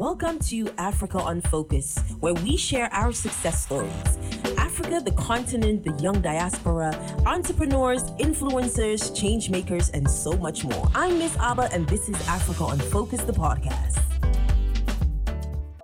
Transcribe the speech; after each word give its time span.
Welcome 0.00 0.38
to 0.48 0.66
Africa 0.78 1.18
on 1.18 1.42
Focus, 1.42 1.98
where 2.20 2.32
we 2.32 2.56
share 2.56 2.90
our 2.90 3.12
success 3.12 3.66
stories. 3.66 3.92
Africa, 4.56 4.98
the 5.04 5.12
continent, 5.12 5.84
the 5.84 5.92
young 6.02 6.22
diaspora, 6.22 6.94
entrepreneurs, 7.26 8.04
influencers, 8.12 9.14
change 9.14 9.50
makers, 9.50 9.90
and 9.90 10.10
so 10.10 10.32
much 10.32 10.64
more. 10.64 10.90
I'm 10.94 11.18
Miss 11.18 11.36
Abba, 11.36 11.68
and 11.74 11.86
this 11.86 12.08
is 12.08 12.16
Africa 12.26 12.64
on 12.64 12.78
Focus, 12.78 13.20
the 13.24 13.34
podcast. 13.34 14.00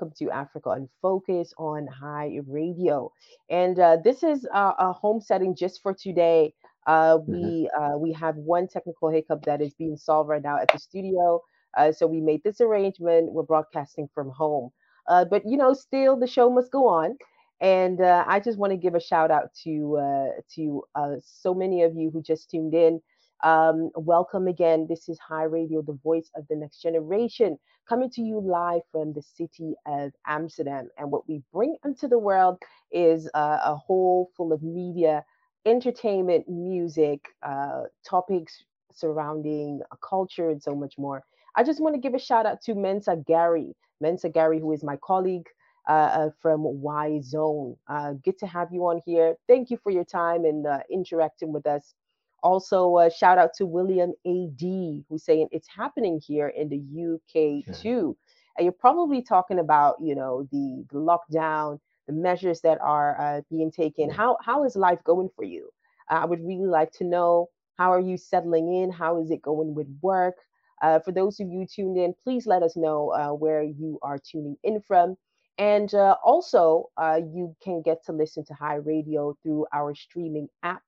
Welcome 0.00 0.14
to 0.17 0.30
Africa 0.30 0.71
on 0.71 0.89
Focus 1.03 1.53
on 1.59 1.87
High 1.87 2.39
Radio. 2.46 3.12
And 3.51 3.79
uh, 3.79 3.98
this 4.03 4.23
is 4.23 4.46
uh, 4.51 4.73
a 4.79 4.95
home 4.95 5.21
setting 5.21 5.55
just 5.55 5.83
for 5.83 5.93
today. 5.93 6.55
Uh, 6.87 7.19
Mm-hmm. 7.19 7.33
we 7.33 7.71
uh, 7.79 7.98
we 7.98 8.12
have 8.14 8.37
one 8.37 8.67
technical 8.67 9.11
hiccup 9.11 9.45
that 9.45 9.61
is 9.61 9.75
being 9.75 9.98
solved 9.98 10.30
right 10.30 10.43
now 10.43 10.57
at 10.57 10.73
the 10.73 10.79
studio. 10.79 11.43
Uh, 11.77 11.93
so 11.93 12.06
we 12.06 12.20
made 12.20 12.43
this 12.45 12.61
arrangement. 12.61 13.32
We're 13.32 13.43
broadcasting 13.43 14.08
from 14.14 14.30
home. 14.30 14.71
Uh, 15.08 15.25
but 15.25 15.43
you 15.46 15.57
know, 15.57 15.72
still 15.75 16.17
the 16.18 16.26
show 16.26 16.50
must 16.50 16.72
go 16.72 16.89
on. 16.89 17.17
And 17.61 18.00
uh, 18.00 18.25
I 18.26 18.40
just 18.40 18.58
want 18.58 18.72
to 18.72 18.76
give 18.76 18.94
a 18.94 19.00
shout 19.00 19.30
out 19.30 19.54
to 19.64 19.96
uh, 19.96 20.40
to 20.54 20.82
uh, 20.94 21.14
so 21.25 21.54
many 21.54 21.82
of 21.82 21.94
you 21.94 22.11
who 22.11 22.22
just 22.22 22.50
tuned 22.50 22.75
in. 22.75 23.00
Um, 23.44 23.90
welcome 23.94 24.46
again. 24.48 24.86
This 24.89 25.08
is 25.08 25.18
High 25.18 25.44
Radio, 25.44 25.82
the 25.82 25.98
voice 26.03 26.31
of 26.36 26.46
the 26.48 26.57
next 26.57 26.82
generation, 26.82 27.58
coming 27.89 28.11
to 28.11 28.22
you 28.22 28.40
live 28.40 28.82
from 28.90 29.12
the 29.12 29.22
city 29.22 29.75
of 29.86 30.12
Amsterdam. 30.26 30.89
And 30.98 31.11
what 31.11 31.29
we 31.29 31.43
bring 31.53 31.76
into 31.84 32.08
the 32.08 32.19
world 32.19 32.58
is 32.92 33.28
uh, 33.34 33.58
a 33.64 33.77
whole 33.77 34.31
full 34.36 34.53
of 34.53 34.62
media, 34.62 35.25
entertainment, 35.67 36.48
music, 36.48 37.20
uh, 37.42 37.83
topics 38.08 38.64
surrounding 38.92 39.81
uh, 39.92 39.97
culture, 40.06 40.50
and 40.50 40.62
so 40.62 40.75
much 40.75 40.95
more. 40.98 41.22
I 41.56 41.62
just 41.65 41.81
want 41.81 41.95
to 41.95 42.01
give 42.01 42.15
a 42.15 42.19
shout 42.19 42.47
out 42.47 42.61
to 42.62 42.75
Mensa 42.75 43.17
Gary. 43.17 43.75
Mensa 44.01 44.28
Gary, 44.28 44.61
who 44.61 44.73
is 44.73 44.84
my 44.84 44.97
colleague 45.03 45.47
uh, 45.89 45.92
uh, 45.92 46.31
from 46.41 46.63
Y 46.65 47.21
Zone. 47.23 47.77
Uh, 47.89 48.13
good 48.25 48.39
to 48.39 48.47
have 48.47 48.73
you 48.73 48.83
on 48.87 49.01
here. 49.07 49.37
Thank 49.48 49.71
you 49.71 49.79
for 49.79 49.91
your 49.91 50.05
time 50.05 50.45
and 50.45 50.67
uh, 50.67 50.81
interacting 50.91 51.53
with 51.53 51.67
us. 51.67 51.95
Also, 52.43 52.95
uh, 52.97 53.09
shout 53.11 53.39
out 53.39 53.55
to 53.55 53.67
William 53.67 54.13
AD, 54.27 55.05
who's 55.09 55.25
saying 55.25 55.48
it's 55.51 55.69
happening 55.69 56.21
here 56.25 56.48
in 56.48 56.69
the 56.69 56.79
UK 56.79 57.65
Mhm. 57.65 57.81
too. 57.81 58.17
And 58.57 58.65
you're 58.65 58.73
probably 58.73 59.23
talking 59.23 59.59
about, 59.59 59.97
you 60.01 60.15
know, 60.15 60.47
the, 60.53 60.85
the 60.93 60.98
lockdown, 60.98 61.81
the 62.07 62.13
measures 62.13 62.61
that 62.63 62.79
are 62.81 63.20
uh, 63.20 63.41
being 63.51 63.70
taken. 63.70 64.09
Yeah. 64.09 64.15
How 64.15 64.37
how 64.43 64.65
is 64.65 64.77
life 64.77 65.03
going 65.05 65.31
for 65.35 65.45
you? 65.45 65.70
Uh, 66.11 66.20
I 66.23 66.25
would 66.27 66.41
really 66.45 66.67
like 66.69 66.93
to 66.93 67.05
know 67.05 67.48
how 67.77 67.93
are 67.93 68.01
you 68.01 68.17
settling 68.17 68.73
in? 68.75 68.91
How 68.91 69.20
is 69.20 69.31
it 69.31 69.43
going 69.43 69.75
with 69.75 69.89
work? 70.03 70.37
Uh, 70.83 70.99
for 71.01 71.13
those 71.13 71.41
of 71.41 71.49
you 71.49 71.67
tuned 71.67 71.97
in, 71.97 72.15
please 72.23 72.47
let 72.47 72.63
us 72.63 72.77
know 72.77 73.11
uh, 73.13 73.31
where 73.33 73.63
you 73.63 73.99
are 74.03 74.19
tuning 74.19 74.57
in 74.63 74.81
from. 74.81 75.17
And 75.59 75.93
uh, 75.95 76.17
also, 76.25 76.91
uh, 76.97 77.21
you 77.33 77.57
can 77.63 77.83
get 77.83 78.05
to 78.07 78.13
listen 78.13 78.45
to 78.47 78.55
High 78.55 78.77
Radio 78.77 79.37
through 79.43 79.67
our 79.73 79.95
streaming 79.95 80.49
app. 80.63 80.83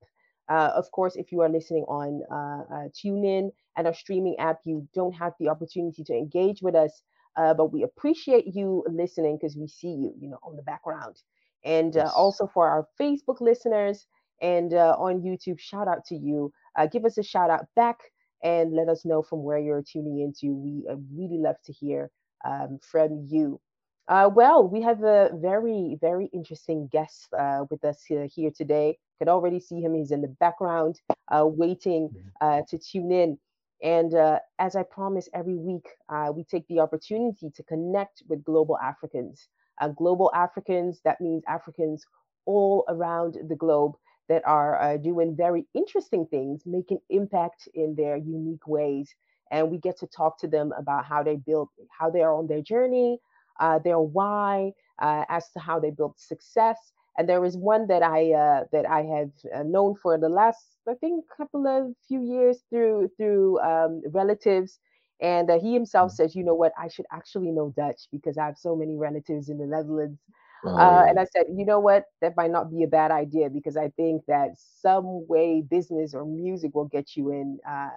Uh, 0.48 0.70
of 0.74 0.90
course, 0.92 1.16
if 1.16 1.32
you 1.32 1.40
are 1.40 1.48
listening 1.48 1.84
on 1.88 2.22
uh, 2.30 2.88
TuneIn 2.90 3.50
and 3.76 3.86
our 3.86 3.94
streaming 3.94 4.36
app, 4.38 4.58
you 4.64 4.88
don't 4.94 5.12
have 5.14 5.32
the 5.38 5.48
opportunity 5.48 6.02
to 6.04 6.14
engage 6.14 6.62
with 6.62 6.74
us, 6.74 7.02
uh, 7.36 7.54
but 7.54 7.72
we 7.72 7.82
appreciate 7.82 8.46
you 8.46 8.84
listening 8.88 9.36
because 9.36 9.56
we 9.56 9.66
see 9.68 9.88
you, 9.88 10.14
you 10.20 10.28
know, 10.28 10.38
on 10.42 10.56
the 10.56 10.62
background. 10.62 11.16
And 11.64 11.96
uh, 11.96 12.10
Yes. 12.10 12.14
also 12.14 12.46
for 12.46 12.68
our 12.68 12.86
Facebook 13.00 13.40
listeners 13.40 14.06
and 14.40 14.72
uh, 14.74 14.96
on 14.98 15.20
YouTube, 15.22 15.58
shout 15.58 15.88
out 15.88 16.04
to 16.06 16.16
you. 16.16 16.52
Uh, 16.76 16.86
give 16.86 17.04
us 17.04 17.18
a 17.18 17.22
shout 17.22 17.50
out 17.50 17.66
back 17.76 17.98
and 18.42 18.74
let 18.74 18.88
us 18.88 19.04
know 19.04 19.22
from 19.22 19.42
where 19.42 19.58
you're 19.58 19.82
tuning 19.82 20.20
into. 20.20 20.54
We 20.54 20.86
uh, 20.90 20.96
really 21.14 21.38
love 21.38 21.56
to 21.64 21.72
hear 21.72 22.10
um, 22.44 22.78
from 22.82 23.26
you. 23.28 23.60
Uh, 24.08 24.30
well, 24.34 24.66
we 24.66 24.80
have 24.82 25.02
a 25.02 25.30
very, 25.34 25.96
very 26.00 26.26
interesting 26.32 26.88
guest 26.92 27.28
uh, 27.38 27.64
with 27.70 27.84
us 27.84 28.02
here, 28.04 28.26
here 28.26 28.50
today. 28.56 28.98
Could 29.18 29.28
already 29.28 29.60
see 29.60 29.80
him. 29.80 29.94
He's 29.94 30.10
in 30.12 30.22
the 30.22 30.28
background, 30.40 31.00
uh, 31.30 31.46
waiting 31.46 32.10
Mhm. 32.10 32.32
uh, 32.40 32.62
to 32.68 32.78
tune 32.78 33.12
in. 33.12 33.38
And 33.82 34.14
uh, 34.14 34.38
as 34.58 34.76
I 34.76 34.82
promise 34.82 35.28
every 35.34 35.56
week, 35.56 35.86
uh, 36.08 36.32
we 36.34 36.44
take 36.44 36.66
the 36.68 36.80
opportunity 36.80 37.50
to 37.50 37.62
connect 37.64 38.22
with 38.28 38.44
global 38.44 38.78
Africans. 38.78 39.48
Uh, 39.80 39.88
global 39.88 40.30
Africans, 40.34 41.00
that 41.04 41.20
means 41.20 41.42
Africans 41.46 42.04
all 42.46 42.84
around 42.88 43.36
the 43.48 43.56
globe 43.56 43.94
that 44.28 44.42
are 44.46 44.80
uh, 44.80 44.96
doing 44.96 45.34
very 45.36 45.66
interesting 45.74 46.26
things, 46.26 46.62
making 46.66 46.98
impact 47.10 47.68
in 47.74 47.94
their 47.96 48.16
unique 48.16 48.66
ways. 48.66 49.14
And 49.50 49.70
we 49.70 49.78
get 49.78 49.98
to 49.98 50.06
talk 50.06 50.38
to 50.40 50.48
them 50.48 50.72
about 50.78 51.04
how 51.04 51.22
they 51.22 51.36
built, 51.36 51.70
how 51.98 52.10
they 52.10 52.22
are 52.22 52.34
on 52.34 52.46
their 52.46 52.62
journey, 52.62 53.18
uh, 53.60 53.78
their 53.78 54.00
why, 54.00 54.72
uh, 55.00 55.24
as 55.28 55.50
to 55.52 55.60
how 55.60 55.78
they 55.80 55.90
built 55.90 56.18
success. 56.18 56.92
And 57.18 57.28
there 57.28 57.44
is 57.44 57.56
one 57.56 57.86
that 57.88 58.02
I 58.02 58.32
uh, 58.32 58.64
that 58.72 58.88
I 58.88 59.02
have 59.02 59.30
uh, 59.54 59.62
known 59.64 59.94
for 59.96 60.18
the 60.18 60.28
last, 60.28 60.76
I 60.88 60.94
think, 60.94 61.24
couple 61.36 61.66
of 61.66 61.94
few 62.06 62.22
years 62.22 62.64
through 62.70 63.10
through 63.16 63.60
um, 63.60 64.02
relatives. 64.12 64.78
And 65.20 65.50
uh, 65.50 65.58
he 65.58 65.74
himself 65.74 66.12
Mhm. 66.12 66.12
says, 66.12 66.34
you 66.36 66.44
know 66.44 66.54
what, 66.54 66.72
I 66.78 66.88
should 66.88 67.06
actually 67.12 67.50
know 67.50 67.70
Dutch 67.76 68.08
because 68.12 68.38
I 68.38 68.46
have 68.46 68.58
so 68.58 68.76
many 68.76 68.96
relatives 68.96 69.48
in 69.48 69.58
the 69.58 69.66
Netherlands. 69.66 70.20
Oh, 70.64 70.70
Uh, 70.78 71.04
and 71.08 71.18
I 71.18 71.24
said, 71.24 71.46
you 71.54 71.64
know 71.64 71.80
what? 71.80 72.04
That 72.20 72.34
might 72.36 72.50
not 72.50 72.70
be 72.70 72.82
a 72.82 72.88
bad 72.88 73.10
idea 73.10 73.50
because 73.50 73.76
I 73.76 73.88
think 73.90 74.24
that 74.26 74.50
some 74.56 75.26
way 75.28 75.62
business 75.68 76.14
or 76.14 76.24
music 76.24 76.74
will 76.74 76.86
get 76.86 77.16
you 77.16 77.30
in, 77.30 77.58
uh, 77.68 77.90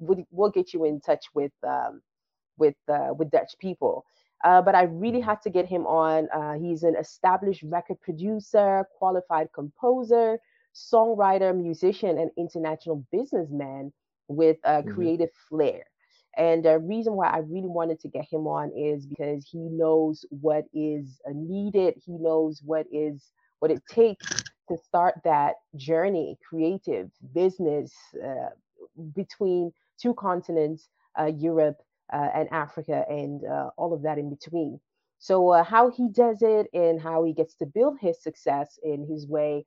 will, 0.00 0.24
will 0.30 0.50
get 0.50 0.72
you 0.72 0.84
in 0.84 1.00
touch 1.00 1.26
with 1.34 1.52
um, 1.66 2.02
with 2.58 2.74
uh, 2.88 3.12
with 3.16 3.30
Dutch 3.30 3.54
people. 3.58 4.04
Uh, 4.44 4.60
but 4.62 4.74
I 4.74 4.82
really 4.84 5.20
Mhm. 5.20 5.20
had 5.20 5.40
to 5.42 5.50
get 5.50 5.66
him 5.66 5.86
on. 5.86 6.28
Uh, 6.34 6.54
he's 6.54 6.82
an 6.82 6.94
established 6.96 7.62
record 7.62 8.00
producer, 8.00 8.86
qualified 8.98 9.48
composer, 9.54 10.38
songwriter, 10.74 11.56
musician, 11.56 12.18
and 12.18 12.30
international 12.36 13.04
businessman 13.12 13.92
with 14.28 14.58
a 14.64 14.82
Mhm. 14.82 14.84
creative 14.84 15.30
flair. 15.48 15.84
And 16.36 16.64
the 16.64 16.78
reason 16.78 17.14
why 17.14 17.28
I 17.28 17.38
really 17.38 17.68
wanted 17.68 18.00
to 18.00 18.08
get 18.08 18.26
him 18.30 18.46
on 18.46 18.70
is 18.76 19.06
because 19.06 19.46
he 19.50 19.58
knows 19.58 20.24
what 20.28 20.64
is 20.74 21.20
uh, 21.26 21.32
needed. 21.34 21.94
He 22.04 22.12
knows 22.18 22.60
what 22.64 22.86
is 22.92 23.32
what 23.60 23.70
it 23.70 23.82
takes 23.88 24.42
to 24.68 24.76
start 24.76 25.14
that 25.24 25.54
journey, 25.76 26.38
creative 26.46 27.10
business 27.34 27.92
uh, 28.22 28.50
between 29.14 29.72
two 30.00 30.12
continents, 30.14 30.88
uh, 31.18 31.26
Europe 31.26 31.78
uh, 32.12 32.28
and 32.34 32.48
Africa, 32.52 33.04
and 33.08 33.42
uh, 33.44 33.70
all 33.78 33.94
of 33.94 34.02
that 34.02 34.18
in 34.18 34.28
between. 34.28 34.78
So, 35.18 35.48
uh, 35.48 35.64
how 35.64 35.90
he 35.90 36.08
does 36.10 36.42
it 36.42 36.66
and 36.74 37.00
how 37.00 37.24
he 37.24 37.32
gets 37.32 37.54
to 37.56 37.66
build 37.66 37.98
his 38.00 38.22
success 38.22 38.78
in 38.82 39.06
his 39.08 39.26
way, 39.26 39.64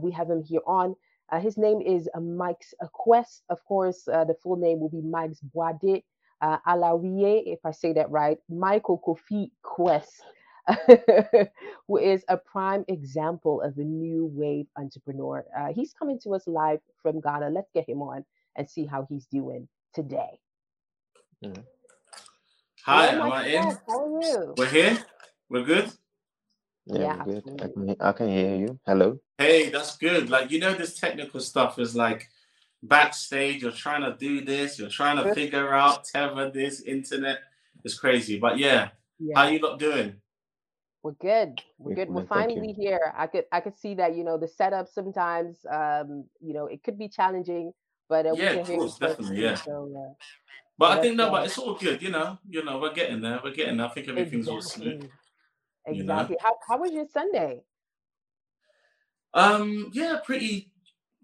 we 0.00 0.10
have 0.10 0.28
him 0.28 0.42
here 0.42 0.62
on. 0.66 0.96
Uh, 1.32 1.40
his 1.40 1.56
name 1.56 1.80
is 1.80 2.08
uh, 2.14 2.20
Mike's 2.20 2.74
uh, 2.82 2.86
Quest. 2.92 3.42
Of 3.48 3.64
course, 3.64 4.06
uh, 4.06 4.24
the 4.24 4.34
full 4.34 4.56
name 4.56 4.78
will 4.80 4.90
be 4.90 5.00
Mike's 5.00 5.40
Boade 5.40 6.02
uh, 6.42 6.58
Alawiye, 6.68 7.42
if 7.46 7.60
I 7.64 7.70
say 7.70 7.94
that 7.94 8.10
right. 8.10 8.36
Michael 8.50 9.00
Kofi 9.00 9.50
Quest, 9.62 10.22
who 11.88 11.96
is 11.96 12.22
a 12.28 12.36
prime 12.36 12.84
example 12.88 13.62
of 13.62 13.78
a 13.78 13.82
new 13.82 14.26
wave 14.34 14.66
entrepreneur. 14.76 15.44
Uh, 15.58 15.72
he's 15.72 15.94
coming 15.94 16.20
to 16.20 16.34
us 16.34 16.46
live 16.46 16.80
from 17.02 17.20
Ghana. 17.20 17.48
Let's 17.48 17.70
get 17.72 17.88
him 17.88 18.02
on 18.02 18.26
and 18.56 18.68
see 18.68 18.84
how 18.84 19.06
he's 19.08 19.24
doing 19.26 19.68
today. 19.94 20.38
Hi, 22.84 23.06
Hello, 23.06 23.24
am 23.24 23.32
I 23.32 23.46
in? 23.46 23.78
How 23.88 24.04
are 24.04 24.22
you? 24.22 24.54
We're 24.58 24.66
here. 24.66 24.98
We're 25.48 25.64
good. 25.64 25.90
Yeah, 26.86 26.98
Yeah, 26.98 27.24
good. 27.24 27.60
I 27.62 27.68
can, 27.68 27.96
I 28.00 28.12
can 28.12 28.28
hear 28.28 28.56
you. 28.56 28.80
Hello. 28.86 29.18
Hey, 29.38 29.70
that's 29.70 29.96
good. 29.96 30.30
Like 30.30 30.50
you 30.50 30.58
know, 30.58 30.74
this 30.74 30.98
technical 30.98 31.40
stuff 31.40 31.78
is 31.78 31.94
like 31.94 32.28
backstage. 32.82 33.62
You're 33.62 33.72
trying 33.72 34.02
to 34.02 34.16
do 34.18 34.44
this. 34.44 34.78
You're 34.78 34.88
trying 34.88 35.22
to 35.22 35.34
figure 35.34 35.72
out 35.72 36.04
tether 36.04 36.50
this 36.50 36.82
internet. 36.82 37.38
It's 37.84 37.98
crazy, 37.98 38.38
but 38.38 38.58
yeah. 38.58 38.88
How 39.34 39.46
you 39.46 39.60
lot 39.60 39.78
doing? 39.78 40.16
We're 41.02 41.12
good. 41.12 41.60
We're 41.78 41.90
We're 41.90 41.94
good. 41.96 42.08
We're 42.08 42.26
fine, 42.26 42.48
thank 42.48 42.50
you. 42.50 42.56
finally 42.56 42.72
here. 42.72 43.12
I 43.16 43.26
could 43.26 43.44
I 43.52 43.60
could 43.60 43.76
see 43.76 43.94
that 43.94 44.16
you 44.16 44.24
know 44.24 44.38
the 44.38 44.48
setup 44.48 44.88
sometimes 44.88 45.58
um 45.70 46.24
you 46.40 46.54
know 46.54 46.66
it 46.66 46.82
could 46.82 46.98
be 46.98 47.08
challenging, 47.08 47.72
but 48.08 48.26
uh, 48.26 48.34
we 48.34 48.42
Yeah, 48.42 48.50
of 48.50 48.66
course, 48.66 48.98
definitely, 48.98 49.42
yeah. 49.42 49.54
So 49.54 49.92
uh, 49.96 50.14
But 50.78 50.98
I 50.98 51.02
think 51.02 51.16
no, 51.16 51.30
but 51.30 51.46
it's 51.46 51.58
all 51.58 51.74
good. 51.74 52.02
You 52.02 52.10
know, 52.10 52.38
you 52.48 52.64
know, 52.64 52.78
we're 52.78 52.94
getting 52.94 53.20
there. 53.20 53.40
We're 53.42 53.54
getting 53.54 53.76
there. 53.76 53.86
I 53.86 53.90
think 53.90 54.08
everything's 54.08 54.48
all 54.48 54.62
smooth. 54.62 55.08
Exactly 55.86 55.98
You 55.98 56.04
know. 56.04 56.38
How 56.40 56.56
how 56.66 56.78
was 56.78 56.92
your 56.92 57.06
Sunday? 57.06 57.62
Um, 59.34 59.90
yeah, 59.92 60.18
pretty 60.24 60.70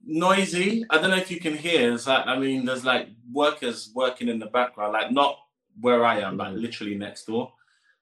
noisy. 0.04 0.84
I 0.90 0.98
don't 0.98 1.10
know 1.10 1.16
if 1.16 1.30
you 1.30 1.40
can 1.40 1.56
hear. 1.56 1.92
It's 1.92 2.06
like 2.06 2.26
I 2.26 2.38
mean, 2.38 2.64
there's 2.64 2.84
like 2.84 3.08
workers 3.32 3.90
working 3.94 4.28
in 4.28 4.38
the 4.38 4.46
background, 4.46 4.92
like 4.92 5.12
not 5.12 5.38
where 5.80 6.04
I 6.04 6.20
am, 6.20 6.36
like 6.36 6.54
literally 6.54 6.96
next 6.96 7.26
door. 7.26 7.52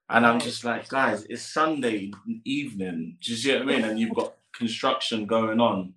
And 0.09 0.25
I'm 0.25 0.39
just 0.39 0.65
like, 0.65 0.89
guys, 0.89 1.27
it's 1.29 1.43
Sunday 1.43 2.13
evening. 2.45 3.17
Do 3.21 3.33
you 3.33 3.37
see 3.37 3.53
what 3.53 3.63
I 3.63 3.65
mean? 3.65 3.85
And 3.85 3.99
you've 3.99 4.15
got 4.15 4.35
construction 4.55 5.27
going 5.27 5.61
on. 5.61 5.95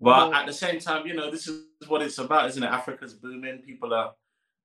But 0.00 0.32
at 0.32 0.46
the 0.46 0.52
same 0.52 0.80
time, 0.80 1.06
you 1.06 1.14
know, 1.14 1.30
this 1.30 1.46
is 1.46 1.62
what 1.86 2.02
it's 2.02 2.18
about, 2.18 2.48
isn't 2.48 2.62
it? 2.62 2.66
Africa's 2.66 3.14
booming. 3.14 3.58
People 3.58 3.94
are 3.94 4.12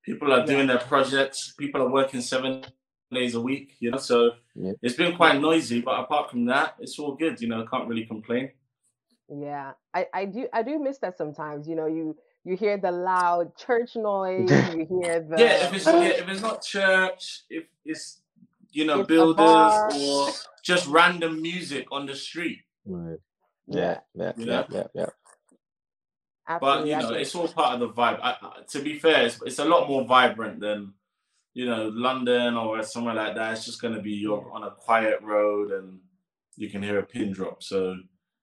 people 0.04 0.32
are 0.32 0.44
doing 0.44 0.66
their 0.66 0.78
projects. 0.78 1.54
People 1.58 1.82
are 1.82 1.90
working 1.90 2.20
seven 2.20 2.64
plays 3.14 3.34
a 3.34 3.40
week, 3.40 3.76
you 3.80 3.90
know. 3.92 3.98
So 3.98 4.32
Yeah. 4.54 4.72
it's 4.82 4.96
been 4.96 5.16
quite 5.16 5.40
noisy, 5.40 5.80
but 5.80 6.00
apart 6.00 6.30
from 6.30 6.46
that, 6.46 6.74
it's 6.80 6.98
all 6.98 7.14
good. 7.14 7.40
You 7.40 7.48
know, 7.48 7.62
I 7.62 7.66
can't 7.70 7.88
really 7.88 8.06
complain. 8.06 8.50
Yeah, 9.28 9.72
I, 9.94 10.06
I 10.12 10.24
do 10.26 10.48
I 10.52 10.62
do 10.62 10.78
miss 10.78 10.98
that 10.98 11.16
sometimes. 11.16 11.68
You 11.68 11.76
know, 11.76 11.86
you 11.86 12.16
you 12.44 12.56
hear 12.56 12.76
the 12.76 12.90
loud 12.92 13.56
church 13.56 13.96
noise, 13.96 14.50
you 14.74 14.86
hear 14.90 15.20
the 15.28 15.36
Yeah, 15.38 15.66
if 15.66 15.74
it's 15.74 15.86
yeah, 15.86 16.22
if 16.22 16.28
it's 16.28 16.42
not 16.42 16.62
church, 16.62 17.42
if 17.48 17.64
it's 17.84 18.20
you 18.72 18.84
know 18.86 19.00
It's 19.00 19.08
builders 19.08 19.72
or 20.00 20.28
just 20.62 20.86
random 20.88 21.40
music 21.40 21.86
on 21.92 22.06
the 22.06 22.14
street. 22.14 22.60
Right. 22.86 23.18
Yeah, 23.66 24.00
yeah, 24.14 24.32
You 24.36 24.46
yeah, 24.46 24.52
know? 24.52 24.66
yeah, 24.70 24.86
yeah. 24.94 25.06
But 26.46 26.86
absolutely. 26.86 26.90
you 26.90 26.96
know, 26.98 27.14
it's 27.14 27.34
all 27.34 27.48
part 27.48 27.74
of 27.74 27.80
the 27.80 27.88
vibe. 27.88 28.20
I, 28.22 28.36
I- 28.42 28.62
to 28.72 28.82
be 28.82 28.98
fair, 28.98 29.26
it's, 29.26 29.40
it's 29.42 29.58
a 29.58 29.64
lot 29.64 29.88
more 29.88 30.04
vibrant 30.04 30.60
than 30.60 30.94
you 31.54 31.66
know 31.66 31.90
London 31.94 32.56
or 32.56 32.82
somewhere 32.84 33.14
like 33.14 33.36
that. 33.36 33.54
It's 33.54 33.66
just 33.66 33.82
going 33.82 33.94
to 33.94 34.02
be 34.02 34.12
you're 34.12 34.50
on 34.52 34.64
a 34.64 34.72
quiet 34.72 35.20
road 35.22 35.72
and 35.72 36.00
you 36.56 36.70
can 36.70 36.82
hear 36.82 36.98
a 37.00 37.04
pin 37.04 37.32
drop. 37.32 37.62
So 37.62 37.96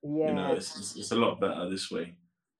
yeah, 0.04 0.28
you 0.30 0.34
know, 0.36 0.54
it's, 0.54 0.78
it's 0.78 0.96
it's 0.98 1.12
a 1.12 1.18
lot 1.18 1.42
better 1.42 1.70
this 1.70 1.92
way. 1.92 2.16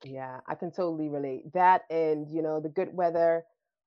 yeah, 0.06 0.40
I 0.48 0.56
can 0.56 0.72
totally 0.72 1.10
relate. 1.10 1.52
That 1.54 1.84
and 1.90 2.30
you 2.30 2.42
know 2.44 2.60
the 2.62 2.70
good 2.70 2.94
weather, 2.94 3.46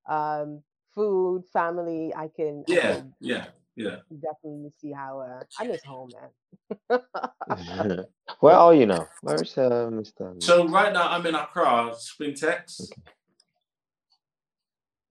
um, 0.09 0.63
food, 0.95 1.45
family. 1.53 2.13
I 2.17 2.29
can 2.37 2.65
I 2.71 2.75
Yeah, 2.75 2.93
can 2.95 3.15
yeah, 3.21 3.47
yeah. 3.77 3.97
definitely 4.11 4.73
see 4.81 4.93
how 4.93 5.21
uh, 5.21 5.45
I 5.59 5.65
miss 5.67 5.85
home, 5.85 6.13
man. 6.15 6.31
Where 8.41 8.55
are 8.57 8.75
you 8.75 8.87
now? 8.87 9.09
Where's 9.23 9.57
uh, 9.59 9.91
Mr. 9.93 10.43
So 10.43 10.69
right 10.69 10.93
now 10.93 11.11
I'm 11.11 11.27
in 11.27 11.35
Accra, 11.35 11.93
Spintex. 11.97 12.81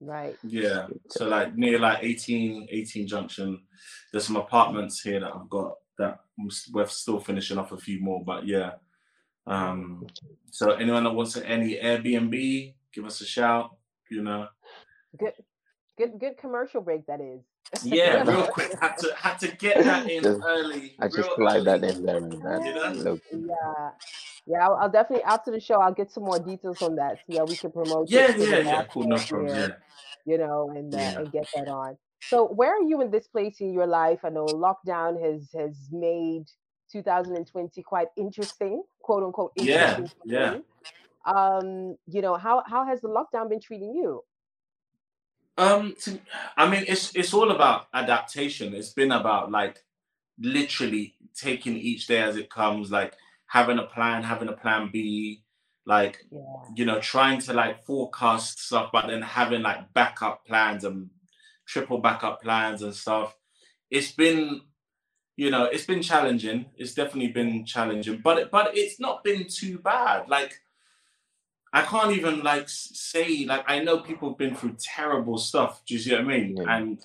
Right. 0.04 0.36
Yeah. 0.44 0.88
So 1.10 1.28
like 1.28 1.56
near 1.56 1.80
like 1.80 2.00
18, 2.02 2.68
18 2.70 3.08
Junction. 3.08 3.62
There's 4.12 4.26
some 4.26 4.36
apartments 4.36 5.02
here 5.02 5.20
that 5.20 5.34
I've 5.34 5.50
got 5.50 5.76
that 5.98 6.20
we're 6.72 6.88
still 6.88 7.20
finishing 7.20 7.58
off 7.58 7.72
a 7.72 7.78
few 7.78 8.02
more, 8.02 8.24
but 8.24 8.46
yeah. 8.48 8.74
Um 9.46 10.08
so 10.52 10.72
anyone 10.72 11.04
that 11.04 11.14
wants 11.14 11.38
any 11.38 11.76
Airbnb, 11.76 12.74
give 12.94 13.06
us 13.06 13.22
a 13.22 13.26
shout, 13.26 13.72
you 14.10 14.24
know. 14.24 14.48
Good, 15.18 15.34
good, 15.98 16.20
good 16.20 16.38
commercial 16.38 16.82
break. 16.82 17.06
That 17.08 17.22
is. 17.22 17.42
Yeah, 17.84 18.24
real 18.24 18.48
quick. 18.48 18.74
Had 18.80 18.98
to 19.00 19.14
had 19.16 19.40
to 19.40 19.48
get 19.56 19.84
that 19.84 20.10
in 20.10 20.24
Just- 20.24 20.42
early. 20.46 20.96
I 21.00 21.08
just 21.08 21.18
real 21.38 21.46
like 21.48 21.64
that 21.66 21.84
early. 21.84 21.94
in 21.96 22.06
there, 22.06 22.22
man. 22.22 22.66
You 22.66 23.04
know? 23.04 23.20
Yeah, 23.32 23.90
yeah. 24.46 24.68
I'll, 24.68 24.76
I'll 24.76 24.90
definitely 24.90 25.24
after 25.24 25.52
the 25.52 25.60
show. 25.60 25.82
I'll 25.82 25.94
get 25.94 26.12
some 26.12 26.24
more 26.24 26.40
details 26.40 26.82
on 26.82 26.96
that. 26.98 27.18
So 27.20 27.24
yeah, 27.30 27.44
we 27.44 27.56
can 27.56 27.72
promote. 27.72 28.10
it 28.10 28.14
Yeah, 28.14 28.36
yeah, 28.36 28.58
yeah. 28.60 28.84
Cool, 28.86 29.08
no 29.08 29.18
problem. 29.18 29.48
share, 29.50 29.58
Yeah. 29.70 29.76
You 30.26 30.38
know, 30.38 30.70
and 30.70 30.94
uh, 30.94 30.98
Yeah. 30.98 31.20
and 31.20 31.32
get 31.32 31.48
that 31.56 31.68
on. 31.68 31.98
So 32.30 32.48
where 32.48 32.74
are 32.78 32.82
you 32.82 33.02
in 33.02 33.12
this 33.12 33.28
place 33.28 33.60
in 33.60 33.74
your 33.74 33.88
life? 33.88 34.20
I 34.24 34.30
know 34.30 34.46
lockdown 34.46 35.22
has 35.22 35.50
has 35.54 35.76
made 35.92 36.46
2020 36.92 37.82
quite 37.84 38.08
interesting, 38.16 38.84
quote 39.02 39.24
unquote. 39.24 39.52
Yeah, 39.58 39.98
Interesting 39.98 40.20
for 40.22 40.28
yeah. 40.32 40.58
Um, 41.26 41.98
you 42.08 42.22
know 42.22 42.36
how 42.36 42.64
how 42.66 42.86
has 42.86 43.02
the 43.02 43.08
lockdown 43.10 43.50
been 43.50 43.60
treating 43.62 43.94
you? 43.94 44.24
Um, 45.58 45.96
to, 46.02 46.20
I 46.58 46.70
mean, 46.70 46.86
it's 46.88 47.16
it's 47.16 47.34
all 47.34 47.52
about 47.52 47.88
adaptation. 47.94 48.74
It's 48.74 48.90
been 48.94 49.12
about 49.12 49.52
like 49.52 49.84
literally 50.40 51.16
taking 51.36 51.78
each 51.78 52.08
day 52.08 52.22
as 52.22 52.38
it 52.38 52.50
comes, 52.50 52.92
like 52.92 53.16
having 53.48 53.78
a 53.80 53.84
plan, 53.84 54.24
having 54.24 54.50
a 54.50 54.54
plan 54.54 54.90
B, 54.92 55.44
like 55.86 56.20
Yeah, 56.32 56.40
you 56.76 56.86
know, 56.86 57.00
trying 57.00 57.40
to 57.42 57.54
like 57.54 57.86
forecast 57.86 58.60
stuff, 58.66 58.90
but 58.92 59.08
then 59.08 59.22
having 59.22 59.62
like 59.62 59.94
backup 59.94 60.46
plans 60.46 60.84
and 60.86 61.10
triple 61.68 62.00
backup 62.00 62.42
plans 62.42 62.82
and 62.82 62.96
stuff. 62.96 63.36
It's 63.92 64.12
been, 64.12 64.62
you 65.38 65.52
know, 65.52 65.66
it's 65.66 65.86
been 65.86 66.02
challenging. 66.04 66.68
It's 66.78 66.94
definitely 66.94 67.32
been 67.32 67.66
challenging, 67.66 68.22
but 68.24 68.52
but 68.52 68.78
it's 68.78 69.00
not 69.00 69.24
been 69.24 69.48
too 69.48 69.80
bad. 69.80 70.30
Like 70.30 70.60
I 71.76 71.82
can't 71.82 72.16
even 72.16 72.44
like 72.44 72.70
say 72.70 73.46
like 73.46 73.66
I 73.68 73.80
know 73.80 74.00
people 74.00 74.30
have 74.30 74.38
been 74.38 74.56
through 74.56 74.78
terrible 74.80 75.38
stuff. 75.40 75.82
Do 75.86 75.96
you 75.96 76.00
see 76.00 76.12
what 76.12 76.22
I 76.22 76.24
mean? 76.24 76.58
Yeah. 76.58 76.78
And 76.78 77.00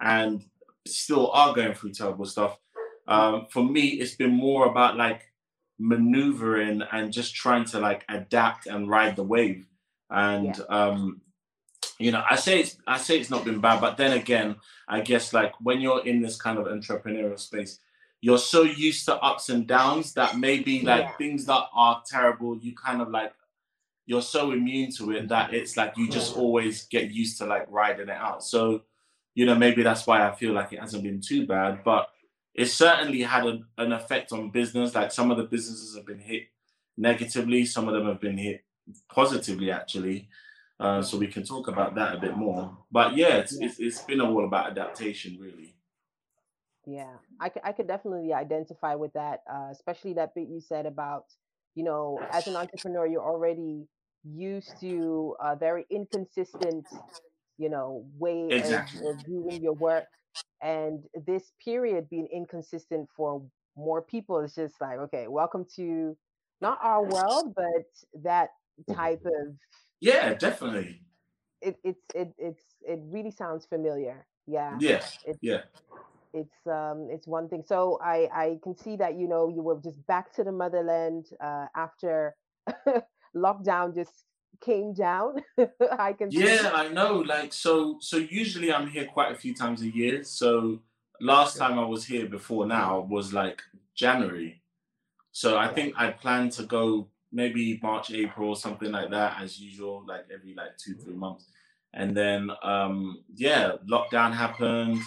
and 0.00 0.44
still 0.86 1.30
are 1.30 1.54
going 1.54 1.74
through 1.74 1.92
terrible 1.92 2.24
stuff. 2.24 2.58
Um, 3.06 3.46
for 3.50 3.64
me, 3.64 3.86
it's 3.86 4.16
been 4.16 4.34
more 4.34 4.66
about 4.66 4.96
like 4.96 5.32
maneuvering 5.78 6.82
and 6.92 7.12
just 7.12 7.34
trying 7.34 7.64
to 7.66 7.78
like 7.78 8.04
adapt 8.08 8.66
and 8.66 8.88
ride 8.90 9.16
the 9.16 9.22
wave. 9.22 9.66
And 10.10 10.60
um, 10.68 11.20
you 11.98 12.10
know, 12.12 12.24
I 12.28 12.36
say 12.36 12.60
it's 12.60 12.76
I 12.86 12.98
say 12.98 13.18
it's 13.20 13.30
not 13.30 13.44
been 13.44 13.60
bad, 13.60 13.80
but 13.80 13.96
then 13.96 14.12
again, 14.16 14.56
I 14.88 15.00
guess 15.00 15.32
like 15.32 15.52
when 15.60 15.80
you're 15.80 16.04
in 16.04 16.20
this 16.20 16.36
kind 16.36 16.58
of 16.58 16.66
entrepreneurial 16.66 17.38
space, 17.38 17.78
you're 18.20 18.38
so 18.38 18.62
used 18.62 19.04
to 19.06 19.16
ups 19.16 19.48
and 19.48 19.66
downs 19.66 20.12
that 20.14 20.36
maybe 20.36 20.82
like 20.82 21.04
Yeah. 21.04 21.16
things 21.18 21.46
that 21.46 21.66
are 21.72 22.02
terrible, 22.04 22.56
you 22.58 22.74
kind 22.74 23.00
of 23.00 23.10
like 23.10 23.32
you're 24.08 24.22
so 24.22 24.52
immune 24.52 24.90
to 24.90 25.12
it 25.12 25.28
that 25.28 25.52
it's 25.52 25.76
like 25.76 25.92
you 25.98 26.08
just 26.08 26.34
always 26.34 26.86
get 26.86 27.10
used 27.10 27.36
to 27.36 27.44
like 27.44 27.66
riding 27.68 28.08
it 28.08 28.16
out. 28.16 28.42
So, 28.42 28.84
you 29.34 29.44
know, 29.44 29.54
maybe 29.54 29.82
that's 29.82 30.06
why 30.06 30.26
I 30.26 30.34
feel 30.34 30.54
like 30.54 30.72
it 30.72 30.80
hasn't 30.80 31.02
been 31.02 31.20
too 31.20 31.46
bad, 31.46 31.84
but 31.84 32.08
it 32.54 32.66
certainly 32.66 33.20
had 33.20 33.44
a, 33.44 33.58
an 33.76 33.92
effect 33.92 34.32
on 34.32 34.48
business. 34.48 34.94
Like 34.94 35.12
some 35.12 35.30
of 35.30 35.36
the 35.36 35.42
businesses 35.44 35.94
have 35.94 36.06
been 36.06 36.20
hit 36.20 36.44
negatively, 36.96 37.66
some 37.66 37.86
of 37.86 37.92
them 37.92 38.06
have 38.06 38.18
been 38.18 38.38
hit 38.38 38.64
positively, 39.12 39.70
actually. 39.70 40.30
Uh, 40.80 41.02
so 41.02 41.18
we 41.18 41.26
can 41.26 41.44
talk 41.44 41.68
about 41.68 41.94
that 41.96 42.14
a 42.16 42.18
bit 42.18 42.34
more. 42.34 42.78
But 42.90 43.14
yeah, 43.14 43.36
it's, 43.36 43.58
it's, 43.60 43.78
it's 43.78 44.00
been 44.00 44.22
all 44.22 44.46
about 44.46 44.70
adaptation, 44.70 45.36
really. 45.38 45.74
yeah. 46.86 47.12
I 47.38 47.50
could 47.50 47.62
I 47.62 47.72
could 47.72 47.88
definitely 47.88 48.32
identify 48.32 48.94
with 48.94 49.12
that, 49.12 49.42
uh, 49.52 49.68
especially 49.70 50.14
that 50.14 50.34
bit 50.34 50.48
you 50.48 50.62
said 50.62 50.86
about 50.86 51.26
you 51.74 51.84
know 51.84 52.18
as 52.32 52.46
an 52.46 52.56
entrepreneur 52.56 53.06
you're 53.06 53.22
already 53.22 53.86
used 54.24 54.78
to 54.80 55.34
a 55.40 55.56
very 55.56 55.86
inconsistent 55.90 56.86
you 57.58 57.68
know 57.68 58.04
way 58.18 58.44
of- 58.48 58.54
Exactly. 58.56 59.00
of 59.08 59.24
doing 59.26 59.60
your 59.62 59.74
work 59.74 60.06
and 60.62 61.04
this 61.26 61.52
period 61.64 62.08
being 62.10 62.28
inconsistent 62.32 63.08
for 63.16 63.42
more 63.76 64.02
people 64.02 64.40
is 64.40 64.54
just 64.54 64.74
like 64.80 64.98
okay 64.98 65.28
welcome 65.28 65.64
to 65.76 66.16
not 66.60 66.78
our 66.82 67.04
world 67.04 67.52
but 67.54 67.86
that 68.22 68.50
type 68.92 69.22
of 69.24 69.54
Yeah, 70.00 70.34
definitely. 70.34 71.02
it 71.60 71.76
it's 71.84 72.02
it 72.14 72.32
it's 72.38 72.64
it 72.82 73.00
really 73.04 73.30
sounds 73.30 73.66
familiar 73.66 74.26
yeah 74.46 74.78
Yeah, 74.80 75.02
it's 75.24 75.38
yeah. 75.40 75.62
it's 76.32 76.66
um 76.66 77.08
it's 77.10 77.26
one 77.26 77.48
thing 77.48 77.62
so 77.66 77.98
i 78.02 78.28
i 78.32 78.58
can 78.62 78.76
see 78.76 78.96
that 78.96 79.16
you 79.16 79.28
know 79.28 79.48
you 79.48 79.62
were 79.62 79.80
just 79.82 80.04
back 80.06 80.32
to 80.34 80.44
the 80.44 80.52
motherland 80.52 81.26
uh 81.42 81.66
after 81.74 82.34
lockdown 83.38 83.94
just 83.94 84.24
came 84.60 84.92
down 84.92 85.36
i 85.98 86.12
can 86.12 86.30
see. 86.30 86.44
Yeah, 86.44 86.72
I 86.74 86.88
know. 86.88 87.18
Like 87.20 87.52
so 87.52 87.98
so 88.00 88.16
usually 88.16 88.72
I'm 88.72 88.88
here 88.88 89.06
quite 89.06 89.30
a 89.32 89.34
few 89.36 89.54
times 89.54 89.82
a 89.82 89.88
year. 89.88 90.24
So 90.24 90.80
last 91.20 91.56
time 91.56 91.78
I 91.78 91.84
was 91.84 92.04
here 92.04 92.26
before 92.26 92.66
now 92.66 93.00
was 93.00 93.32
like 93.32 93.62
January. 93.94 94.62
So 95.32 95.56
I 95.56 95.68
think 95.68 95.94
I 95.96 96.10
plan 96.10 96.50
to 96.50 96.64
go 96.64 97.08
maybe 97.30 97.78
March, 97.82 98.10
April, 98.10 98.48
or 98.50 98.56
something 98.56 98.90
like 98.90 99.10
that, 99.10 99.40
as 99.40 99.60
usual, 99.60 100.04
like 100.06 100.24
every 100.32 100.54
like 100.54 100.76
two, 100.76 100.94
three 100.94 101.14
months. 101.14 101.46
And 101.94 102.16
then 102.16 102.50
um 102.62 103.22
yeah, 103.34 103.72
lockdown 103.88 104.32
happened. 104.34 105.00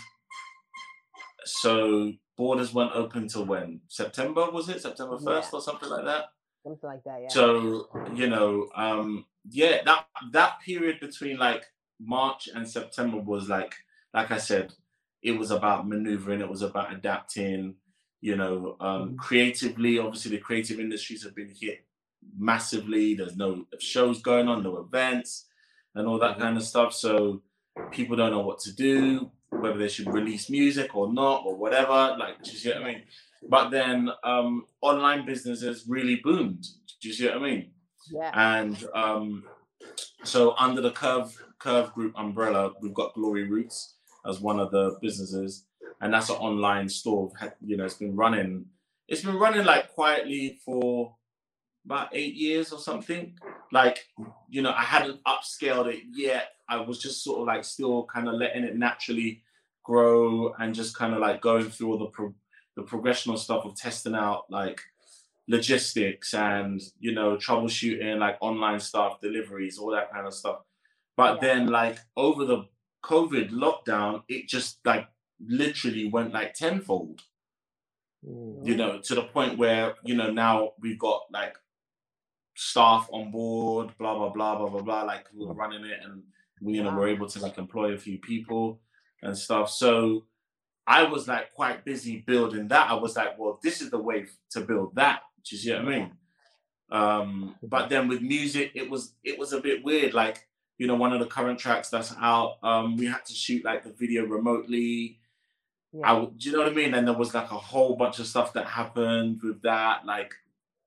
So 1.43 2.13
borders 2.37 2.73
weren't 2.73 2.95
open 2.95 3.27
till 3.27 3.45
when? 3.45 3.81
September 3.87 4.49
was 4.49 4.69
it? 4.69 4.81
September 4.81 5.17
Yeah. 5.19 5.41
1st 5.41 5.53
or 5.53 5.61
something 5.61 5.89
like 5.89 6.05
that? 6.05 6.25
Something 6.63 6.89
like 6.89 7.03
that 7.05 7.21
yeah 7.23 7.33
So 7.33 7.89
you 8.13 8.29
know, 8.29 8.69
um, 8.75 9.25
yeah, 9.49 9.83
that 9.85 10.07
that 10.33 10.61
period 10.61 10.99
between 11.01 11.39
like 11.39 11.65
March 12.01 12.49
and 12.53 12.69
September 12.69 13.17
was 13.17 13.49
like, 13.49 13.75
like 14.13 14.31
I 14.31 14.37
said, 14.39 14.73
it 15.23 15.33
was 15.33 15.51
about 15.51 15.89
maneuvering. 15.89 16.41
It 16.41 16.49
was 16.49 16.63
about 16.63 16.93
adapting. 16.93 17.75
You 18.21 18.37
know, 18.37 18.77
um, 18.81 19.13
Mhm. 19.13 19.17
creatively. 19.17 19.99
Obviously, 19.99 20.31
the 20.31 20.39
creative 20.39 20.79
industries 20.79 21.23
have 21.23 21.35
been 21.35 21.53
hit 21.59 21.85
massively. 22.37 23.15
There's 23.15 23.37
no 23.37 23.67
shows 23.79 24.21
going 24.21 24.49
on, 24.49 24.63
no 24.63 24.77
events, 24.79 25.47
and 25.95 26.07
all 26.07 26.19
that 26.19 26.37
Mhm. 26.37 26.39
kind 26.39 26.57
of 26.57 26.63
stuff. 26.63 26.93
So 26.93 27.43
people 27.91 28.15
don't 28.17 28.31
know 28.31 28.41
what 28.41 28.59
to 28.61 28.73
do, 28.73 29.31
whether 29.51 29.77
they 29.77 29.89
should 29.89 30.13
release 30.13 30.49
music 30.49 30.95
or 30.95 31.13
not, 31.13 31.43
or 31.45 31.55
whatever. 31.57 32.15
Like, 32.19 32.43
do 32.43 32.51
you 32.53 32.59
see 32.59 32.69
what 32.69 32.83
I 32.83 32.85
mean? 32.85 33.03
But 33.47 33.69
then 33.69 34.09
um, 34.23 34.65
online 34.81 35.25
businesses 35.25 35.85
really 35.87 36.17
boomed. 36.23 36.65
Do 37.01 37.07
you 37.07 37.13
see 37.13 37.25
what 37.27 37.37
I 37.37 37.39
mean? 37.39 37.71
yeah 38.11 38.31
And 38.33 38.83
um, 38.93 39.43
so 40.23 40.55
under 40.57 40.81
the 40.81 40.91
Curve 40.91 41.35
Curve 41.59 41.93
Group 41.93 42.13
umbrella, 42.17 42.71
we've 42.81 42.93
got 42.93 43.13
Glory 43.13 43.47
Roots 43.47 43.95
as 44.25 44.39
one 44.39 44.59
of 44.59 44.71
the 44.71 44.97
businesses, 45.01 45.65
and 46.01 46.13
that's 46.13 46.29
an 46.29 46.35
online 46.35 46.89
store. 46.89 47.31
You 47.61 47.77
know, 47.77 47.85
it's 47.85 47.95
been 47.95 48.15
running. 48.15 48.65
It's 49.07 49.23
been 49.23 49.37
running 49.37 49.65
like 49.65 49.93
quietly 49.93 50.59
for 50.63 51.15
about 51.85 52.09
eight 52.13 52.35
years 52.35 52.71
or 52.71 52.79
something. 52.79 53.35
Like, 53.71 54.05
you 54.49 54.61
know, 54.61 54.71
I 54.71 54.83
hadn't 54.83 55.21
upscaled 55.23 55.87
it 55.93 56.03
yet. 56.13 56.49
I 56.69 56.77
was 56.77 56.99
just 56.99 57.23
sort 57.23 57.41
of 57.41 57.47
like 57.47 57.65
still 57.65 58.05
kind 58.05 58.27
of 58.27 58.35
letting 58.35 58.63
it 58.63 58.77
naturally 58.77 59.43
grow 59.83 60.53
and 60.59 60.75
just 60.75 60.95
kind 60.95 61.13
of 61.13 61.19
like 61.19 61.41
going 61.41 61.69
through 61.69 61.91
all 61.91 61.97
the 61.97 62.05
pro- 62.05 62.35
the 62.75 62.83
progressional 62.83 63.37
stuff 63.37 63.65
of 63.65 63.75
testing 63.75 64.15
out 64.15 64.43
like 64.49 64.79
logistics 65.47 66.33
and 66.33 66.81
you 66.99 67.11
know 67.13 67.35
troubleshooting 67.35 68.17
like 68.19 68.37
online 68.41 68.79
stuff 68.79 69.19
deliveries 69.19 69.77
all 69.77 69.91
that 69.91 70.11
kind 70.11 70.25
of 70.27 70.33
stuff 70.33 70.59
but 71.17 71.35
Yeah. 71.35 71.41
then 71.41 71.67
like 71.67 71.97
over 72.15 72.45
the 72.45 72.65
covid 73.03 73.49
lockdown 73.51 74.23
it 74.29 74.47
just 74.47 74.79
like 74.85 75.07
literally 75.39 76.07
went 76.09 76.33
like 76.33 76.53
tenfold 76.53 77.21
Mm. 78.23 78.63
you 78.67 78.75
know 78.77 78.99
to 78.99 79.15
the 79.15 79.23
point 79.23 79.57
where 79.57 79.95
you 80.03 80.13
know 80.13 80.29
now 80.29 80.73
we've 80.79 80.99
got 80.99 81.21
like 81.33 81.57
staff 82.55 83.09
on 83.11 83.31
board 83.31 83.89
blah 83.97 84.13
blah 84.15 84.29
blah 84.29 84.55
blah 84.59 84.69
blah 84.69 84.81
blah 84.81 85.01
like 85.03 85.25
who 85.33 85.49
are 85.49 85.55
running 85.55 85.83
it 85.85 85.99
and 86.03 86.21
we 86.61 86.73
you 86.73 86.83
know 86.83 86.91
Wow. 86.91 86.97
we're 86.99 87.07
able 87.07 87.27
to 87.27 87.39
like 87.39 87.57
employ 87.57 87.93
a 87.93 87.97
few 87.97 88.19
people 88.19 88.79
and 89.23 89.35
stuff 89.35 89.71
so 89.71 90.25
i 90.87 91.03
was 91.03 91.27
like 91.27 91.53
quite 91.53 91.83
busy 91.85 92.17
building 92.25 92.67
that 92.67 92.89
i 92.89 92.93
was 92.93 93.15
like 93.15 93.37
well 93.37 93.59
this 93.63 93.81
is 93.81 93.89
the 93.89 93.97
way 93.97 94.25
to 94.49 94.61
build 94.61 94.93
that 94.95 95.21
do 95.43 95.55
you 95.55 95.61
see 95.61 95.71
what 95.71 95.81
i 95.81 95.85
mean 95.85 96.11
um 96.91 97.55
but 97.63 97.89
then 97.89 98.07
with 98.07 98.21
music 98.21 98.71
it 98.75 98.89
was 98.89 99.13
it 99.23 99.37
was 99.39 99.53
a 99.53 99.61
bit 99.61 99.83
weird 99.83 100.13
like 100.13 100.47
you 100.77 100.87
know 100.87 100.95
one 100.95 101.13
of 101.13 101.19
the 101.19 101.25
current 101.25 101.59
tracks 101.59 101.89
that's 101.89 102.13
out 102.19 102.57
um 102.63 102.97
we 102.97 103.05
had 103.05 103.23
to 103.25 103.33
shoot 103.33 103.63
like 103.63 103.83
the 103.83 103.93
video 103.93 104.25
remotely 104.25 105.17
Yeah. 105.93 106.13
I, 106.13 106.25
do 106.25 106.31
you 106.39 106.51
know 106.53 106.59
what 106.63 106.71
I 106.71 106.73
mean? 106.73 106.93
And 106.93 107.05
there 107.05 107.13
was 107.17 107.33
like 107.33 107.51
a 107.51 107.57
whole 107.59 107.97
bunch 107.97 108.19
of 108.19 108.25
stuff 108.25 108.53
that 108.53 108.65
happened 108.65 109.41
with 109.43 109.61
that. 109.63 110.05
Like, 110.05 110.33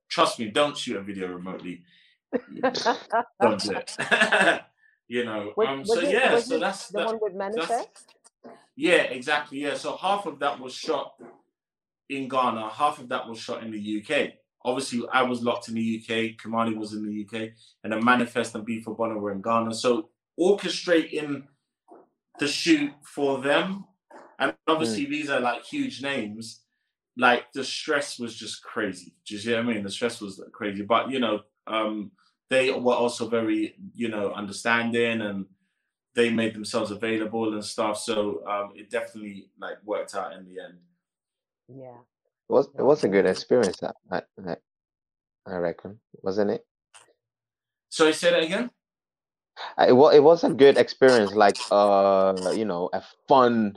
trust 0.09 0.39
me, 0.39 0.49
don't 0.49 0.77
shoot 0.79 0.97
a 0.97 1.03
video 1.03 1.29
remotely. 1.29 1.83
Don't 3.41 3.61
do 3.61 3.73
it. 3.77 3.95
you 5.09 5.25
know. 5.27 5.53
Um. 5.67 5.85
So 5.85 6.01
it- 6.01 6.11
yeah. 6.11 6.39
So 6.41 6.59
that's 6.59 6.89
the 6.89 6.99
that, 7.01 7.07
one 7.07 7.19
with 7.21 7.35
Manifest. 7.35 8.14
Yeah, 8.77 9.03
exactly. 9.03 9.61
Yeah. 9.61 9.75
So 9.75 9.97
half 9.97 10.27
of 10.27 10.39
that 10.41 10.59
was 10.59 10.75
shot 10.75 11.15
in 12.09 12.29
Ghana. 12.29 12.71
Half 12.71 12.99
of 12.99 13.09
that 13.11 13.29
was 13.29 13.39
shot 13.39 13.63
in 13.63 13.71
the 13.71 14.03
UK. 14.03 14.33
Obviously, 14.65 15.03
I 15.13 15.23
was 15.23 15.43
locked 15.43 15.69
in 15.69 15.75
the 15.75 16.03
UK. 16.03 16.37
Kamani 16.43 16.77
was 16.77 16.95
in 16.95 17.05
the 17.05 17.25
UK, 17.25 17.51
and 17.83 17.93
the 17.93 18.01
Manifest 18.01 18.55
and 18.55 18.67
B4Bonah 18.67 19.21
were 19.21 19.33
in 19.33 19.43
Ghana. 19.43 19.75
So 19.75 20.09
orchestrating 20.41 21.45
the 22.39 22.49
shoot 22.49 22.91
for 23.05 23.41
them, 23.41 23.85
and 24.39 24.55
obviously 24.67 25.05
these 25.05 25.31
are 25.31 25.41
like 25.41 25.65
huge 25.65 26.03
names. 26.03 26.63
Like 27.17 27.45
the 27.53 27.63
stress 27.63 28.19
was 28.19 28.35
just 28.35 28.63
crazy. 28.63 29.15
Do 29.27 29.35
you 29.35 29.41
see 29.41 29.53
what 29.53 29.61
I 29.61 29.63
mean? 29.63 29.85
The 29.85 29.91
stress 29.91 30.21
was 30.21 30.43
crazy, 30.53 30.83
but 30.83 31.11
you 31.11 31.21
know, 31.21 31.41
um, 31.67 32.11
they 32.51 32.71
were 32.73 32.95
also 32.95 33.29
very, 33.29 33.75
you 33.95 34.09
know, 34.09 34.33
understanding 34.33 35.21
and 35.21 35.47
they 36.15 36.31
made 36.31 36.55
themselves 36.55 36.91
available 36.91 37.53
and 37.53 37.65
stuff. 37.65 37.99
So 37.99 38.47
um, 38.47 38.73
it 38.77 38.91
definitely 38.91 39.51
like 39.59 39.79
worked 39.85 40.15
out 40.15 40.33
in 40.33 40.45
the 40.45 40.63
end. 40.63 40.79
Yeah. 41.69 41.97
It 42.49 42.53
was 42.53 42.69
it 42.79 42.83
was 42.83 43.05
a 43.05 43.09
good 43.09 43.27
experience. 43.27 43.83
I 43.83 43.93
I, 44.11 44.23
I- 44.49 44.57
I 45.47 45.57
reckon, 45.57 46.01
wasn't 46.23 46.53
it? 46.53 46.65
So 47.91 48.11
say 48.13 48.31
that 48.31 48.43
again. 48.45 48.71
Uh, 49.79 49.87
It 49.89 49.93
was 49.93 50.15
it 50.15 50.21
was 50.23 50.43
a 50.45 50.51
good 50.55 50.79
experience, 50.79 51.35
like 51.35 51.57
uh, 51.71 52.51
you 52.57 52.65
know, 52.65 52.89
a 52.95 53.03
fun 53.29 53.77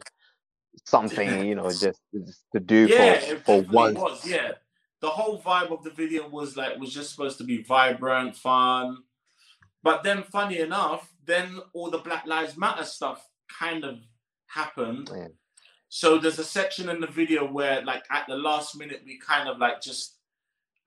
something, 0.85 1.45
you 1.49 1.55
know, 1.55 1.69
just, 1.69 1.99
just 2.13 2.43
to 2.53 2.61
do 2.61 2.87
Yeah, 2.87 3.19
for 3.19 3.33
it 3.33 3.45
for 3.45 3.61
once. 3.63 3.99
was. 3.99 4.25
Yeah, 4.25 4.53
the 5.01 5.09
whole 5.09 5.41
vibe 5.41 5.71
of 5.71 5.83
the 5.83 5.91
video 5.91 6.27
was 6.29 6.55
like 6.55 6.77
was 6.79 6.93
just 6.93 7.11
supposed 7.11 7.37
to 7.39 7.43
be 7.43 7.63
vibrant, 7.63 8.35
fun. 8.37 8.97
But 9.83 10.03
then, 10.03 10.23
funny 10.23 10.59
enough, 10.59 11.11
then 11.27 11.59
all 11.73 11.91
the 11.91 11.99
Black 11.99 12.25
Lives 12.25 12.57
Matter 12.57 12.85
stuff 12.85 13.27
kind 13.59 13.83
of 13.83 13.99
happened. 14.47 15.11
Yeah. 15.13 15.27
So 15.89 16.17
there's 16.17 16.39
a 16.39 16.43
section 16.43 16.89
in 16.89 16.99
the 16.99 17.07
video 17.07 17.49
where, 17.49 17.81
like, 17.83 18.03
at 18.11 18.25
the 18.27 18.35
last 18.35 18.75
minute, 18.77 19.03
we 19.05 19.17
kind 19.19 19.47
of 19.47 19.57
like 19.59 19.81
just 19.81 20.15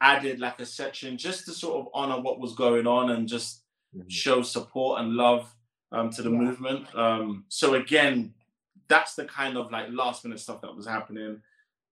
added 0.02 0.40
like 0.40 0.58
a 0.60 0.66
section 0.66 1.16
just 1.18 1.44
to 1.44 1.52
sort 1.52 1.78
of 1.80 1.88
honor 1.94 2.20
what 2.20 2.40
was 2.40 2.54
going 2.54 2.86
on 2.86 3.10
and 3.10 3.28
just 3.28 3.64
Mhm. 3.94 4.10
show 4.10 4.42
support 4.42 5.00
and 5.00 5.14
love 5.14 5.54
um, 5.92 6.08
to 6.10 6.22
the 6.22 6.30
Yeah. 6.30 6.38
movement. 6.38 6.94
Um, 6.94 7.44
so 7.48 7.74
again, 7.74 8.32
that's 8.88 9.14
the 9.16 9.24
kind 9.24 9.56
of 9.56 9.70
like 9.72 9.88
last 9.90 10.24
minute 10.24 10.38
stuff 10.40 10.60
that 10.62 10.74
was 10.74 10.86
happening. 10.86 11.42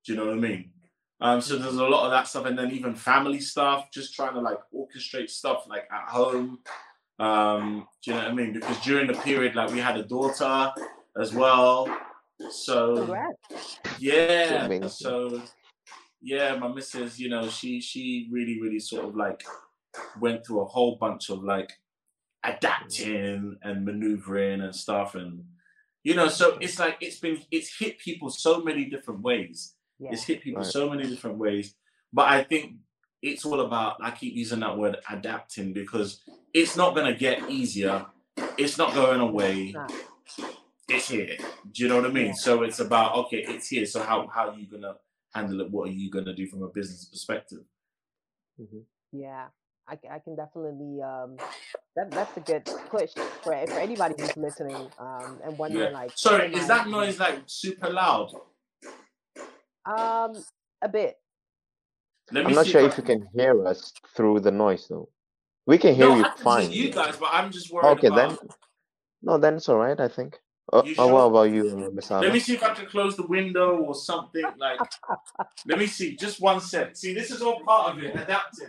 Do 0.05 0.13
you 0.13 0.17
know 0.17 0.27
what 0.27 0.35
I 0.35 0.41
mean? 0.41 0.73
Um, 1.21 1.41
so 1.41 1.57
there's 1.59 1.75
a 1.75 1.89
lot 1.89 2.05
of 2.05 2.13
that 2.13 2.29
stuff, 2.29 2.45
and 2.47 2.57
then 2.57 2.71
even 2.71 2.95
family 2.95 3.41
stuff, 3.41 3.91
just 3.91 4.15
trying 4.15 4.35
to 4.35 4.41
like 4.41 4.59
orchestrate 4.73 5.31
stuff 5.31 5.67
like 5.67 5.89
at 5.91 6.09
home. 6.09 6.63
Um, 7.19 7.87
do 8.05 8.11
you 8.11 8.17
know 8.17 8.23
what 8.23 8.31
I 8.31 8.35
mean? 8.35 8.53
Because 8.53 8.79
during 8.81 9.07
the 9.09 9.15
period, 9.15 9.55
like 9.55 9.71
we 9.73 9.79
had 9.81 9.97
a 9.97 10.05
daughter 10.05 10.73
as 11.21 11.35
well. 11.35 11.89
So 12.51 12.97
Congrats. 12.99 13.79
yeah. 13.99 14.87
So 14.87 15.43
yeah, 16.21 16.57
my 16.57 16.69
missus, 16.69 17.19
you 17.19 17.29
know, 17.29 17.49
she 17.49 17.81
she 17.81 18.29
really, 18.31 18.61
really 18.61 18.79
sort 18.81 19.05
of 19.05 19.17
like 19.17 19.43
went 20.21 20.47
through 20.47 20.61
a 20.61 20.67
whole 20.67 20.97
bunch 20.97 21.31
of 21.31 21.43
like 21.43 21.73
adapting 22.45 23.57
and 23.63 23.85
maneuvering 23.85 24.61
and 24.61 24.75
stuff 24.75 25.15
and 25.15 25.45
you 26.05 26.15
know, 26.15 26.29
so 26.29 26.57
it's 26.61 26.79
like 26.79 26.97
it's 27.01 27.19
been 27.19 27.43
it's 27.51 27.77
hit 27.77 27.99
people 27.99 28.31
so 28.31 28.63
many 28.63 28.85
different 28.87 29.21
ways. 29.21 29.75
Yeah. 29.99 30.11
It's 30.13 30.25
hit 30.25 30.41
people 30.43 30.63
Right. 30.63 30.71
so 30.71 30.89
many 30.89 31.07
different 31.09 31.39
ways. 31.39 31.75
But 32.13 32.29
I 32.29 32.45
think 32.45 32.77
it's 33.23 33.45
all 33.45 33.61
about 33.61 33.97
I 34.01 34.11
keep 34.11 34.35
using 34.35 34.61
that 34.61 34.77
word 34.77 34.97
adapting 35.11 35.73
because 35.73 36.21
it's 36.55 36.77
not 36.77 36.95
gonna 36.95 37.15
get 37.15 37.51
easier. 37.51 38.07
It's 38.57 38.79
not 38.79 38.95
going 38.95 39.21
away. 39.21 39.75
It's 40.89 41.09
here. 41.09 41.37
Do 41.73 41.83
you 41.83 41.89
know 41.89 41.97
what 41.97 42.07
I 42.07 42.13
mean? 42.13 42.27
Yeah. 42.27 42.33
So 42.33 42.63
it's 42.63 42.81
about 42.81 43.15
okay, 43.17 43.45
it's 43.47 43.69
here. 43.69 43.85
So 43.87 44.03
how 44.03 44.27
how 44.29 44.51
are 44.51 44.59
you 44.59 44.67
gonna 44.67 44.95
handle 45.35 45.61
it? 45.61 45.71
What 45.71 45.89
are 45.89 45.93
you 45.93 46.11
gonna 46.11 46.35
do 46.35 46.47
from 46.47 46.63
a 46.63 46.69
business 46.69 47.05
perspective? 47.05 47.61
Mhm. 48.61 48.85
Yeah, 49.13 49.49
I, 49.87 49.99
I 50.11 50.19
can 50.19 50.37
definitely. 50.37 51.03
Um, 51.03 51.37
that 51.97 52.11
that's 52.11 52.37
a 52.37 52.41
good 52.41 52.65
push 52.89 53.13
for 53.43 53.53
for 53.67 53.79
anybody 53.79 54.15
who's 54.19 54.37
listening. 54.37 54.89
Um, 54.99 55.41
and 55.45 55.59
wondering 55.59 55.93
Yeah. 55.93 55.99
like. 55.99 56.13
Sorry, 56.17 56.55
is 56.55 56.69
that 56.69 56.89
noise 56.89 57.19
like 57.19 57.41
super 57.47 57.91
loud? 57.91 58.33
Um, 59.85 60.33
a 60.83 60.89
bit. 60.89 61.17
Let 62.31 62.47
I'm 62.47 62.55
not 62.55 62.67
see 62.67 62.73
sure 62.73 62.83
I 62.83 62.85
if 62.87 62.97
you 62.99 63.03
can- 63.05 63.21
can 63.23 63.31
hear 63.35 63.67
us 63.67 63.93
through 64.15 64.41
the 64.41 64.51
noise 64.51 64.87
though. 64.89 65.09
We 65.67 65.79
can 65.79 65.95
hear 65.95 66.09
No, 66.09 66.17
you 66.17 66.25
I 66.25 66.29
can 66.31 66.45
fine. 66.45 66.71
hear 66.71 66.87
you 66.87 66.93
guys, 66.93 67.17
but 67.17 67.29
I'm 67.33 67.51
just 67.51 67.71
worried 67.73 67.99
Okay, 67.99 68.09
about. 68.09 68.39
then. 68.41 68.49
No, 69.23 69.39
then 69.39 69.55
it's 69.57 69.69
all 69.69 69.77
right. 69.79 69.99
I 69.99 70.09
think. 70.09 70.39
Uh, 70.73 70.83
You 70.85 70.95
uh, 70.99 71.09
what 71.09 71.25
about 71.25 71.51
you, 71.51 71.69
uh, 71.69 71.91
Miss 71.93 72.11
Let 72.11 72.33
me 72.33 72.39
see 72.41 72.55
if 72.55 72.63
I 72.63 72.75
can 72.75 72.87
close 72.87 73.17
the 73.17 73.27
window 73.27 73.77
or 73.79 73.95
something 73.95 74.45
like. 74.59 74.81
let 75.67 75.79
me 75.79 75.87
see, 75.87 76.17
just 76.17 76.41
one 76.41 76.61
sec. 76.61 76.97
See, 76.97 77.15
this 77.15 77.31
is 77.31 77.43
all 77.43 77.61
part 77.61 77.93
of 77.97 78.03
it. 78.03 78.15
Adapting. 78.15 78.69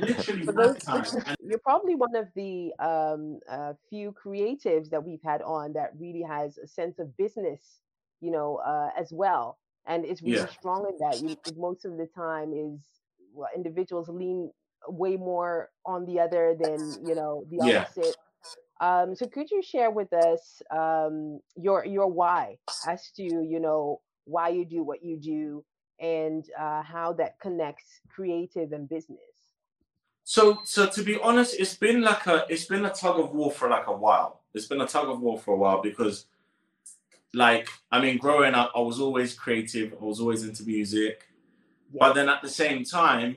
Literally 0.00 0.44
For 0.44 0.52
those 0.52 0.76
one 0.86 1.04
time. 1.04 1.36
You're 1.44 1.58
probably 1.58 1.94
one 1.94 2.14
of 2.16 2.28
the 2.34 2.72
um, 2.78 3.40
uh, 3.48 3.72
few 3.88 4.12
creatives 4.12 4.90
that 4.90 5.02
we've 5.04 5.22
had 5.22 5.42
on 5.42 5.72
that 5.74 5.92
really 5.98 6.22
has 6.22 6.58
a 6.58 6.66
sense 6.66 6.98
of 6.98 7.16
business, 7.16 7.80
you 8.20 8.30
know, 8.30 8.56
uh, 8.56 8.90
as 8.98 9.12
well, 9.12 9.58
and 9.86 10.04
it's 10.04 10.22
really 10.22 10.46
Yeah. 10.46 10.46
strong 10.46 10.86
in 10.88 10.98
that. 11.00 11.20
You, 11.20 11.36
most 11.56 11.84
of 11.84 11.96
the 11.96 12.06
time, 12.14 12.52
is 12.52 12.80
well, 13.34 13.48
individuals 13.54 14.08
lean 14.08 14.50
way 14.88 15.16
more 15.16 15.70
on 15.86 16.04
the 16.06 16.20
other 16.20 16.56
than 16.58 17.06
you 17.06 17.14
know 17.14 17.44
the 17.50 17.60
Yeah. 17.60 17.86
opposite. 17.86 18.16
Um, 18.80 19.14
so, 19.14 19.26
could 19.26 19.50
you 19.50 19.62
share 19.62 19.90
with 19.90 20.12
us 20.12 20.62
um, 20.70 21.40
your 21.56 21.84
your 21.84 22.08
why 22.08 22.58
as 22.86 23.10
to 23.16 23.22
you 23.22 23.60
know 23.60 24.00
why 24.24 24.48
you 24.48 24.64
do 24.64 24.82
what 24.82 25.02
you 25.04 25.18
do 25.18 25.64
and 26.00 26.44
uh, 26.58 26.82
how 26.82 27.12
that 27.14 27.38
connects 27.40 28.00
creative 28.08 28.72
and 28.72 28.88
business? 28.88 29.18
So, 30.24 30.60
so 30.64 30.86
to 30.88 31.02
be 31.02 31.18
honest, 31.20 31.56
it's 31.58 31.74
been 31.76 32.00
like 32.00 32.26
a 32.26 32.46
it's 32.48 32.64
been 32.64 32.84
a 32.84 32.90
tug 32.92 33.18
of 33.18 33.32
war 33.32 33.50
for 33.50 33.68
like 33.68 33.86
a 33.88 33.92
while. 33.96 34.42
It's 34.54 34.66
been 34.66 34.80
a 34.80 34.86
tug 34.86 35.08
of 35.08 35.20
war 35.20 35.38
for 35.38 35.54
a 35.54 35.56
while 35.56 35.82
because, 35.82 36.26
like, 37.34 37.68
I 37.90 38.00
mean, 38.00 38.18
growing 38.18 38.54
up, 38.54 38.72
I 38.74 38.80
was 38.80 39.00
always 39.00 39.34
creative. 39.34 39.94
I 40.00 40.04
was 40.04 40.20
always 40.20 40.44
into 40.44 40.64
music, 40.64 41.24
but 41.98 42.14
then 42.14 42.28
at 42.28 42.42
the 42.42 42.48
same 42.48 42.84
time, 42.84 43.36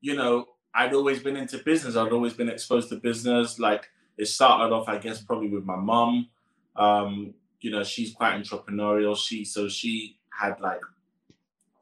you 0.00 0.14
know, 0.16 0.46
I'd 0.74 0.94
always 0.94 1.22
been 1.22 1.36
into 1.36 1.58
business. 1.58 1.96
I'd 1.96 2.12
always 2.12 2.34
been 2.34 2.48
exposed 2.48 2.88
to 2.90 2.96
business. 2.96 3.58
Like, 3.58 3.88
it 4.16 4.26
started 4.26 4.72
off, 4.74 4.88
I 4.88 4.98
guess, 4.98 5.20
probably 5.20 5.48
with 5.48 5.64
my 5.64 5.76
mum. 5.76 6.28
Um, 6.76 7.34
you 7.60 7.70
know, 7.70 7.82
she's 7.82 8.12
quite 8.12 8.40
entrepreneurial. 8.40 9.16
She 9.16 9.44
so 9.44 9.68
she 9.68 10.18
had 10.38 10.60
like 10.60 10.80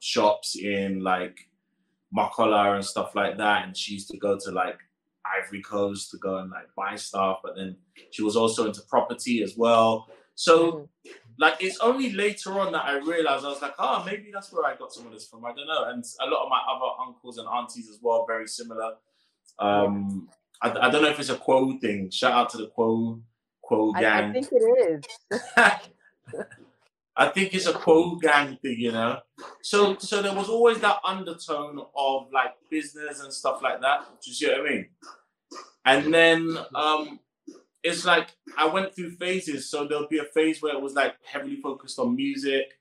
shops 0.00 0.56
in 0.56 1.02
like 1.02 1.48
Makola 2.16 2.74
and 2.74 2.84
stuff 2.84 3.14
like 3.14 3.36
that. 3.38 3.66
And 3.66 3.76
she 3.76 3.94
used 3.94 4.10
to 4.10 4.16
go 4.16 4.38
to 4.38 4.50
like 4.50 4.78
Ivory 5.24 5.62
Coast 5.62 6.10
to 6.12 6.16
go 6.18 6.38
and 6.38 6.50
like 6.50 6.68
buy 6.76 6.96
stuff. 6.96 7.40
But 7.42 7.56
then 7.56 7.76
she 8.10 8.22
was 8.22 8.36
also 8.36 8.66
into 8.66 8.82
property 8.82 9.42
as 9.42 9.56
well. 9.56 10.08
So 10.34 10.72
Mhm. 10.72 10.88
Like 11.38 11.56
it's 11.60 11.78
only 11.80 12.12
later 12.12 12.58
on 12.58 12.72
that 12.72 12.84
I 12.84 12.98
realized 12.98 13.44
I 13.44 13.48
was 13.48 13.62
like, 13.62 13.74
oh, 13.78 14.02
maybe 14.04 14.30
that's 14.32 14.52
where 14.52 14.66
I 14.66 14.76
got 14.76 14.92
some 14.92 15.06
of 15.06 15.12
this 15.12 15.28
from. 15.28 15.44
I 15.44 15.52
don't 15.54 15.66
know. 15.66 15.84
And 15.84 16.04
a 16.20 16.26
lot 16.26 16.44
of 16.44 16.50
my 16.50 16.60
other 16.68 17.06
uncles 17.06 17.38
and 17.38 17.48
aunties 17.48 17.88
as 17.88 17.98
well, 18.02 18.24
very 18.26 18.48
similar. 18.48 18.94
Um, 19.58 20.28
I, 20.60 20.70
I 20.70 20.90
don't 20.90 21.02
know 21.02 21.10
if 21.10 21.20
it's 21.20 21.30
a 21.30 21.36
Quo 21.36 21.78
thing. 21.78 22.10
Shout 22.10 22.32
out 22.32 22.50
to 22.50 22.58
the 22.58 22.66
Quo 22.68 23.20
Quo 23.62 23.92
gang. 23.92 24.30
I 24.30 24.32
think 24.32 24.48
it 24.50 25.04
is. 25.54 26.44
I 27.18 27.28
think 27.30 27.52
it's 27.52 27.66
a 27.66 27.72
pro 27.72 28.14
gang 28.14 28.58
thing, 28.62 28.78
you 28.78 28.92
know. 28.92 29.18
So 29.60 29.96
so 29.98 30.22
there 30.22 30.34
was 30.34 30.48
always 30.48 30.78
that 30.78 30.98
undertone 31.04 31.80
of 31.96 32.28
like 32.32 32.54
business 32.70 33.20
and 33.20 33.32
stuff 33.32 33.60
like 33.60 33.80
that. 33.80 34.06
Do 34.22 34.30
you 34.30 34.34
see 34.34 34.46
what 34.46 34.60
I 34.60 34.62
mean? 34.62 34.86
And 35.84 36.14
then 36.14 36.58
um 36.76 37.18
it's 37.82 38.04
like 38.04 38.28
I 38.56 38.66
went 38.66 38.94
through 38.94 39.12
phases. 39.12 39.70
So 39.70 39.86
there'll 39.86 40.08
be 40.08 40.18
a 40.18 40.24
phase 40.24 40.60
where 40.60 40.74
it 40.74 40.80
was 40.82 40.94
like 40.94 41.14
heavily 41.24 41.56
focused 41.56 41.98
on 41.98 42.16
music, 42.16 42.72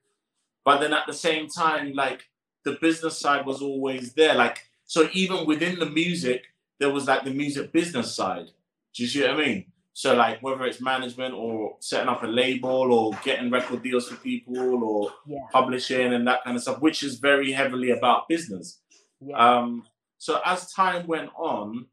but 0.66 0.80
then 0.80 0.94
at 0.94 1.08
the 1.08 1.14
same 1.14 1.48
time, 1.48 1.94
like 1.94 2.24
the 2.66 2.78
business 2.82 3.18
side 3.20 3.46
was 3.46 3.62
always 3.62 4.14
there. 4.14 4.36
Like 4.36 4.64
so, 4.86 5.10
even 5.14 5.46
within 5.46 5.80
the 5.80 5.86
music, 5.90 6.46
there 6.80 6.92
was 6.92 7.08
like 7.08 7.24
the 7.24 7.32
music 7.32 7.72
business 7.72 8.16
side. 8.16 8.48
Do 8.94 9.04
you 9.04 9.10
see 9.10 9.22
what 9.22 9.32
I 9.32 9.38
mean? 9.38 9.66
So 9.94 10.16
like 10.16 10.42
whether 10.44 10.64
it's 10.66 10.80
management 10.82 11.34
or 11.34 11.76
setting 11.80 12.08
up 12.10 12.24
a 12.24 12.28
label 12.28 12.94
or 12.94 13.18
getting 13.24 13.50
record 13.50 13.82
deals 13.84 14.08
for 14.08 14.16
people 14.18 14.84
or 14.84 15.12
Yeah. 15.26 15.40
publishing 15.52 16.14
and 16.14 16.28
that 16.28 16.44
kind 16.44 16.56
of 16.56 16.62
stuff, 16.62 16.82
which 16.82 17.02
is 17.04 17.18
very 17.20 17.52
heavily 17.52 17.90
about 17.92 18.28
business. 18.28 18.80
Yeah. 19.20 19.36
Um, 19.38 19.86
so 20.20 20.40
as 20.46 20.72
time 20.72 21.08
went 21.08 21.32
on, 21.36 21.88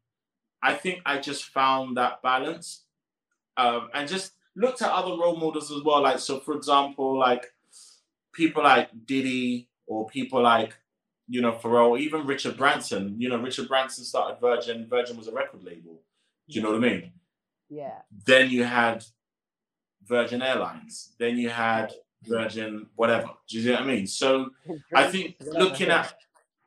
I 0.61 0.73
think 0.75 1.01
I 1.05 1.19
just 1.19 1.45
found 1.45 1.97
that 1.97 2.21
balance 2.21 2.84
um, 3.57 3.89
and 3.93 4.07
just 4.07 4.33
looked 4.55 4.81
at 4.81 4.91
other 4.91 5.11
role 5.11 5.35
models 5.35 5.71
as 5.71 5.83
well. 5.83 6.01
Like, 6.01 6.19
so 6.19 6.39
for 6.39 6.55
example, 6.55 7.17
like 7.17 7.45
people 8.33 8.63
like 8.63 8.89
Diddy 9.05 9.67
or 9.87 10.07
people 10.07 10.41
like, 10.41 10.75
you 11.27 11.41
know, 11.41 11.53
Pharrell, 11.53 11.99
even 11.99 12.25
Richard 12.25 12.57
Branson. 12.57 13.15
You 13.17 13.29
know, 13.29 13.37
Richard 13.37 13.67
Branson 13.67 14.03
started 14.03 14.39
Virgin. 14.39 14.87
Virgin 14.87 15.17
was 15.17 15.27
a 15.27 15.31
record 15.31 15.63
label. 15.63 16.01
Do 16.47 16.55
you 16.55 16.61
know 16.61 16.71
what 16.71 16.83
I 16.83 16.87
mean? 16.87 17.11
yeah. 17.69 18.01
Then 18.25 18.49
you 18.49 18.63
had 18.63 19.03
Virgin 20.05 20.41
Airlines. 20.41 21.13
Then 21.17 21.37
you 21.37 21.49
had 21.49 21.93
Virgin 22.23 22.87
whatever. 22.95 23.29
Do 23.47 23.57
you 23.57 23.63
see 23.63 23.71
what 23.71 23.81
I 23.81 23.85
mean? 23.85 24.07
So 24.07 24.51
I 24.93 25.09
think 25.09 25.35
looking 25.41 25.89
at 25.89 26.13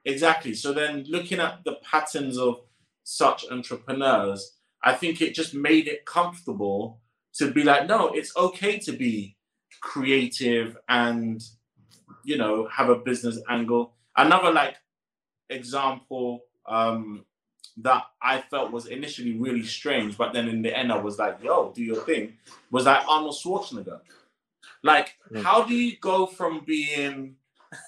exactly. 0.04 0.54
So 0.54 0.72
then 0.72 1.04
looking 1.08 1.38
at 1.38 1.64
the 1.64 1.74
patterns 1.82 2.38
of 2.38 2.60
such 3.04 3.50
entrepreneurs, 3.50 4.57
I 4.82 4.94
think 4.94 5.20
it 5.20 5.34
just 5.34 5.54
made 5.54 5.88
it 5.88 6.04
comfortable 6.06 7.00
to 7.34 7.50
be 7.50 7.62
like, 7.64 7.86
no, 7.86 8.08
it's 8.08 8.36
okay 8.36 8.78
to 8.80 8.92
be 8.92 9.36
creative 9.80 10.76
and 10.88 11.40
you 12.24 12.36
know 12.36 12.68
have 12.68 12.88
a 12.88 12.96
business 12.96 13.38
angle. 13.48 13.94
Another 14.16 14.50
like 14.50 14.76
example 15.50 16.40
um 16.66 17.24
that 17.80 18.02
I 18.20 18.40
felt 18.40 18.72
was 18.72 18.86
initially 18.86 19.38
really 19.38 19.62
strange, 19.62 20.18
but 20.18 20.32
then 20.32 20.48
in 20.48 20.62
the 20.62 20.76
end 20.76 20.90
I 20.90 20.98
was 20.98 21.18
like, 21.18 21.38
yo, 21.42 21.72
do 21.74 21.82
your 21.82 22.02
thing, 22.04 22.34
was 22.72 22.86
like 22.86 23.06
Arnold 23.08 23.36
Schwarzenegger. 23.36 24.00
Like, 24.82 25.14
Mm. 25.30 25.42
how 25.42 25.62
do 25.64 25.74
you 25.74 25.96
go 25.98 26.26
from 26.26 26.64
being 26.64 27.36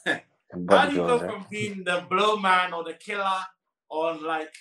how 0.06 0.86
do 0.86 0.94
you 0.94 1.06
go 1.06 1.18
from 1.18 1.46
being 1.50 1.84
the 1.84 2.04
blow 2.08 2.36
man 2.36 2.72
or 2.72 2.84
the 2.84 2.94
killer 2.94 3.40
on 3.88 4.22
like 4.22 4.54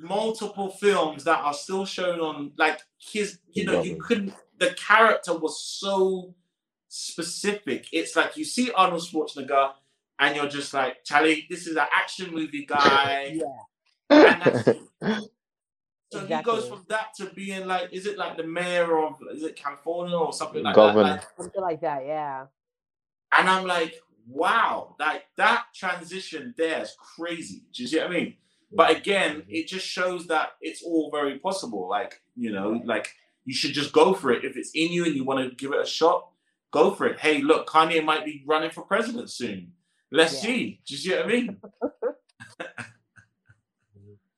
multiple 0.00 0.70
films 0.70 1.24
that 1.24 1.38
are 1.40 1.54
still 1.54 1.84
shown 1.84 2.20
on 2.20 2.52
like 2.56 2.80
his 2.98 3.38
you 3.52 3.64
know 3.64 3.82
you 3.82 3.96
couldn't 3.96 4.32
the 4.58 4.70
character 4.74 5.36
was 5.36 5.62
so 5.62 6.34
specific 6.88 7.86
it's 7.92 8.16
like 8.16 8.36
you 8.36 8.44
see 8.44 8.70
arnold 8.72 9.02
schwarzenegger 9.02 9.72
and 10.18 10.36
you're 10.36 10.48
just 10.48 10.72
like 10.74 11.04
charlie 11.04 11.46
this 11.50 11.66
is 11.66 11.76
an 11.76 11.86
action 11.94 12.32
movie 12.32 12.64
guy 12.66 13.38
Yeah. 14.10 14.34
and 14.34 14.42
that's 14.42 14.78
so 16.12 16.26
he 16.26 16.42
goes 16.42 16.68
from 16.68 16.84
that 16.88 17.14
to 17.18 17.26
being 17.26 17.66
like 17.66 17.92
is 17.92 18.06
it 18.06 18.18
like 18.18 18.36
the 18.36 18.42
mayor 18.44 18.98
of 18.98 19.16
is 19.32 19.42
it 19.42 19.54
california 19.54 20.16
or 20.16 20.32
something 20.32 20.62
like 20.62 20.74
Governor. 20.74 21.04
that 21.04 21.12
like, 21.12 21.24
Something 21.36 21.62
like 21.62 21.80
that. 21.82 22.04
Yeah. 22.04 22.46
and 23.36 23.48
I'm 23.48 23.66
like, 23.66 23.94
wow, 24.28 24.96
like 24.98 25.24
that 25.36 25.66
transition 25.74 26.54
there 26.56 26.82
is 26.82 26.94
crazy. 26.98 27.62
Do 27.72 27.82
you 27.82 27.88
see 27.88 27.98
what 27.98 28.08
I 28.08 28.10
mean? 28.10 28.34
But 28.72 28.96
again, 28.96 29.44
it 29.48 29.66
just 29.68 29.86
shows 29.86 30.26
that 30.28 30.50
it's 30.60 30.82
all 30.82 31.10
very 31.12 31.38
possible. 31.38 31.88
Like, 31.88 32.20
you 32.36 32.52
know, 32.52 32.80
like 32.84 33.08
you 33.44 33.54
should 33.54 33.72
just 33.72 33.92
go 33.92 34.14
for 34.14 34.30
it. 34.32 34.44
If 34.44 34.56
it's 34.56 34.70
in 34.74 34.92
you 34.92 35.04
and 35.04 35.14
you 35.14 35.24
want 35.24 35.48
to 35.48 35.54
give 35.56 35.72
it 35.72 35.80
a 35.80 35.86
shot, 35.86 36.28
go 36.72 36.92
for 36.92 37.06
it. 37.06 37.18
Hey, 37.20 37.42
look, 37.42 37.68
Kanye 37.68 38.04
might 38.04 38.24
be 38.24 38.44
running 38.46 38.70
for 38.70 38.82
president 38.82 39.30
soon. 39.30 39.72
Let's 40.12 40.34
Yeah. 40.34 40.40
see. 40.40 40.80
Do 40.86 40.94
you 40.94 40.98
see 41.00 41.10
what 41.12 41.24
I 41.24 41.28
mean? 41.28 41.56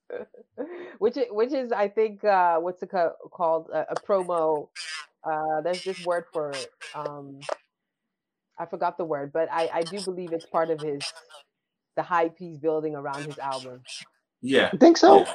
which 0.98 1.16
is, 1.16 1.24
which 1.30 1.52
is 1.52 1.72
I 1.72 1.88
think 1.88 2.24
uh, 2.24 2.58
what's 2.58 2.82
it 2.82 2.90
ca- 2.90 3.14
called 3.32 3.68
a, 3.72 3.92
a 3.92 3.96
promo. 3.96 4.68
Uh, 5.24 5.60
there's 5.62 5.82
this 5.84 5.98
word 6.00 6.24
for 6.32 6.52
it. 6.52 6.70
Um, 6.94 7.46
I 8.58 8.66
forgot 8.66 8.98
the 8.98 9.04
word, 9.04 9.32
but 9.32 9.48
I, 9.52 9.68
I 9.72 9.82
do 9.84 10.00
believe 10.00 10.32
it's 10.32 10.46
part 10.46 10.70
of 10.70 10.80
his 10.80 11.00
the 11.96 12.02
hype 12.02 12.36
he's 12.38 12.58
building 12.58 12.94
around 12.94 13.26
his 13.26 13.38
album. 13.38 13.80
Yeah. 14.42 14.70
You 14.72 14.78
think 14.80 14.98
so? 14.98 15.20
Yeah. 15.20 15.34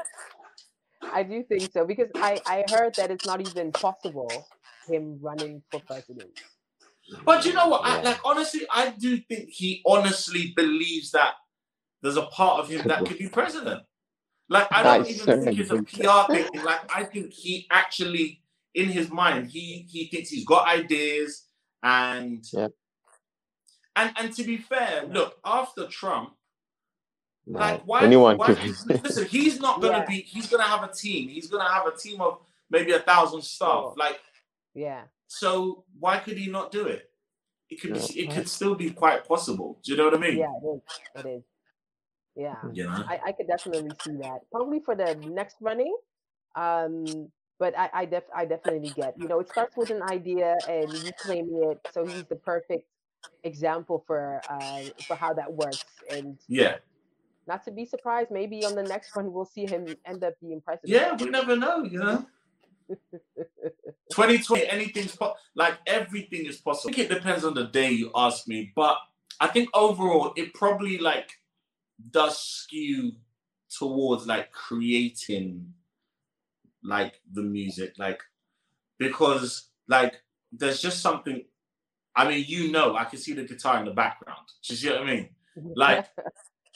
I 1.13 1.23
do 1.23 1.43
think 1.43 1.71
so 1.73 1.85
because 1.85 2.09
I 2.21 2.41
I 2.45 2.65
heard 2.69 2.95
that 2.97 3.11
it's 3.11 3.25
not 3.25 3.41
even 3.41 3.73
possible 3.73 4.49
him 4.87 5.19
running 5.21 5.63
for 5.71 5.81
president. 5.81 6.31
But 7.25 7.45
you 7.45 7.53
know 7.53 7.69
what? 7.69 7.81
I, 7.85 8.01
like 8.01 8.19
honestly, 8.25 8.61
I 8.71 8.91
do 8.91 9.17
think 9.17 9.49
he 9.49 9.81
honestly 9.85 10.53
believes 10.55 11.11
that 11.11 11.33
there's 12.01 12.17
a 12.17 12.23
part 12.27 12.59
of 12.61 12.69
him 12.69 12.87
that 12.87 13.05
could 13.05 13.17
be 13.17 13.29
president. 13.29 13.83
Like 14.49 14.67
I 14.71 14.83
don't 14.83 15.05
I 15.05 15.09
even 15.09 15.43
think 15.43 15.59
it's 15.59 15.71
a 15.71 15.83
PR 15.83 16.31
thing. 16.31 16.63
Like 16.63 16.81
I 16.95 17.03
think 17.05 17.33
he 17.33 17.67
actually, 17.71 18.41
in 18.75 18.89
his 18.89 19.11
mind, 19.11 19.49
he 19.51 19.87
he 19.89 20.07
thinks 20.09 20.29
he's 20.29 20.45
got 20.45 20.67
ideas 20.67 21.45
and 21.83 22.45
Yep. 22.53 22.71
and 23.95 24.13
and 24.17 24.33
to 24.35 24.43
be 24.43 24.57
fair, 24.57 25.05
look 25.07 25.37
after 25.45 25.87
Trump, 25.87 26.33
No. 27.49 27.59
like 27.59 27.81
why? 27.85 28.03
Anyone 28.03 28.37
why 28.37 28.47
could. 28.53 28.59
listen, 29.03 29.25
he's 29.25 29.59
not 29.59 29.81
gonna 29.81 29.99
Yeah. 29.99 30.05
be. 30.05 30.21
He's 30.21 30.47
gonna 30.49 30.63
have 30.63 30.83
a 30.83 30.91
team. 30.93 31.29
He's 31.29 31.47
gonna 31.47 31.69
have 31.69 31.85
a 31.87 31.95
team 31.95 32.19
of 32.21 32.39
maybe 32.69 32.91
a 32.91 32.99
thousand 32.99 33.41
staff. 33.41 33.69
Sure. 33.69 33.93
Like 33.97 34.19
Yeah. 34.73 35.03
so, 35.27 35.85
why 35.99 36.17
could 36.19 36.37
he 36.37 36.49
not 36.51 36.71
do 36.71 36.85
it? 36.87 37.09
It 37.69 37.79
could 37.81 37.93
be. 37.93 37.99
It 38.19 38.31
could 38.31 38.49
still 38.49 38.75
be 38.75 38.91
quite 38.91 39.25
possible. 39.25 39.79
Do 39.83 39.91
you 39.91 39.97
know 39.97 40.05
what 40.05 40.15
I 40.15 40.17
mean? 40.17 40.37
Yeah, 40.37 40.51
it 40.61 40.75
is. 40.75 41.25
It 41.25 41.29
is. 41.29 41.43
Yeah. 42.35 42.55
You 42.73 42.83
know. 42.85 43.03
I, 43.07 43.19
I 43.27 43.31
could 43.31 43.47
definitely 43.47 43.91
see 44.03 44.17
that. 44.21 44.39
Probably 44.51 44.81
for 44.81 44.95
the 44.95 45.15
next 45.15 45.55
running. 45.61 45.95
Um, 46.55 47.31
but 47.59 47.77
I, 47.77 47.89
I 47.93 48.05
def 48.05 48.23
I 48.35 48.45
definitely 48.45 48.89
get, 48.89 49.15
you 49.17 49.27
know, 49.27 49.39
it 49.39 49.49
starts 49.49 49.75
with 49.75 49.89
an 49.89 50.03
idea 50.03 50.55
and 50.69 50.91
you 50.93 51.11
claim 51.19 51.49
it. 51.63 51.79
So 51.91 52.05
he's 52.05 52.25
the 52.25 52.35
perfect 52.35 52.87
example 53.43 54.03
for 54.05 54.41
uh 54.49 54.81
for 55.07 55.15
how 55.15 55.33
that 55.33 55.51
works. 55.51 55.83
And 56.11 56.37
Yeah. 56.47 56.77
Not 57.47 57.63
to 57.65 57.71
be 57.71 57.85
surprised, 57.85 58.29
maybe 58.31 58.65
on 58.65 58.75
the 58.75 58.83
next 58.83 59.15
one 59.15 59.31
we'll 59.31 59.45
see 59.45 59.65
him 59.65 59.85
end 60.05 60.23
up 60.23 60.33
being 60.41 60.61
president. 60.61 60.89
Yeah, 60.89 61.15
we 61.15 61.29
never 61.29 61.55
know, 61.55 61.83
you 61.83 61.99
know. 61.99 62.25
2020, 64.11 64.67
anything's 64.67 65.15
po- 65.15 65.35
like 65.55 65.75
everything 65.85 66.45
is 66.45 66.57
possible. 66.57 66.91
I 66.91 66.95
think 66.95 67.11
it 67.11 67.13
depends 67.13 67.43
on 67.43 67.53
the 67.53 67.65
day 67.65 67.91
you 67.91 68.11
ask 68.15 68.47
me, 68.47 68.71
but 68.75 68.97
I 69.39 69.47
think 69.47 69.69
overall 69.73 70.33
it 70.35 70.53
probably 70.53 70.97
like 70.97 71.31
does 72.11 72.39
skew 72.39 73.11
towards 73.77 74.25
like 74.25 74.51
creating 74.51 75.73
like 76.83 77.19
the 77.31 77.41
music, 77.43 77.93
like 77.97 78.21
because 78.97 79.69
like 79.87 80.15
there's 80.51 80.81
just 80.81 81.01
something. 81.01 81.43
I 82.15 82.27
mean, 82.27 82.45
you 82.47 82.71
know, 82.71 82.95
I 82.95 83.03
can 83.03 83.19
see 83.19 83.33
the 83.33 83.43
guitar 83.43 83.77
in 83.79 83.85
the 83.85 83.91
background. 83.91 84.47
Do 84.63 84.73
you 84.73 84.77
see 84.77 84.89
what 84.89 85.01
I 85.01 85.05
mean? 85.05 85.29
Like, 85.75 86.05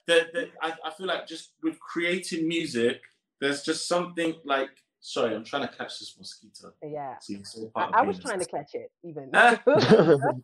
the, 0.08 0.28
the, 0.34 0.50
I, 0.62 0.74
I 0.86 0.92
feel 0.92 1.08
like 1.08 1.28
just 1.28 1.54
with 1.64 1.80
creating 1.80 2.48
music, 2.48 3.02
there's 3.40 3.64
just 3.64 3.88
something 3.88 4.36
like. 4.46 4.70
Sorry, 5.04 5.34
I'm 5.34 5.44
trying 5.44 5.68
to 5.68 5.74
catch 5.76 5.98
this 5.98 6.16
mosquito. 6.16 6.74
yeah. 6.84 7.18
See, 7.20 7.42
I, 7.76 7.90
I 7.92 8.02
was 8.04 8.20
trying 8.20 8.40
to 8.40 8.46
catch 8.46 8.76
it 8.76 8.92
even. 9.04 9.32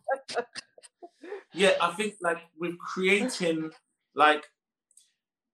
Yeah, 1.54 1.72
I 1.80 1.92
think 1.92 2.14
like 2.20 2.38
with 2.58 2.78
creating, 2.78 3.70
like, 4.14 4.44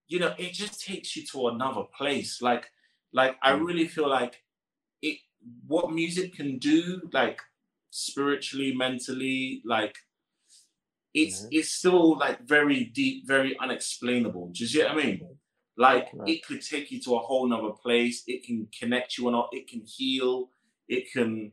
you 0.09 0.19
know, 0.19 0.35
it 0.39 0.53
just 0.53 0.85
takes 0.85 1.17
you 1.17 1.25
to 1.27 1.49
another 1.49 1.85
place. 1.97 2.43
Like, 2.43 2.71
like 3.13 3.37
I 3.43 3.53
Mm. 3.53 3.67
really 3.67 3.89
feel 3.89 4.09
like 4.09 4.43
it. 5.03 5.19
What 5.67 5.93
music 5.93 6.35
can 6.35 6.59
do, 6.59 7.03
like 7.13 7.41
spiritually, 7.91 8.75
mentally, 8.75 9.63
like 9.65 9.95
it's 11.15 11.43
Mhm. 11.43 11.49
it's 11.53 11.71
still 11.71 12.19
like 12.19 12.41
very 12.47 12.85
deep, 12.87 13.27
very 13.27 13.57
unexplainable. 13.59 14.49
Do 14.53 14.65
you 14.65 14.69
see 14.69 14.81
what 14.83 14.93
I 14.93 14.97
mean? 14.97 15.39
Like 15.77 16.09
Right. 16.15 16.29
it 16.31 16.45
could 16.47 16.63
take 16.63 16.91
you 16.91 17.01
to 17.03 17.17
a 17.17 17.21
whole 17.21 17.47
nother 17.49 17.73
place. 17.73 18.25
It 18.27 18.45
can 18.45 18.69
connect 18.79 19.19
you 19.19 19.27
or 19.29 19.33
not. 19.33 19.51
It 19.53 19.69
can 19.69 19.83
heal. 19.87 20.51
It 20.89 21.11
can. 21.13 21.53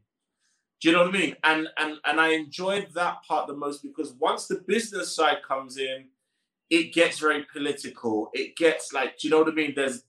Do 0.82 0.90
you 0.90 0.94
know 0.96 1.06
what 1.06 1.16
I 1.16 1.20
mean? 1.20 1.36
And 1.44 1.70
and 1.78 2.00
and 2.06 2.20
I 2.20 2.30
enjoyed 2.30 2.92
that 2.96 3.24
part 3.28 3.48
the 3.48 3.56
most 3.56 3.84
because 3.84 4.14
once 4.14 4.48
the 4.48 4.64
business 4.68 5.16
side 5.16 5.44
comes 5.44 5.78
in, 5.78 6.10
it 6.70 6.94
gets 6.94 7.20
very 7.20 7.46
political. 7.54 8.30
It 8.34 8.56
gets 8.56 8.94
like, 8.94 9.18
do 9.18 9.28
you 9.28 9.32
know 9.32 9.40
what 9.40 9.50
I 9.50 9.56
mean? 9.56 9.74
There's 9.76 10.04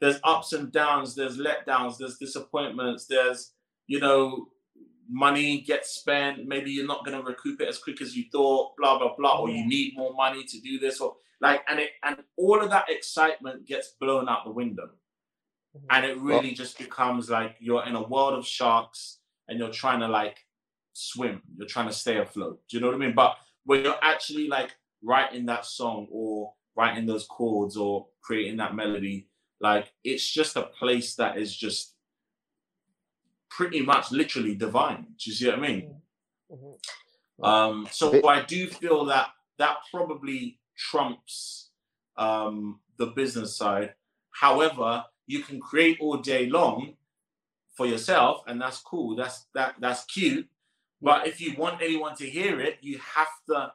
there's 0.00 0.20
ups 0.24 0.52
and 0.52 0.72
downs. 0.72 1.14
There's 1.14 1.38
letdowns. 1.38 1.98
There's 1.98 2.18
disappointments. 2.18 3.06
There's 3.06 3.52
you 3.86 4.00
know 4.00 4.48
money 5.08 5.60
gets 5.60 5.90
spent, 5.90 6.46
maybe 6.46 6.70
you're 6.70 6.86
not 6.86 7.04
going 7.04 7.18
to 7.18 7.24
recoup 7.24 7.60
it 7.60 7.68
as 7.68 7.78
quick 7.78 8.00
as 8.00 8.16
you 8.16 8.24
thought, 8.32 8.76
blah 8.76 8.98
blah 8.98 9.14
blah, 9.16 9.40
or 9.40 9.48
you 9.48 9.66
need 9.66 9.94
more 9.96 10.14
money 10.14 10.44
to 10.44 10.60
do 10.60 10.78
this, 10.78 11.00
or 11.00 11.16
like, 11.40 11.62
and 11.68 11.80
it 11.80 11.90
and 12.04 12.16
all 12.36 12.60
of 12.60 12.70
that 12.70 12.86
excitement 12.88 13.66
gets 13.66 13.94
blown 14.00 14.28
out 14.28 14.44
the 14.44 14.50
window, 14.50 14.90
mm-hmm. 15.76 15.86
and 15.90 16.04
it 16.04 16.16
really 16.18 16.48
well, 16.48 16.54
just 16.54 16.78
becomes 16.78 17.30
like 17.30 17.56
you're 17.60 17.86
in 17.86 17.94
a 17.94 18.02
world 18.02 18.34
of 18.34 18.46
sharks 18.46 19.18
and 19.48 19.58
you're 19.58 19.70
trying 19.70 20.00
to 20.00 20.08
like 20.08 20.38
swim, 20.92 21.42
you're 21.56 21.68
trying 21.68 21.88
to 21.88 21.94
stay 21.94 22.18
afloat. 22.18 22.60
Do 22.68 22.76
you 22.76 22.80
know 22.80 22.88
what 22.88 22.96
I 22.96 22.98
mean? 22.98 23.14
But 23.14 23.36
when 23.64 23.84
you're 23.84 24.02
actually 24.02 24.48
like 24.48 24.70
writing 25.02 25.46
that 25.46 25.64
song 25.66 26.08
or 26.10 26.52
writing 26.76 27.06
those 27.06 27.26
chords 27.26 27.76
or 27.76 28.06
creating 28.22 28.56
that 28.58 28.74
melody, 28.74 29.28
like 29.60 29.92
it's 30.04 30.28
just 30.28 30.56
a 30.56 30.62
place 30.62 31.14
that 31.16 31.38
is 31.38 31.54
just 31.54 31.95
pretty 33.56 33.80
much 33.80 34.12
literally 34.12 34.54
divine. 34.54 35.06
Do 35.18 35.30
you 35.30 35.32
see 35.32 35.46
what 35.46 35.58
I 35.58 35.60
mean? 35.60 35.94
Mm-hmm. 36.52 37.44
Um, 37.44 37.88
so 37.90 38.26
I 38.28 38.42
do 38.42 38.66
feel 38.66 39.06
that 39.06 39.28
that 39.58 39.78
probably 39.90 40.58
trumps 40.76 41.70
um, 42.18 42.80
the 42.98 43.06
business 43.06 43.56
side. 43.56 43.94
However, 44.30 45.04
you 45.26 45.40
can 45.40 45.58
create 45.58 45.96
all 46.00 46.18
day 46.18 46.46
long 46.46 46.94
for 47.74 47.86
yourself, 47.86 48.42
and 48.46 48.60
that's 48.60 48.78
cool. 48.78 49.16
That's 49.16 49.46
that 49.54 49.76
that's 49.80 50.04
cute. 50.04 50.46
But 51.00 51.26
if 51.26 51.40
you 51.40 51.54
want 51.56 51.80
anyone 51.80 52.14
to 52.16 52.28
hear 52.28 52.60
it, 52.60 52.76
you 52.82 52.98
have 52.98 53.28
to 53.48 53.72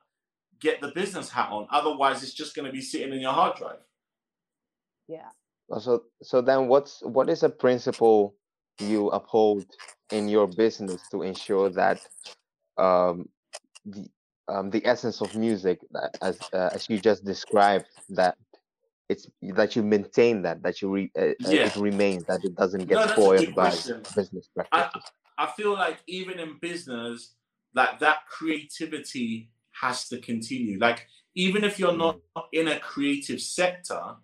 get 0.60 0.80
the 0.80 0.91
business 0.94 1.30
hat 1.30 1.50
on. 1.52 1.67
Otherwise, 1.72 2.22
it's 2.22 2.34
just 2.34 2.56
going 2.56 2.65
to 2.67 2.72
be 2.72 2.82
sitting 2.82 3.13
in 3.13 3.20
your 3.20 3.34
hard 3.34 3.58
drive. 3.58 3.82
Yeah. 5.08 5.30
So 5.80 6.04
so 6.22 6.41
then, 6.41 6.67
what's 6.67 7.02
what 7.02 7.30
is 7.30 7.41
a 7.41 7.50
principle 7.50 8.36
you 8.80 9.10
uphold 9.10 9.66
in 10.12 10.28
your 10.28 10.48
business 10.48 11.02
to 11.12 11.22
ensure 11.22 11.70
that 11.70 12.02
um, 12.78 13.30
the 13.86 14.10
um, 14.48 14.70
the 14.70 14.86
essence 14.86 15.22
of 15.22 15.36
music, 15.36 15.80
as 16.22 16.38
uh, 16.54 16.70
as 16.74 16.90
you 16.90 17.00
just 17.00 17.24
described, 17.24 17.86
that 18.10 18.36
it's 19.08 19.28
that 19.42 19.76
you 19.76 19.84
maintain 19.84 20.42
that 20.42 20.62
that 20.64 20.82
you 20.82 20.90
re, 20.90 21.12
uh, 21.18 21.22
uh 21.22 21.34
yeah. 21.40 21.68
it 21.68 21.76
remains 21.76 22.26
that 22.26 22.44
it 22.44 22.56
doesn't 22.56 22.88
get 22.88 22.96
no, 22.96 23.08
spoiled 23.08 23.56
by 23.56 23.70
business 23.70 24.50
practices. 24.54 25.04
I, 25.38 25.44
I 25.44 25.52
feel 25.52 25.74
like 25.74 26.00
even 26.08 26.40
in 26.40 26.58
business, 26.62 27.36
like 27.74 28.00
that 28.00 28.20
creativity 28.28 29.52
has 29.80 30.08
to 30.10 30.20
continue. 30.20 30.80
Like 30.80 31.08
even 31.36 31.64
if 31.64 31.80
you're 31.80 31.98
not 31.98 32.20
mm. 32.38 32.44
in 32.54 32.68
a 32.68 32.80
creative 32.80 33.42
sector, 33.42 34.16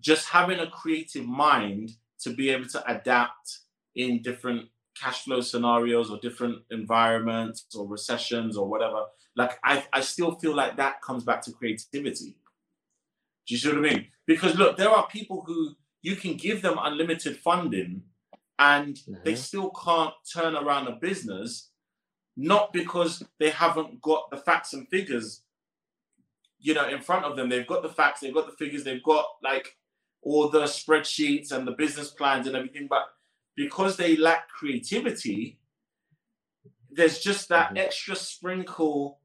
just 0.00 0.28
having 0.28 0.58
a 0.58 0.70
creative 0.70 1.26
mind 1.26 1.92
to 2.22 2.30
be 2.30 2.50
able 2.50 2.68
to 2.68 2.90
adapt 2.90 3.58
in 3.96 4.22
different 4.22 4.68
cash 5.00 5.24
flow 5.24 5.40
scenarios 5.40 6.10
or 6.10 6.18
different 6.18 6.62
environments 6.70 7.66
or 7.74 7.86
recessions 7.86 8.56
or 8.56 8.68
whatever. 8.68 9.04
Like 9.36 9.58
I, 9.64 9.84
I 9.92 10.00
still 10.00 10.34
feel 10.36 10.54
like 10.54 10.76
that 10.76 11.00
comes 11.00 11.24
back 11.24 11.42
to 11.42 11.52
creativity. 11.52 12.36
Do 13.46 13.54
you 13.54 13.58
see 13.58 13.68
what 13.68 13.78
I 13.78 13.80
mean? 13.80 14.06
Because 14.26 14.56
look, 14.56 14.76
there 14.76 14.90
are 14.90 15.06
people 15.08 15.42
who 15.46 15.74
you 16.02 16.16
can 16.16 16.36
give 16.36 16.62
them 16.62 16.78
unlimited 16.80 17.38
funding 17.38 18.02
and 18.58 18.94
mm-hmm. 18.94 19.14
they 19.24 19.34
still 19.34 19.70
can't 19.70 20.14
turn 20.32 20.54
around 20.54 20.88
a 20.88 20.92
business, 20.92 21.70
not 22.36 22.72
because 22.72 23.22
they 23.38 23.50
haven't 23.50 24.00
got 24.02 24.30
the 24.30 24.36
facts 24.36 24.72
and 24.72 24.88
figures, 24.88 25.42
you 26.58 26.74
know, 26.74 26.88
in 26.88 27.00
front 27.00 27.24
of 27.24 27.36
them. 27.36 27.48
They've 27.48 27.66
got 27.66 27.82
the 27.82 27.88
facts, 27.88 28.20
they've 28.20 28.34
got 28.34 28.46
the 28.46 28.56
figures, 28.56 28.84
they've 28.84 29.02
got 29.02 29.24
like 29.42 29.76
all 30.22 30.48
the 30.48 30.62
spreadsheets 30.62 31.52
and 31.52 31.66
the 31.66 31.72
business 31.72 32.10
plans 32.10 32.46
and 32.46 32.56
everything, 32.56 32.86
but 32.88 33.04
because 33.56 33.96
they 33.96 34.16
lack 34.16 34.48
creativity, 34.48 35.58
there's 36.90 37.20
just 37.20 37.48
that 37.48 37.68
mm-hmm. 37.68 37.78
extra 37.78 38.16
sprinkle 38.16 39.20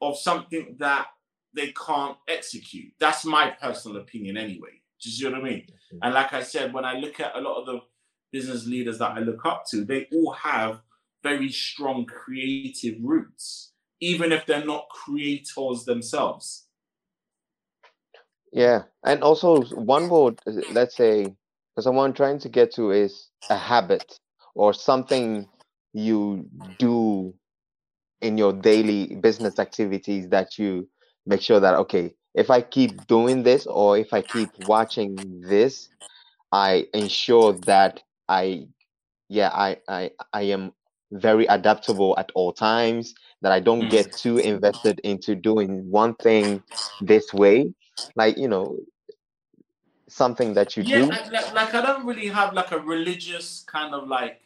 of 0.00 0.16
something 0.16 0.76
that 0.78 1.06
they 1.54 1.72
can't 1.72 2.16
execute. 2.28 2.92
That's 2.98 3.24
my 3.24 3.50
personal 3.50 4.00
opinion, 4.00 4.36
anyway. 4.36 4.82
Do 5.02 5.10
you 5.10 5.16
see 5.16 5.24
what 5.24 5.34
I 5.34 5.42
mean? 5.42 5.60
Mm-hmm. 5.60 5.98
And 6.02 6.14
like 6.14 6.32
I 6.32 6.42
said, 6.42 6.72
when 6.72 6.84
I 6.84 6.98
look 6.98 7.20
at 7.20 7.36
a 7.36 7.40
lot 7.40 7.60
of 7.60 7.66
the 7.66 7.80
business 8.32 8.66
leaders 8.66 8.98
that 8.98 9.12
I 9.12 9.20
look 9.20 9.44
up 9.44 9.64
to, 9.70 9.84
they 9.84 10.06
all 10.12 10.32
have 10.32 10.80
very 11.22 11.50
strong 11.50 12.06
creative 12.06 12.96
roots, 13.02 13.72
even 14.00 14.32
if 14.32 14.46
they're 14.46 14.64
not 14.64 14.88
creators 14.90 15.84
themselves. 15.84 16.67
Yeah, 18.52 18.82
and 19.04 19.22
also 19.22 19.62
one 19.62 20.08
word, 20.08 20.40
let's 20.72 20.96
say, 20.96 21.34
because 21.74 21.86
what 21.86 22.04
I'm 22.04 22.12
trying 22.14 22.38
to 22.40 22.48
get 22.48 22.72
to 22.74 22.90
is 22.90 23.28
a 23.50 23.56
habit 23.56 24.18
or 24.54 24.72
something 24.72 25.46
you 25.92 26.46
do 26.78 27.34
in 28.20 28.38
your 28.38 28.52
daily 28.52 29.16
business 29.16 29.58
activities 29.58 30.28
that 30.30 30.58
you 30.58 30.88
make 31.26 31.40
sure 31.40 31.60
that 31.60 31.74
okay, 31.74 32.14
if 32.34 32.50
I 32.50 32.62
keep 32.62 33.06
doing 33.06 33.42
this 33.42 33.66
or 33.66 33.98
if 33.98 34.12
I 34.12 34.22
keep 34.22 34.50
watching 34.58 35.42
this, 35.42 35.90
I 36.50 36.86
ensure 36.94 37.52
that 37.66 38.00
I, 38.28 38.66
yeah, 39.28 39.50
I 39.52 39.76
I 39.88 40.10
I 40.32 40.42
am 40.42 40.72
very 41.12 41.46
adaptable 41.46 42.14
at 42.18 42.30
all 42.34 42.52
times. 42.52 43.14
That 43.42 43.52
I 43.52 43.60
don't 43.60 43.88
get 43.88 44.12
mm. 44.12 44.20
too 44.20 44.38
invested 44.38 45.00
into 45.04 45.36
doing 45.36 45.88
one 45.90 46.14
thing 46.16 46.62
this 47.00 47.32
way 47.32 47.72
like 48.14 48.36
you 48.36 48.48
know 48.48 48.76
something 50.08 50.54
that 50.54 50.76
you 50.76 50.82
yeah, 50.82 51.00
do? 51.00 51.06
like, 51.06 51.54
like 51.54 51.74
i 51.74 51.82
don't 51.82 52.06
really 52.06 52.28
have 52.28 52.54
like 52.54 52.72
a 52.72 52.78
religious 52.78 53.64
kind 53.66 53.94
of 53.94 54.08
like 54.08 54.40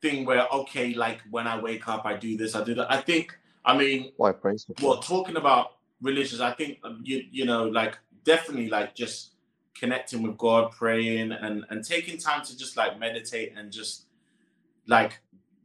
thing 0.00 0.24
where 0.24 0.46
okay 0.48 0.94
like 0.94 1.20
when 1.30 1.46
i 1.46 1.60
wake 1.60 1.88
up 1.88 2.06
i 2.06 2.14
do 2.16 2.36
this 2.36 2.54
i 2.54 2.62
do 2.62 2.74
that. 2.74 2.90
I 2.90 3.00
think 3.00 3.36
i 3.64 3.76
mean 3.76 4.12
why 4.16 4.32
praise 4.32 4.64
well 4.80 4.98
talking 4.98 5.36
about 5.36 5.72
religious 6.00 6.40
i 6.40 6.52
think 6.52 6.78
um, 6.84 7.00
you 7.04 7.24
you 7.30 7.44
know 7.44 7.64
like 7.64 7.98
definitely 8.24 8.68
like 8.68 8.94
just 8.94 9.32
connecting 9.74 10.22
with 10.22 10.38
god 10.38 10.70
praying 10.70 11.32
and 11.32 11.64
and 11.70 11.84
taking 11.84 12.16
time 12.18 12.44
to 12.44 12.56
just 12.56 12.76
like 12.76 12.98
meditate 12.98 13.54
and 13.56 13.72
just 13.72 14.06
like 14.86 15.20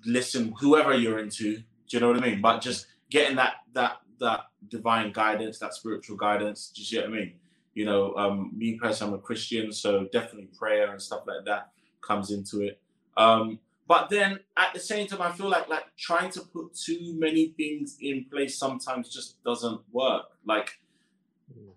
listen 0.05 0.53
whoever 0.59 0.93
you're 0.93 1.19
into 1.19 1.63
do 1.87 1.97
you 1.97 2.01
know 2.01 2.07
what 2.11 2.17
i 2.17 2.27
mean? 2.27 2.41
But 2.41 2.61
just 2.61 2.87
getting 3.09 3.35
that 3.37 3.55
that 3.73 3.97
that 4.19 4.47
divine 4.69 5.11
guidance, 5.11 5.59
that 5.59 5.73
spiritual 5.73 6.17
guidance. 6.17 6.71
Do 6.73 6.81
you 6.81 6.85
see 6.85 6.97
what 6.97 7.07
I 7.07 7.09
mean? 7.09 7.33
You 7.73 7.85
know, 7.85 8.15
um, 8.15 8.51
me 8.55 8.77
personally, 8.81 9.13
I'm 9.13 9.19
a 9.19 9.21
Christian, 9.21 9.71
so 9.71 10.05
definitely 10.11 10.49
prayer 10.57 10.91
and 10.91 11.01
stuff 11.01 11.23
like 11.27 11.45
that 11.45 11.71
comes 12.01 12.31
into 12.31 12.61
it. 12.61 12.79
Um, 13.17 13.59
but 13.87 14.09
then 14.09 14.39
at 14.57 14.73
the 14.73 14.79
same 14.79 15.07
time, 15.07 15.21
I 15.21 15.31
feel 15.31 15.49
like 15.49 15.69
like 15.69 15.85
trying 15.97 16.31
to 16.31 16.41
put 16.41 16.73
too 16.73 17.15
many 17.17 17.49
things 17.57 17.97
in 18.01 18.25
place 18.31 18.57
sometimes 18.57 19.09
just 19.09 19.43
doesn't 19.43 19.81
work. 19.91 20.25
Like 20.45 20.79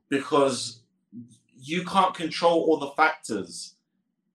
because 0.09 0.81
you 1.61 1.85
can't 1.85 2.15
control 2.15 2.63
all 2.63 2.79
the 2.79 2.91
factors 2.91 3.75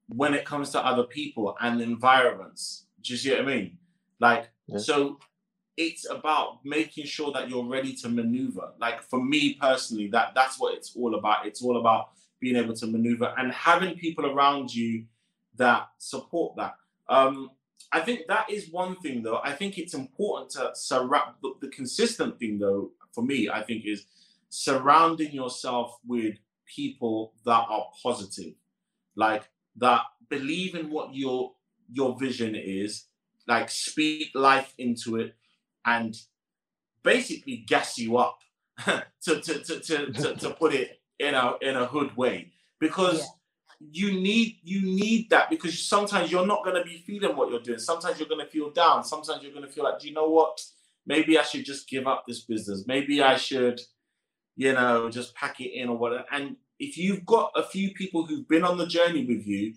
when 0.07 0.33
it 0.33 0.45
comes 0.45 0.69
to 0.71 0.85
other 0.85 1.03
people 1.03 1.55
and 1.61 1.81
environments. 1.81 2.85
Do 3.01 3.13
you 3.13 3.17
see 3.17 3.31
what 3.31 3.41
I 3.41 3.45
mean? 3.45 3.77
Like 4.19 4.49
yeah. 4.67 4.77
so 4.77 5.19
it's 5.77 6.09
about 6.09 6.63
making 6.63 7.05
sure 7.05 7.31
that 7.31 7.49
you're 7.49 7.65
ready 7.65 7.93
to 7.95 8.09
maneuver. 8.09 8.73
Like 8.79 9.01
for 9.01 9.23
me 9.23 9.55
personally, 9.55 10.07
that 10.07 10.33
that's 10.35 10.59
what 10.59 10.75
it's 10.75 10.95
all 10.95 11.15
about. 11.15 11.45
It's 11.45 11.61
all 11.61 11.77
about 11.77 12.09
being 12.39 12.55
able 12.55 12.75
to 12.75 12.87
maneuver 12.87 13.33
and 13.37 13.51
having 13.51 13.97
people 13.97 14.25
around 14.25 14.73
you 14.73 15.05
that 15.55 15.87
support 15.97 16.55
that. 16.57 16.75
Um, 17.09 17.51
I 17.91 17.99
think 18.01 18.27
that 18.27 18.49
is 18.49 18.69
one 18.69 18.95
thing, 18.97 19.21
though. 19.21 19.39
I 19.43 19.53
think 19.53 19.77
it's 19.77 19.93
important 19.93 20.49
to 20.51 20.71
surround 20.73 21.35
the, 21.41 21.53
the 21.61 21.67
consistent 21.67 22.39
thing, 22.39 22.57
though, 22.59 22.91
for 23.13 23.23
me, 23.23 23.49
I 23.49 23.61
think 23.61 23.85
is 23.85 24.05
surrounding 24.49 25.31
yourself 25.31 25.97
with 26.05 26.35
people 26.65 27.33
that 27.45 27.65
are 27.69 27.87
positive, 28.01 28.53
like 29.15 29.49
that 29.77 30.01
believe 30.29 30.75
in 30.75 30.89
what 30.89 31.13
your 31.13 31.53
your 31.91 32.17
vision 32.17 32.55
is, 32.55 33.05
like 33.47 33.69
speak 33.69 34.31
life 34.33 34.73
into 34.77 35.17
it, 35.17 35.35
and 35.85 36.15
basically 37.03 37.57
gas 37.67 37.97
you 37.97 38.17
up 38.17 38.39
to, 38.85 39.03
to, 39.23 39.39
to, 39.41 39.79
to, 39.79 40.11
to, 40.11 40.35
to, 40.35 40.49
put 40.51 40.73
it 40.73 40.99
in 41.19 41.35
a 41.35 41.53
in 41.61 41.75
a 41.75 41.85
hood 41.85 42.15
way. 42.17 42.51
Because 42.79 43.19
yeah. 43.19 43.87
you 43.91 44.21
need 44.21 44.57
you 44.63 44.81
need 44.81 45.29
that 45.29 45.49
because 45.49 45.77
sometimes 45.87 46.31
you're 46.31 46.47
not 46.47 46.63
going 46.63 46.75
to 46.75 46.83
be 46.83 47.03
feeling 47.05 47.35
what 47.35 47.49
you're 47.49 47.61
doing. 47.61 47.79
Sometimes 47.79 48.19
you're 48.19 48.29
going 48.29 48.43
to 48.43 48.51
feel 48.51 48.71
down. 48.71 49.03
Sometimes 49.03 49.43
you're 49.43 49.53
going 49.53 49.65
to 49.65 49.71
feel 49.71 49.83
like 49.83 49.99
do 49.99 50.07
you 50.07 50.13
know 50.13 50.29
what? 50.29 50.59
Maybe 51.05 51.37
i 51.37 51.43
should 51.43 51.65
just 51.65 51.89
give 51.89 52.07
up 52.07 52.23
this 52.27 52.41
business. 52.41 52.85
Maybe 52.87 53.21
i 53.21 53.35
should 53.35 53.81
you 54.55 54.73
know 54.73 55.09
just 55.09 55.35
pack 55.35 55.59
it 55.59 55.77
in 55.77 55.89
or 55.89 55.97
whatever. 55.97 56.25
And 56.31 56.55
if 56.79 56.97
you've 56.97 57.25
got 57.25 57.51
a 57.55 57.63
few 57.63 57.91
people 57.93 58.25
who've 58.25 58.47
been 58.47 58.63
on 58.63 58.77
the 58.77 58.87
journey 58.87 59.25
with 59.25 59.45
you 59.45 59.73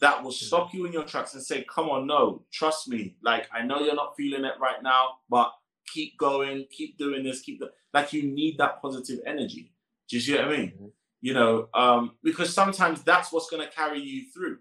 that 0.00 0.22
will 0.22 0.32
stop 0.32 0.74
you 0.74 0.84
in 0.84 0.92
your 0.92 1.04
tracks 1.04 1.34
and 1.34 1.42
say, 1.42 1.64
come 1.64 1.88
on, 1.88 2.06
no, 2.06 2.44
trust 2.52 2.88
me. 2.88 3.16
Like, 3.22 3.48
I 3.52 3.62
know 3.62 3.80
you're 3.80 3.94
not 3.94 4.14
feeling 4.16 4.44
it 4.44 4.54
right 4.60 4.82
now, 4.82 5.18
but 5.30 5.52
keep 5.92 6.18
going, 6.18 6.66
keep 6.70 6.98
doing 6.98 7.24
this, 7.24 7.40
keep 7.40 7.60
the 7.60 7.70
like 7.94 8.12
you 8.12 8.24
need 8.24 8.58
that 8.58 8.82
positive 8.82 9.20
energy. 9.26 9.72
Do 10.08 10.16
you 10.16 10.22
see 10.22 10.36
what 10.36 10.44
I 10.44 10.48
mean? 10.50 10.68
Mm-hmm. 10.68 10.86
You 11.22 11.34
know, 11.34 11.68
um, 11.74 12.12
because 12.22 12.52
sometimes 12.52 13.02
that's 13.02 13.32
what's 13.32 13.48
gonna 13.50 13.68
carry 13.68 14.00
you 14.00 14.26
through. 14.32 14.58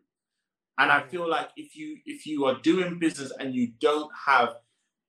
And 0.78 0.92
I 0.92 1.02
feel 1.02 1.30
like 1.30 1.50
if 1.58 1.76
you 1.76 1.98
if 2.06 2.26
you 2.26 2.46
are 2.46 2.56
doing 2.62 3.00
business 3.00 3.32
and 3.40 3.54
you 3.54 3.74
don't 3.80 4.12
have 4.26 4.56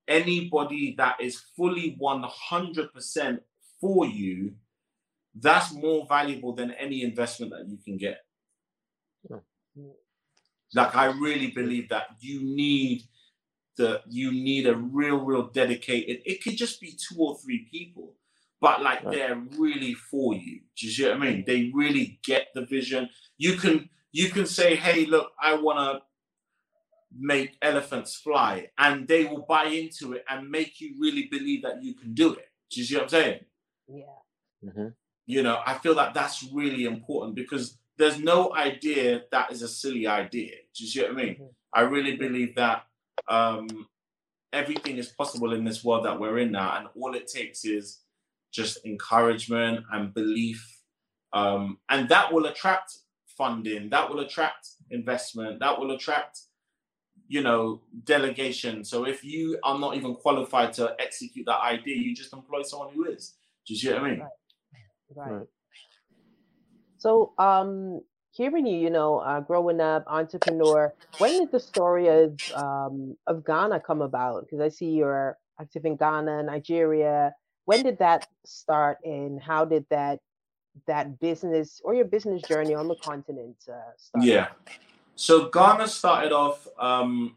anybody 0.09 0.95
that 0.99 1.21
is 1.21 1.41
fully 1.57 1.97
100% 2.01 3.39
for 3.81 4.07
you, 4.07 4.55
that's 5.35 5.73
more 5.73 6.07
valuable 6.09 6.55
than 6.55 6.71
any 6.73 7.03
investment 7.03 7.53
that 7.53 7.69
you 7.69 7.79
can 7.85 7.97
get. 7.97 8.26
Like 10.75 10.97
I 10.97 11.07
really 11.07 11.51
believe 11.51 11.89
that 11.91 12.09
you 12.21 12.43
need 12.43 13.03
the 13.77 14.03
you 14.09 14.33
need 14.33 14.67
a 14.67 14.75
real, 14.75 15.19
real 15.19 15.49
dedicated. 15.49 16.23
It 16.25 16.43
could 16.43 16.57
just 16.57 16.81
be 16.81 16.93
two 16.93 17.17
or 17.19 17.37
three 17.39 17.69
people, 17.71 18.15
but 18.61 18.83
like 18.83 19.05
right. 19.05 19.15
they're 19.15 19.43
really 19.59 19.95
for 19.95 20.35
you. 20.35 20.61
Do 20.77 20.87
you 20.87 20.93
see 20.93 21.05
what 21.05 21.15
I 21.15 21.19
mean? 21.19 21.45
They 21.47 21.71
really 21.75 22.19
get 22.25 22.49
the 22.55 22.65
vision. 22.65 23.09
You 23.39 23.57
can 23.57 23.89
you 24.13 24.31
can 24.31 24.47
say, 24.47 24.77
"Hey, 24.77 25.07
look, 25.07 25.33
I 25.41 25.55
want 25.55 25.79
to 25.79 26.03
make 27.19 27.57
elephants 27.63 28.17
fly," 28.17 28.69
and 28.79 29.07
they 29.07 29.25
will 29.25 29.45
buy 29.49 29.65
into 29.65 30.15
it 30.15 30.25
and 30.29 30.51
make 30.51 30.81
you 30.81 30.95
really 30.99 31.29
believe 31.31 31.63
that 31.63 31.83
you 31.83 31.95
can 31.95 32.15
do 32.15 32.33
it. 32.33 32.49
Do 32.71 32.81
you 32.81 32.87
see 32.87 32.95
what 32.95 33.05
I'm 33.05 33.09
saying? 33.11 33.41
Yeah. 33.89 34.03
Mm-hmm. 34.65 34.89
You 35.27 35.43
know, 35.43 35.61
I 35.67 35.75
feel 35.75 35.95
that 35.97 36.15
that's 36.15 36.45
really 36.53 36.85
important 36.85 37.35
because 37.35 37.79
there's 37.99 38.19
no 38.19 38.55
idea 38.55 39.23
that 39.31 39.53
is 39.53 39.63
a 39.63 39.69
silly 39.69 40.07
idea. 40.07 40.53
Do 40.77 40.85
you 40.85 40.91
see 40.91 41.03
what 41.03 41.11
I 41.11 41.15
mean? 41.15 41.35
Mm-hmm. 41.35 41.45
I 41.73 41.81
really 41.83 42.17
believe 42.17 42.55
that 42.57 42.87
um, 43.29 43.87
everything 44.53 44.97
is 44.99 45.09
possible 45.09 45.53
in 45.53 45.65
this 45.65 45.85
world 45.85 46.05
that 46.05 46.19
we're 46.19 46.39
in 46.39 46.53
now, 46.53 46.79
and 46.79 46.89
all 46.97 47.15
it 47.15 47.27
takes 47.27 47.65
is 47.65 48.01
just 48.53 48.85
encouragement 48.85 49.85
and 49.93 50.15
belief, 50.15 50.81
um, 51.33 51.79
and 51.89 52.09
that 52.09 52.33
will 52.33 52.47
attract 52.47 52.99
funding, 53.37 53.91
that 53.91 54.09
will 54.09 54.21
attract 54.21 54.69
investment, 54.91 55.61
that 55.61 55.79
will 55.79 55.91
attract, 55.91 56.41
you 57.29 57.43
know, 57.43 57.83
delegation. 58.05 58.85
So 58.85 59.05
if 59.05 59.23
you 59.25 59.59
are 59.63 59.79
not 59.79 59.97
even 59.97 60.15
qualified 60.15 60.73
to 60.75 60.95
execute 60.99 61.47
that 61.47 61.61
idea, 61.61 61.97
you 61.97 62.15
just 62.15 62.33
employ 62.33 62.63
someone 62.63 62.95
who 62.95 63.05
is. 63.05 63.35
Do 63.67 63.75
you 63.75 63.81
see 63.81 63.93
what 63.93 64.03
I 64.03 64.11
mean? 64.11 64.21
Right. 65.15 65.33
right. 65.33 65.47
So, 66.99 67.33
um, 67.39 68.01
hearing 68.31 68.67
you, 68.67 68.79
you 68.79 68.91
know, 68.91 69.19
uh, 69.19 69.41
growing 69.41 69.81
up, 69.81 70.05
entrepreneur, 70.07 70.93
when 71.19 71.39
did 71.39 71.51
the 71.53 71.61
story 71.61 72.09
of 72.09 72.39
um, 72.55 73.17
of 73.27 73.45
Ghana 73.45 73.81
come 73.81 74.03
about? 74.03 74.43
Because 74.43 74.61
I 74.61 74.69
see 74.69 74.91
you're 74.91 75.39
active 75.61 75.85
in 75.85 75.97
Ghana, 75.97 76.43
Nigeria. 76.43 77.35
When 77.65 77.83
did 77.83 77.99
that 77.99 78.29
start, 78.45 78.99
and 79.05 79.41
how 79.41 79.65
did 79.65 79.87
that 79.91 80.21
that 80.87 81.19
business 81.19 81.81
or 81.83 81.95
your 81.95 82.05
business 82.05 82.43
journey 82.43 82.75
on 82.75 82.89
the 82.89 82.97
continent 82.97 83.57
uh, 83.69 83.93
start? 83.97 84.25
Yeah. 84.25 84.49
So 85.17 85.49
Ghana 85.49 85.89
started 85.89 86.33
off. 86.33 86.69
Um, 86.79 87.37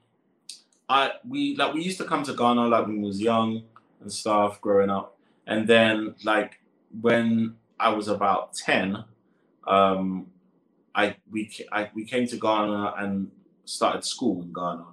I 0.89 1.11
we 1.27 1.55
like 1.55 1.73
we 1.73 1.83
used 1.83 1.97
to 1.99 2.05
come 2.05 2.23
to 2.23 2.33
Ghana 2.33 2.67
like 2.67 2.85
when 2.85 3.01
we 3.01 3.07
was 3.07 3.21
young 3.21 3.63
and 4.01 4.11
stuff 4.11 4.59
growing 4.59 4.89
up, 4.89 5.17
and 5.47 5.67
then 5.67 6.15
like 6.23 6.59
when 7.01 7.55
I 7.79 7.89
was 7.89 8.09
about 8.09 8.53
ten, 8.53 9.05
um, 9.69 10.27
I 10.95 11.15
we 11.31 11.51
I, 11.71 11.89
we 11.93 12.03
came 12.03 12.27
to 12.27 12.37
Ghana 12.37 12.95
and 12.97 13.31
started 13.65 14.03
school 14.03 14.41
in 14.41 14.51
Ghana. 14.51 14.85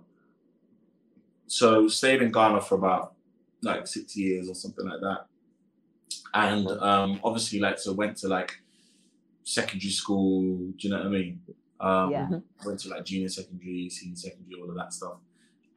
So 1.47 1.89
stayed 1.89 2.23
in 2.23 2.31
Ghana 2.31 2.61
for 2.61 2.75
about 2.75 3.15
like 3.63 3.87
six 3.87 4.17
years 4.17 4.49
or 4.49 4.55
something 4.55 4.85
like 4.85 5.01
that, 5.01 5.27
and 6.35 6.69
um, 6.69 7.21
obviously 7.25 7.59
like 7.59 7.79
so 7.79 7.93
went 7.93 8.19
to 8.19 8.29
like 8.29 8.61
secondary 9.45 9.91
school. 9.91 10.43
Do 10.43 10.75
you 10.79 10.91
know 10.91 10.99
what 10.99 11.07
I 11.07 11.11
mean? 11.11 11.41
Um, 11.81 12.11
yeah. 12.11 12.29
Went 12.65 12.81
to 12.81 12.89
like 12.91 13.05
junior 13.05 13.29
secondary, 13.29 13.89
senior 13.89 14.17
secondary, 14.17 14.61
all 14.61 14.69
of 14.69 14.77
that 14.77 14.93
stuff, 14.93 15.17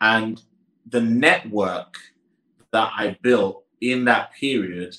and 0.02 0.42
the 0.86 1.02
network 1.02 1.96
that 2.72 2.92
I 2.96 3.18
built 3.22 3.64
in 3.82 4.06
that 4.06 4.34
period, 4.34 4.96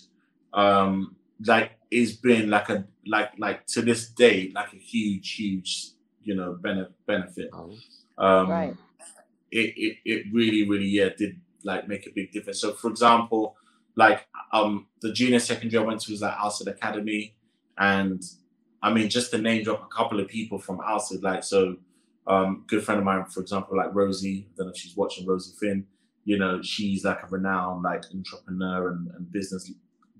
um, 0.54 1.16
like 1.44 1.72
is 1.90 2.16
been 2.16 2.48
like 2.48 2.68
a 2.68 2.84
like 3.06 3.30
like 3.38 3.66
to 3.66 3.82
this 3.82 4.08
day 4.08 4.50
like 4.54 4.72
a 4.72 4.76
huge 4.76 5.32
huge 5.32 5.90
you 6.22 6.34
know 6.34 6.56
bene- 6.60 6.88
benefit 7.06 7.50
oh. 7.52 7.72
um 8.18 8.50
right. 8.50 8.76
it, 9.50 9.74
it 9.76 9.96
it 10.04 10.26
really 10.32 10.68
really 10.68 10.86
yeah 10.86 11.08
did 11.16 11.40
like 11.64 11.88
make 11.88 12.06
a 12.06 12.10
big 12.10 12.30
difference 12.32 12.60
so 12.60 12.72
for 12.72 12.90
example 12.90 13.56
like 13.96 14.26
um 14.52 14.86
the 15.02 15.12
junior 15.12 15.38
secondary 15.38 15.82
i 15.82 15.86
went 15.86 16.00
to 16.00 16.10
was 16.10 16.22
like 16.22 16.36
Alsyd 16.36 16.68
academy 16.68 17.34
and 17.78 18.22
i 18.82 18.92
mean 18.92 19.08
just 19.08 19.30
to 19.30 19.38
name 19.38 19.64
drop 19.64 19.82
a 19.82 19.94
couple 19.94 20.20
of 20.20 20.28
people 20.28 20.58
from 20.58 20.78
Alsyd 20.78 21.22
like 21.22 21.42
so 21.42 21.76
um 22.26 22.64
good 22.66 22.84
friend 22.84 22.98
of 22.98 23.04
mine 23.04 23.24
for 23.26 23.40
example 23.40 23.76
like 23.76 23.94
rosie 23.94 24.46
i 24.52 24.56
don't 24.56 24.66
know 24.66 24.72
if 24.72 24.78
she's 24.78 24.96
watching 24.96 25.26
rosy 25.26 25.52
fynn 25.58 25.86
you 26.24 26.38
know 26.38 26.60
she's 26.62 27.04
like 27.04 27.22
a 27.22 27.26
renowned 27.26 27.82
like 27.82 28.04
entrepreneur 28.14 28.90
and, 28.90 29.10
and 29.16 29.32
business 29.32 29.72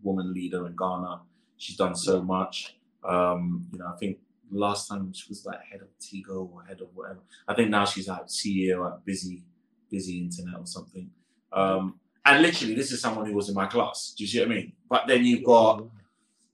woman 0.03 0.33
leader 0.33 0.66
in 0.66 0.75
ghana 0.75 1.21
She's 1.61 1.77
done 1.77 1.94
so 1.94 2.23
much. 2.23 2.77
Um, 3.05 3.66
you 3.70 3.79
know, 3.79 3.87
I 3.87 3.96
think 3.99 4.16
last 4.51 4.88
time 4.88 5.12
she 5.12 5.27
was 5.29 5.44
like 5.44 5.61
head 5.62 5.83
of 5.83 5.88
Tigo 6.01 6.51
or 6.51 6.64
head 6.64 6.81
of 6.81 6.88
whatever. 6.94 7.20
I 7.46 7.55
think 7.55 7.68
now 7.68 7.85
she's 7.85 8.09
like 8.09 8.27
CEO 8.27 8.90
at 8.90 9.05
Busy 9.05 9.42
Busy 9.90 10.20
Internet 10.20 10.59
or 10.59 10.66
something. 10.66 11.11
Um, 11.53 12.01
and 12.25 12.40
literally, 12.40 12.75
this 12.75 12.92
is 12.92 13.03
someone 13.03 13.27
who 13.27 13.35
was 13.35 13.51
in 13.51 13.55
my 13.55 13.66
class. 13.66 14.14
Do 14.16 14.25
you 14.25 14.29
see 14.29 14.38
what 14.38 14.49
I 14.49 14.55
mean? 14.55 14.73
But 14.88 15.07
then 15.07 15.23
you've 15.23 15.44
got, 15.44 15.85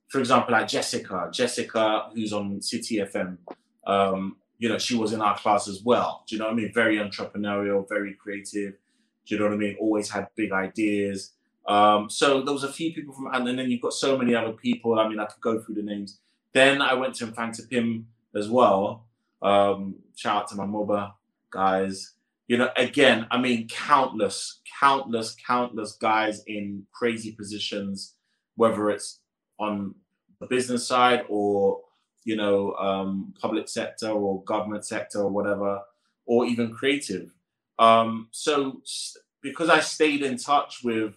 for 0.09 0.19
example, 0.19 0.53
like 0.53 0.66
Jessica. 0.66 1.29
Jessica, 1.33 2.11
who's 2.12 2.33
on 2.33 2.61
City 2.61 2.97
FM. 2.97 3.38
Um, 3.87 4.37
you 4.59 4.69
know, 4.69 4.79
she 4.79 4.97
was 4.97 5.12
in 5.12 5.21
our 5.21 5.38
class 5.38 5.69
as 5.69 5.83
well. 5.85 6.25
Do 6.27 6.35
you 6.35 6.40
know 6.40 6.47
what 6.47 6.55
I 6.55 6.57
mean? 6.57 6.73
Very 6.73 6.97
entrepreneurial, 6.97 7.88
very 7.88 8.14
creative. 8.14 8.75
Do 9.27 9.35
you 9.35 9.38
know 9.38 9.47
what 9.47 9.55
I 9.55 9.59
mean? 9.59 9.77
Always 9.79 10.11
had 10.11 10.29
big 10.35 10.51
ideas. 10.51 11.33
Um, 11.68 12.09
so 12.09 12.42
there 12.42 12.52
was 12.52 12.64
a 12.64 12.72
few 12.72 12.92
people 12.92 13.14
from, 13.14 13.29
and 13.33 13.46
then 13.46 13.59
you've 13.70 13.81
got 13.81 13.92
so 13.92 14.16
many 14.16 14.35
other 14.35 14.52
people. 14.52 14.98
I 14.98 15.09
mean, 15.09 15.18
I 15.18 15.26
could 15.26 15.40
go 15.40 15.61
through 15.61 15.76
the 15.76 15.83
names. 15.83 16.18
Then 16.52 16.81
I 16.81 16.94
went 16.94 17.14
to 17.16 17.26
Mfantsipim 17.26 18.05
as 18.35 18.48
well. 18.48 19.07
Um, 19.42 19.96
shout 20.14 20.42
out 20.42 20.48
to 20.48 20.57
my 20.57 20.64
MOBA 20.64 21.12
guys. 21.50 22.12
You 22.48 22.59
know, 22.59 22.70
again, 22.76 23.26
I 23.31 23.38
mean, 23.38 23.66
countless, 23.68 24.61
countless, 24.81 25.37
countless 25.44 25.92
guys 25.92 26.44
in 26.46 26.87
crazy 26.92 27.33
positions, 27.33 28.14
whether 28.55 28.88
it's 28.90 29.18
on 29.59 29.94
the 30.38 30.46
business 30.46 30.87
side 30.87 31.24
or 31.29 31.81
you 32.26 32.35
know, 32.35 32.74
um, 32.74 33.33
public 33.40 33.68
sector 33.68 34.09
or 34.09 34.42
government 34.42 34.85
sector 34.85 35.20
or 35.20 35.31
whatever, 35.31 35.81
or 36.26 36.44
even 36.44 36.74
creative. 36.74 37.31
Um, 37.79 38.26
so 38.33 38.83
because 39.42 39.70
I 39.70 39.79
stayed 39.79 40.22
in 40.22 40.37
touch 40.37 40.81
with 40.83 41.14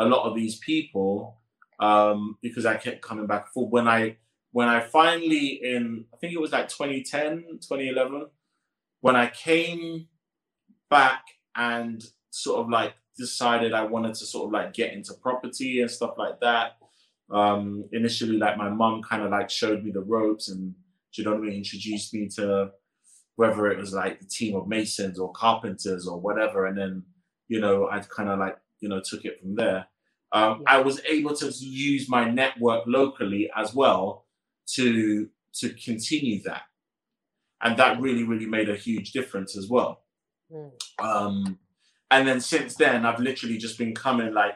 a 0.00 0.04
lot 0.04 0.24
of 0.24 0.34
these 0.34 0.58
people 0.58 1.38
um, 1.78 2.36
because 2.42 2.66
I 2.66 2.76
kept 2.76 3.02
coming 3.02 3.26
back 3.26 3.48
for 3.52 3.68
when 3.68 3.88
I 3.88 4.16
when 4.52 4.68
I 4.68 4.80
finally 4.80 5.60
in 5.62 6.04
I 6.12 6.16
think 6.16 6.32
it 6.32 6.40
was 6.40 6.52
like 6.52 6.68
2010 6.68 7.60
2011 7.60 8.26
when 9.00 9.16
I 9.16 9.28
came 9.28 10.08
back 10.90 11.24
and 11.56 12.02
sort 12.30 12.60
of 12.60 12.68
like 12.68 12.94
decided 13.16 13.72
I 13.72 13.84
wanted 13.84 14.14
to 14.14 14.26
sort 14.26 14.46
of 14.46 14.52
like 14.52 14.72
get 14.72 14.92
into 14.92 15.14
property 15.14 15.80
and 15.80 15.90
stuff 15.90 16.14
like 16.16 16.40
that 16.40 16.76
um 17.30 17.84
initially 17.92 18.36
like 18.36 18.56
my 18.56 18.68
mom 18.68 19.02
kind 19.02 19.22
of 19.22 19.30
like 19.30 19.48
showed 19.48 19.84
me 19.84 19.92
the 19.92 20.00
ropes 20.00 20.48
and 20.48 20.74
you 21.14 21.24
know 21.24 21.32
what 21.32 21.38
I 21.38 21.42
mean 21.42 21.52
introduced 21.54 22.12
me 22.14 22.28
to 22.36 22.72
whether 23.40 23.68
it 23.68 23.78
was 23.78 23.94
like 23.94 24.20
the 24.20 24.26
team 24.26 24.54
of 24.54 24.68
masons 24.68 25.18
or 25.18 25.32
carpenters 25.32 26.06
or 26.06 26.20
whatever. 26.20 26.66
And 26.66 26.76
then 26.76 27.02
you 27.48 27.58
know 27.58 27.88
I'd 27.88 28.08
kind 28.08 28.28
of 28.28 28.38
like 28.38 28.58
you 28.80 28.88
know 28.88 29.00
took 29.00 29.24
it 29.24 29.40
from 29.40 29.54
there. 29.54 29.86
Um, 30.32 30.62
I 30.66 30.80
was 30.80 31.00
able 31.08 31.34
to 31.36 31.48
use 31.48 32.08
my 32.08 32.28
network 32.30 32.84
locally 32.86 33.50
as 33.56 33.74
well 33.74 34.26
to 34.74 35.28
to 35.54 35.70
continue 35.70 36.42
that, 36.42 36.62
and 37.60 37.76
that 37.76 38.00
really 38.00 38.24
really 38.24 38.46
made 38.46 38.68
a 38.68 38.76
huge 38.76 39.12
difference 39.12 39.56
as 39.56 39.68
well. 39.68 40.02
Mm. 40.52 40.70
Um, 40.98 41.58
and 42.10 42.26
then 42.26 42.40
since 42.40 42.74
then, 42.76 43.04
I've 43.04 43.20
literally 43.20 43.58
just 43.58 43.78
been 43.78 43.94
coming 43.94 44.32
like 44.32 44.54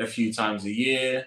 a 0.00 0.06
few 0.06 0.32
times 0.32 0.64
a 0.64 0.72
year, 0.72 1.26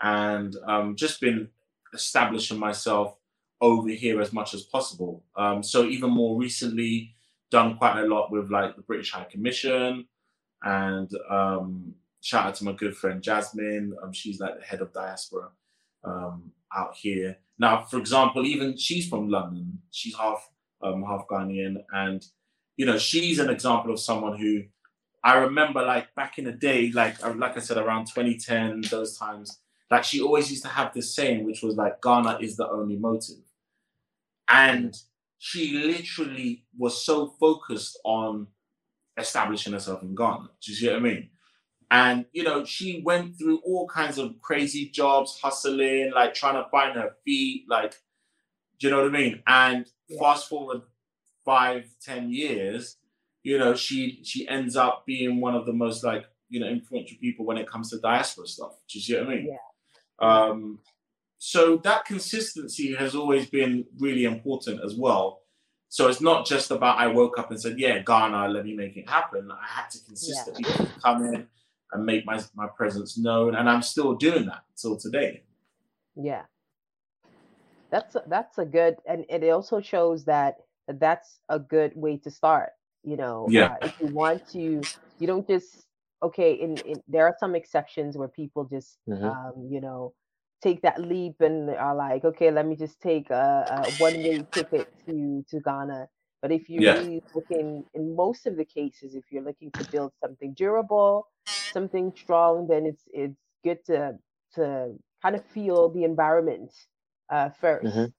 and 0.00 0.54
um, 0.66 0.96
just 0.96 1.20
been 1.20 1.48
establishing 1.94 2.58
myself 2.58 3.16
over 3.60 3.90
here 3.90 4.20
as 4.20 4.32
much 4.32 4.54
as 4.54 4.62
possible. 4.62 5.22
Um, 5.36 5.62
so 5.62 5.84
even 5.84 6.10
more 6.10 6.38
recently, 6.38 7.14
done 7.50 7.76
quite 7.76 8.00
a 8.00 8.06
lot 8.06 8.30
with 8.30 8.50
like 8.50 8.76
the 8.76 8.82
British 8.82 9.12
High 9.12 9.26
Commission 9.30 10.06
and 10.62 11.10
um, 11.28 11.94
shout 12.20 12.46
out 12.46 12.54
to 12.56 12.64
my 12.64 12.72
good 12.72 12.96
friend 12.96 13.22
Jasmine. 13.22 13.94
Um, 14.02 14.12
she's 14.12 14.40
like 14.40 14.58
the 14.58 14.64
head 14.64 14.80
of 14.80 14.92
diaspora 14.92 15.48
um, 16.04 16.52
out 16.76 16.94
here. 16.94 17.38
Now, 17.58 17.84
for 17.84 17.98
example, 17.98 18.46
even 18.46 18.76
she's 18.76 19.08
from 19.08 19.28
London. 19.28 19.80
She's 19.90 20.16
half 20.16 20.48
um, 20.82 21.02
half 21.02 21.26
Ghanaian, 21.28 21.82
and 21.92 22.24
you 22.76 22.86
know 22.86 22.98
she's 22.98 23.38
an 23.38 23.50
example 23.50 23.92
of 23.92 24.00
someone 24.00 24.38
who 24.38 24.62
I 25.22 25.34
remember 25.34 25.82
like 25.82 26.14
back 26.14 26.38
in 26.38 26.44
the 26.44 26.52
day, 26.52 26.90
like 26.92 27.22
uh, 27.24 27.34
like 27.34 27.56
I 27.56 27.60
said, 27.60 27.76
around 27.76 28.06
2010, 28.06 28.82
those 28.90 29.18
times. 29.18 29.58
Like 29.90 30.04
she 30.04 30.22
always 30.22 30.50
used 30.50 30.62
to 30.62 30.68
have 30.68 30.94
this 30.94 31.14
saying, 31.14 31.44
which 31.44 31.62
was 31.62 31.74
like 31.74 32.00
Ghana 32.00 32.38
is 32.40 32.56
the 32.56 32.68
only 32.68 32.96
motive, 32.96 33.42
and 34.48 34.96
she 35.38 35.72
literally 35.72 36.64
was 36.78 37.04
so 37.04 37.34
focused 37.40 37.98
on 38.04 38.46
establishing 39.16 39.72
herself 39.72 40.02
in 40.02 40.14
Ghana. 40.14 40.48
Do 40.60 40.72
you 40.72 40.76
see 40.76 40.86
what 40.88 40.96
I 40.96 41.00
mean? 41.00 41.30
And 41.90 42.26
you 42.32 42.44
know, 42.44 42.64
she 42.64 43.02
went 43.04 43.36
through 43.36 43.58
all 43.64 43.88
kinds 43.88 44.18
of 44.18 44.40
crazy 44.40 44.88
jobs, 44.90 45.38
hustling, 45.42 46.12
like 46.14 46.34
trying 46.34 46.62
to 46.62 46.68
find 46.70 46.96
her 46.96 47.16
feet, 47.24 47.66
like 47.68 47.94
do 48.78 48.86
you 48.86 48.90
know 48.94 49.02
what 49.02 49.14
I 49.14 49.18
mean? 49.18 49.42
And 49.46 49.86
Yeah. 50.08 50.18
fast 50.20 50.48
forward 50.48 50.82
five, 51.44 51.86
ten 52.02 52.30
years, 52.32 52.96
you 53.42 53.58
know, 53.58 53.74
she 53.74 54.20
she 54.24 54.48
ends 54.48 54.76
up 54.76 55.04
being 55.06 55.40
one 55.40 55.54
of 55.54 55.66
the 55.66 55.72
most 55.72 56.02
like, 56.04 56.26
you 56.48 56.60
know, 56.60 56.66
influential 56.68 57.18
people 57.20 57.44
when 57.44 57.58
it 57.58 57.68
comes 57.68 57.90
to 57.90 57.98
diaspora 57.98 58.46
stuff. 58.46 58.72
Do 58.88 58.98
you 58.98 59.02
see 59.02 59.14
what 59.16 59.26
I 59.26 59.28
mean? 59.28 59.48
Yeah. 60.20 60.48
Um 60.48 60.78
so 61.38 61.78
that 61.78 62.04
consistency 62.04 62.94
has 62.94 63.14
always 63.14 63.48
been 63.48 63.86
really 63.98 64.24
important 64.24 64.80
as 64.84 64.94
well. 64.94 65.39
So 65.90 66.06
it's 66.06 66.20
not 66.20 66.46
just 66.46 66.70
about 66.70 66.98
I 66.98 67.08
woke 67.08 67.36
up 67.36 67.50
and 67.50 67.60
said, 67.60 67.78
Yeah, 67.78 67.98
Ghana, 67.98 68.48
let 68.48 68.64
me 68.64 68.74
make 68.74 68.96
it 68.96 69.10
happen. 69.10 69.50
I 69.50 69.66
had 69.66 69.90
to 69.90 69.98
consistently 70.04 70.64
come 71.04 71.24
in 71.24 71.46
and 71.92 72.06
make 72.06 72.24
my, 72.24 72.40
my 72.54 72.68
presence 72.68 73.18
known. 73.18 73.56
And 73.56 73.68
I'm 73.68 73.82
still 73.82 74.14
doing 74.14 74.46
that 74.46 74.62
till 74.76 74.96
today. 74.96 75.42
Yeah. 76.14 76.42
That's 77.90 78.14
a, 78.14 78.22
that's 78.28 78.58
a 78.58 78.64
good 78.64 78.98
and 79.04 79.24
it 79.28 79.50
also 79.50 79.80
shows 79.80 80.24
that 80.26 80.58
that's 80.86 81.40
a 81.48 81.58
good 81.58 81.92
way 81.96 82.18
to 82.18 82.30
start, 82.30 82.70
you 83.02 83.16
know. 83.16 83.48
Yeah. 83.50 83.72
Uh, 83.82 83.86
if 83.86 84.00
you 84.00 84.06
want 84.14 84.48
to 84.52 84.80
you 85.18 85.26
don't 85.26 85.46
just 85.46 85.86
okay, 86.22 86.52
in, 86.52 86.76
in 86.86 87.02
there 87.08 87.26
are 87.26 87.34
some 87.40 87.56
exceptions 87.56 88.16
where 88.16 88.28
people 88.28 88.64
just 88.64 88.98
Mhm. 89.08 89.24
um, 89.24 89.68
you 89.68 89.80
know, 89.80 90.14
take 90.62 90.82
that 90.82 91.00
leap 91.00 91.40
and 91.40 91.70
are 91.70 91.94
like, 91.96 92.24
okay, 92.24 92.50
let 92.50 92.66
me 92.66 92.76
just 92.76 93.00
take 93.00 93.30
a, 93.30 93.84
a 93.86 93.90
one-way 93.90 94.46
ticket 94.52 94.88
to 95.06 95.44
to 95.48 95.60
Ghana. 95.60 96.08
But 96.42 96.52
if 96.52 96.68
you're 96.70 96.84
Yeah. 96.84 96.94
really 96.94 97.20
looking, 97.34 97.84
in 97.94 98.16
most 98.16 98.46
of 98.46 98.56
the 98.56 98.64
cases, 98.64 99.14
if 99.14 99.24
you're 99.30 99.42
looking 99.44 99.72
to 99.72 99.84
build 99.84 100.12
something 100.22 100.54
durable, 100.54 101.28
something 101.72 102.12
strong, 102.16 102.66
then 102.68 102.86
it's 102.86 103.04
it's 103.12 103.38
good 103.64 103.84
to 103.86 104.18
to 104.54 104.96
kind 105.22 105.36
of 105.36 105.44
feel 105.46 105.90
the 105.90 106.04
environment 106.04 106.72
uh, 107.30 107.50
1st 107.50 107.94
Mhm. 107.94 108.12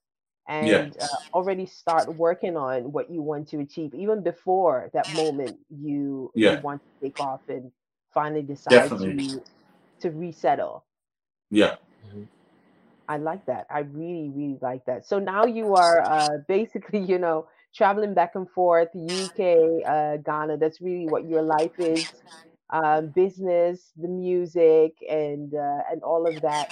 and 0.48 0.56
Yeah. 0.60 0.88
uh, 0.98 1.06
already 1.34 1.66
start 1.66 2.14
working 2.14 2.56
on 2.56 2.92
what 2.92 3.10
you 3.10 3.22
want 3.22 3.48
to 3.48 3.60
achieve, 3.60 3.94
even 3.94 4.22
before 4.22 4.90
that 4.94 5.10
moment 5.12 5.58
you 5.70 6.32
Yeah. 6.34 6.50
you 6.50 6.58
want 6.58 6.82
to 6.82 6.90
take 7.06 7.18
off 7.20 7.42
and 7.48 7.72
finally 8.12 8.42
decide 8.42 8.94
Definitely. 8.96 9.16
to 9.16 9.44
to 10.00 10.10
resettle. 10.10 10.86
Yeah. 11.50 11.76
I 13.08 13.16
like 13.18 13.44
that. 13.46 13.66
I 13.70 13.80
really, 13.80 14.30
really 14.34 14.58
like 14.62 14.84
that. 14.86 15.06
So 15.06 15.18
now 15.18 15.44
you 15.44 15.74
are 15.74 16.00
uh, 16.00 16.38
basically, 16.48 17.00
you 17.08 17.18
know, 17.18 17.46
traveling 17.74 18.14
back 18.14 18.32
and 18.34 18.48
forth, 18.50 18.88
UK, 18.94 19.82
uh, 19.86 20.16
Ghana. 20.18 20.58
That's 20.58 20.80
really 20.80 21.06
what 21.08 21.26
your 21.28 21.42
life 21.42 21.72
is. 21.78 22.12
Um, 22.70 23.08
business, 23.14 23.92
the 23.96 24.08
music, 24.08 24.92
and 25.08 25.54
uh, 25.54 25.80
and 25.90 26.02
all 26.02 26.26
of 26.26 26.40
that. 26.42 26.68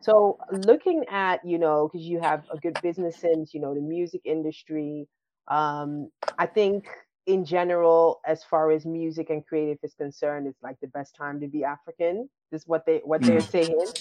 So 0.00 0.38
looking 0.52 1.04
at, 1.10 1.44
you 1.44 1.58
know, 1.58 1.88
because 1.88 2.06
you 2.06 2.20
have 2.20 2.44
a 2.52 2.56
good 2.58 2.80
business 2.80 3.20
sense, 3.20 3.52
you 3.52 3.60
know, 3.60 3.74
the 3.74 3.80
music 3.80 4.22
industry. 4.24 5.08
Um, 5.48 6.10
I 6.38 6.46
think 6.46 6.86
in 7.26 7.44
general, 7.44 8.20
as 8.26 8.44
far 8.44 8.70
as 8.70 8.86
music 8.86 9.30
and 9.30 9.46
creative 9.46 9.78
is 9.82 9.94
concerned, 9.94 10.46
it's 10.46 10.62
like 10.62 10.78
the 10.80 10.88
best 10.88 11.14
time 11.16 11.40
to 11.40 11.48
be 11.48 11.64
African. 11.64 12.28
This 12.50 12.62
is 12.62 12.68
what 12.68 12.86
they 12.86 13.00
what 13.04 13.24
they're 13.26 13.44
saying. 13.44 13.92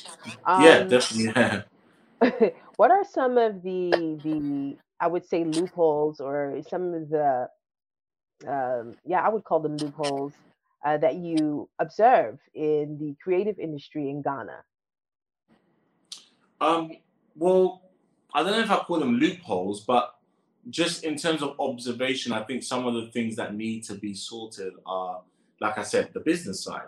yeah, 0.57 0.83
Um, 0.83 0.83
definitely. 0.83 1.33
Yeah. 1.35 1.63
what 2.77 2.91
are 2.91 3.05
some 3.05 3.37
of 3.37 3.61
the 3.63 4.19
the 4.23 4.77
I 4.99 5.07
would 5.07 5.25
say 5.25 5.45
loopholes 5.45 6.19
or 6.19 6.61
some 6.69 6.93
of 6.93 7.09
the 7.09 7.47
um, 8.47 8.95
yeah 9.05 9.21
I 9.21 9.29
would 9.29 9.43
call 9.43 9.59
them 9.59 9.79
loopholes 9.79 10.33
uh, 10.85 10.97
that 10.97 11.15
you 11.15 11.69
observe 11.79 12.39
in 12.53 12.97
the 12.99 13.15
creative 13.23 13.59
industry 13.59 14.09
in 14.09 14.21
Ghana? 14.21 14.63
Um, 16.61 16.91
well, 17.35 17.81
I 18.33 18.43
don't 18.43 18.51
know 18.51 18.59
if 18.59 18.71
I 18.71 18.77
call 18.79 18.99
them 18.99 19.17
loopholes, 19.17 19.81
but 19.81 20.15
just 20.69 21.03
in 21.03 21.15
terms 21.15 21.41
of 21.41 21.55
observation, 21.59 22.31
I 22.31 22.43
think 22.43 22.63
some 22.63 22.85
of 22.85 22.93
the 22.93 23.07
things 23.11 23.35
that 23.35 23.55
need 23.55 23.83
to 23.85 23.95
be 23.95 24.13
sorted 24.13 24.73
are, 24.85 25.21
like 25.59 25.77
I 25.77 25.83
said, 25.83 26.09
the 26.13 26.19
business 26.19 26.63
side. 26.63 26.87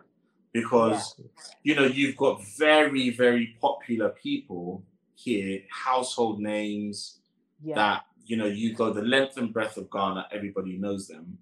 Because, 0.53 1.15
you 1.63 1.75
know, 1.75 1.85
you've 1.85 2.17
got 2.17 2.43
very, 2.57 3.09
very 3.09 3.55
popular 3.61 4.09
people 4.09 4.83
here, 5.15 5.61
household 5.69 6.41
names 6.41 7.19
Yeah, 7.63 7.75
that, 7.75 8.05
you 8.25 8.35
know, 8.35 8.47
you 8.47 8.73
go 8.73 8.91
the 8.91 9.01
length 9.01 9.37
and 9.37 9.53
breadth 9.53 9.77
of 9.77 9.89
Ghana, 9.89 10.27
everybody 10.31 10.77
knows 10.77 11.07
them. 11.07 11.37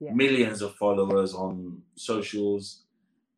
Yeah. 0.00 0.12
Millions 0.12 0.62
of 0.62 0.74
followers 0.74 1.34
on 1.34 1.82
socials. 1.94 2.82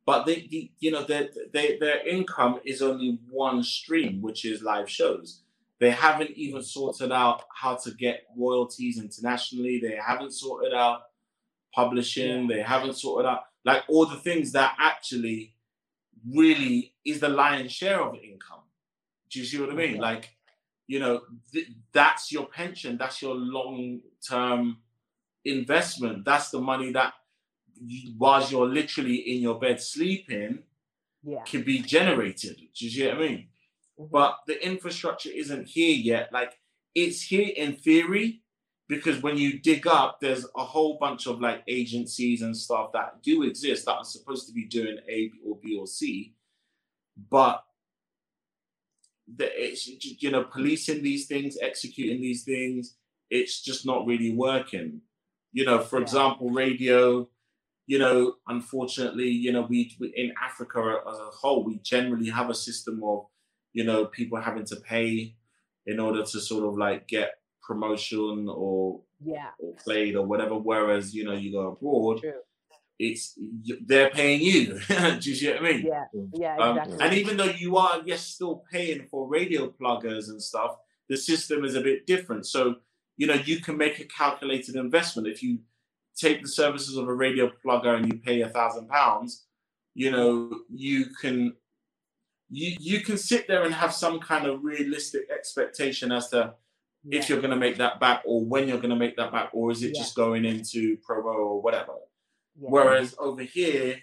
But 0.07 0.25
they, 0.25 0.71
you 0.79 0.91
know, 0.91 1.05
their, 1.05 1.29
their, 1.53 1.79
their 1.79 2.07
income 2.07 2.61
is 2.65 2.81
only 2.81 3.19
one 3.31 3.63
stream, 3.63 4.23
which 4.23 4.45
is 4.45 4.63
live 4.63 4.89
shows. 4.89 5.43
They 5.81 5.91
haven't 5.91 6.31
even 6.33 6.63
sorted 6.63 7.11
out 7.11 7.45
how 7.55 7.77
to 7.77 7.91
get 7.93 8.27
royalties 8.37 9.01
internationally. 9.01 9.81
They 9.81 9.97
haven't 9.97 10.33
sorted 10.33 10.75
out 10.75 11.03
publishing. 11.75 12.47
They 12.47 12.61
haven't 12.61 12.95
sorted 12.95 13.27
out 13.27 13.45
like 13.65 13.85
all 13.89 14.07
the 14.07 14.17
things 14.17 14.53
that 14.53 14.77
actually 14.79 15.55
really 16.35 16.95
is 17.05 17.21
the 17.21 17.29
lion's 17.29 17.73
share 17.73 18.03
of 18.03 18.15
income. 18.15 18.61
Do 19.31 19.39
you 19.39 19.45
see 19.45 19.61
what 19.61 19.71
I 19.71 19.75
mean? 19.75 19.97
Yeah. 19.97 20.03
Like, 20.03 20.31
you 20.87 20.99
know, 20.99 21.23
th- 21.53 21.69
that's 21.93 22.31
your 22.33 22.47
pension. 22.47 22.99
That's 22.99 23.23
your 23.23 23.35
long-term 23.35 24.79
investment. 25.45 26.25
That's 26.25 26.51
the 26.51 26.61
money 26.61 26.93
that, 26.93 27.15
you, 27.81 28.15
whilst 28.19 28.51
you're 28.51 28.67
literally 28.67 29.17
in 29.17 29.41
your 29.41 29.59
bed 29.59 29.81
sleeping, 29.81 30.65
yeah. 31.23 31.43
can 31.45 31.63
be 31.63 31.81
generated. 31.81 32.57
Do 32.57 32.85
you 32.85 32.91
see 32.91 33.07
what 33.07 33.17
I 33.17 33.21
mean? 33.21 33.47
But 34.11 34.39
the 34.47 34.65
infrastructure 34.65 35.31
isn't 35.31 35.67
here 35.69 35.95
yet. 35.95 36.33
Like 36.33 36.53
it's 36.95 37.23
here 37.23 37.51
in 37.57 37.77
theory, 37.77 38.43
because 38.89 39.23
when 39.23 39.37
you 39.37 39.59
dig 39.61 39.87
up, 39.87 40.21
there's 40.21 40.47
a 40.57 40.65
whole 40.65 40.97
bunch 40.99 41.27
of 41.27 41.41
like 41.41 41.63
agencies 41.69 42.43
and 42.43 42.57
stuff 42.57 42.93
that 42.93 43.23
do 43.23 43.43
exist 43.43 43.85
that 43.87 43.97
are 43.97 44.05
supposed 44.05 44.47
to 44.49 44.53
be 44.55 44.65
doing 44.65 44.99
A 45.09 45.31
or 45.47 45.57
B 45.63 45.77
or 45.79 45.87
C, 45.87 46.35
but 47.31 47.63
the, 49.37 49.49
it's 49.55 49.87
you 50.23 50.31
know 50.31 50.45
policing 50.45 51.03
these 51.03 51.27
things, 51.27 51.59
executing 51.61 52.21
these 52.21 52.43
things, 52.45 52.97
it's 53.29 53.63
just 53.63 53.85
not 53.87 54.07
really 54.07 54.33
working. 54.33 55.03
You 55.53 55.65
know, 55.67 55.81
for 55.81 55.99
Yeah. 55.99 56.03
example, 56.05 56.51
radio. 56.51 57.29
You 57.87 57.99
know, 57.99 58.35
unfortunately, 58.47 59.29
you 59.31 59.51
know, 59.51 59.63
we, 59.63 59.97
we 59.99 60.13
in 60.17 60.33
Africa 60.41 61.01
as 61.11 61.19
a 61.19 61.25
whole, 61.25 61.65
we 61.65 61.81
generally 61.81 62.29
have 62.31 62.49
a 62.49 62.55
system 62.55 63.03
of, 63.03 63.27
you 63.73 63.85
know, 63.85 64.07
people 64.07 64.41
having 64.41 64.65
to 64.67 64.77
pay 64.77 65.35
in 65.87 65.99
order 66.01 66.23
to 66.23 66.41
sort 66.41 66.65
of 66.65 66.77
like 66.77 67.07
get 67.09 67.31
promotion 67.63 68.47
or 68.49 69.01
Yeah, 69.25 69.51
or 69.59 69.75
played 69.85 70.17
or 70.17 70.27
whatever. 70.27 70.57
Whereas 70.59 71.15
you 71.15 71.25
know, 71.25 71.33
you 71.35 71.53
go 71.53 71.69
abroad, 71.73 72.21
true. 72.21 72.33
it's 72.99 73.39
they're 73.87 74.11
paying 74.11 74.41
you. 74.41 74.81
Do 74.89 75.31
you 75.31 75.35
see 75.37 75.49
what 75.51 75.59
I 75.61 75.63
mean? 75.73 75.87
Yeah, 75.87 76.05
yeah, 76.35 76.57
Um, 76.57 76.79
exactly. 76.79 77.07
and 77.07 77.15
even 77.15 77.37
though 77.37 77.45
you 77.65 77.77
are, 77.77 78.03
yes, 78.05 78.27
still 78.27 78.65
paying 78.73 79.07
for 79.11 79.29
radio 79.29 79.69
pluggers 79.69 80.29
and 80.29 80.43
stuff, 80.43 80.77
the 81.09 81.17
system 81.17 81.65
is 81.65 81.75
a 81.77 81.81
bit 81.81 82.07
different. 82.07 82.47
So, 82.47 82.77
you 83.17 83.27
know, 83.27 83.35
you 83.35 83.61
can 83.61 83.77
make 83.77 84.01
a 84.01 84.05
calculated 84.05 84.77
investment. 84.77 85.29
If 85.29 85.43
you 85.43 85.59
take 86.17 86.43
the 86.43 86.49
services 86.49 86.97
of 86.97 87.09
a 87.09 87.15
radio 87.15 87.51
plugger 87.65 87.97
and 87.97 88.07
you 88.13 88.19
pay 88.19 88.41
a 88.43 88.49
thousand 88.49 88.89
pounds, 88.89 89.47
you 89.95 90.11
know, 90.11 90.61
you 90.69 91.07
can 91.21 91.55
you 92.51 92.77
you 92.81 93.01
can 93.03 93.17
sit 93.19 93.49
there 93.49 93.65
and 93.65 93.75
have 93.75 93.95
some 93.95 94.21
kind 94.21 94.47
of 94.47 94.65
realistic 94.65 95.31
expectation 95.31 96.13
as 96.13 96.29
to 96.31 96.55
yeah. 97.05 97.19
if 97.21 97.29
you're 97.29 97.41
going 97.41 97.51
to 97.53 97.57
make 97.57 97.79
that 97.79 98.01
back 98.01 98.23
or 98.27 98.45
when 98.45 98.69
you're 98.69 98.79
going 98.79 98.91
to 98.91 98.97
make 98.97 99.17
that 99.17 99.33
back 99.33 99.51
or 99.53 99.71
is 99.71 99.83
it 99.83 99.93
Yeah. 99.95 100.01
just 100.03 100.17
going 100.17 100.45
into 100.45 100.97
promo 100.99 101.35
or 101.35 101.63
whatever 101.63 101.95
yeah. 102.61 102.69
Whereas 102.71 103.15
over 103.19 103.43
here, 103.43 103.97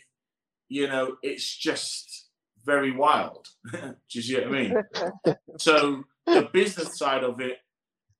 you 0.69 0.87
know, 0.87 1.17
it's 1.21 1.55
just 1.57 2.29
very 2.65 2.91
wild. 2.91 3.47
Do 3.71 3.95
you 4.11 4.21
see 4.21 4.35
what 4.35 4.47
I 4.47 4.51
mean? 4.51 4.75
so 5.59 6.03
the 6.25 6.49
business 6.51 6.97
side 6.97 7.23
of 7.23 7.39
it 7.41 7.59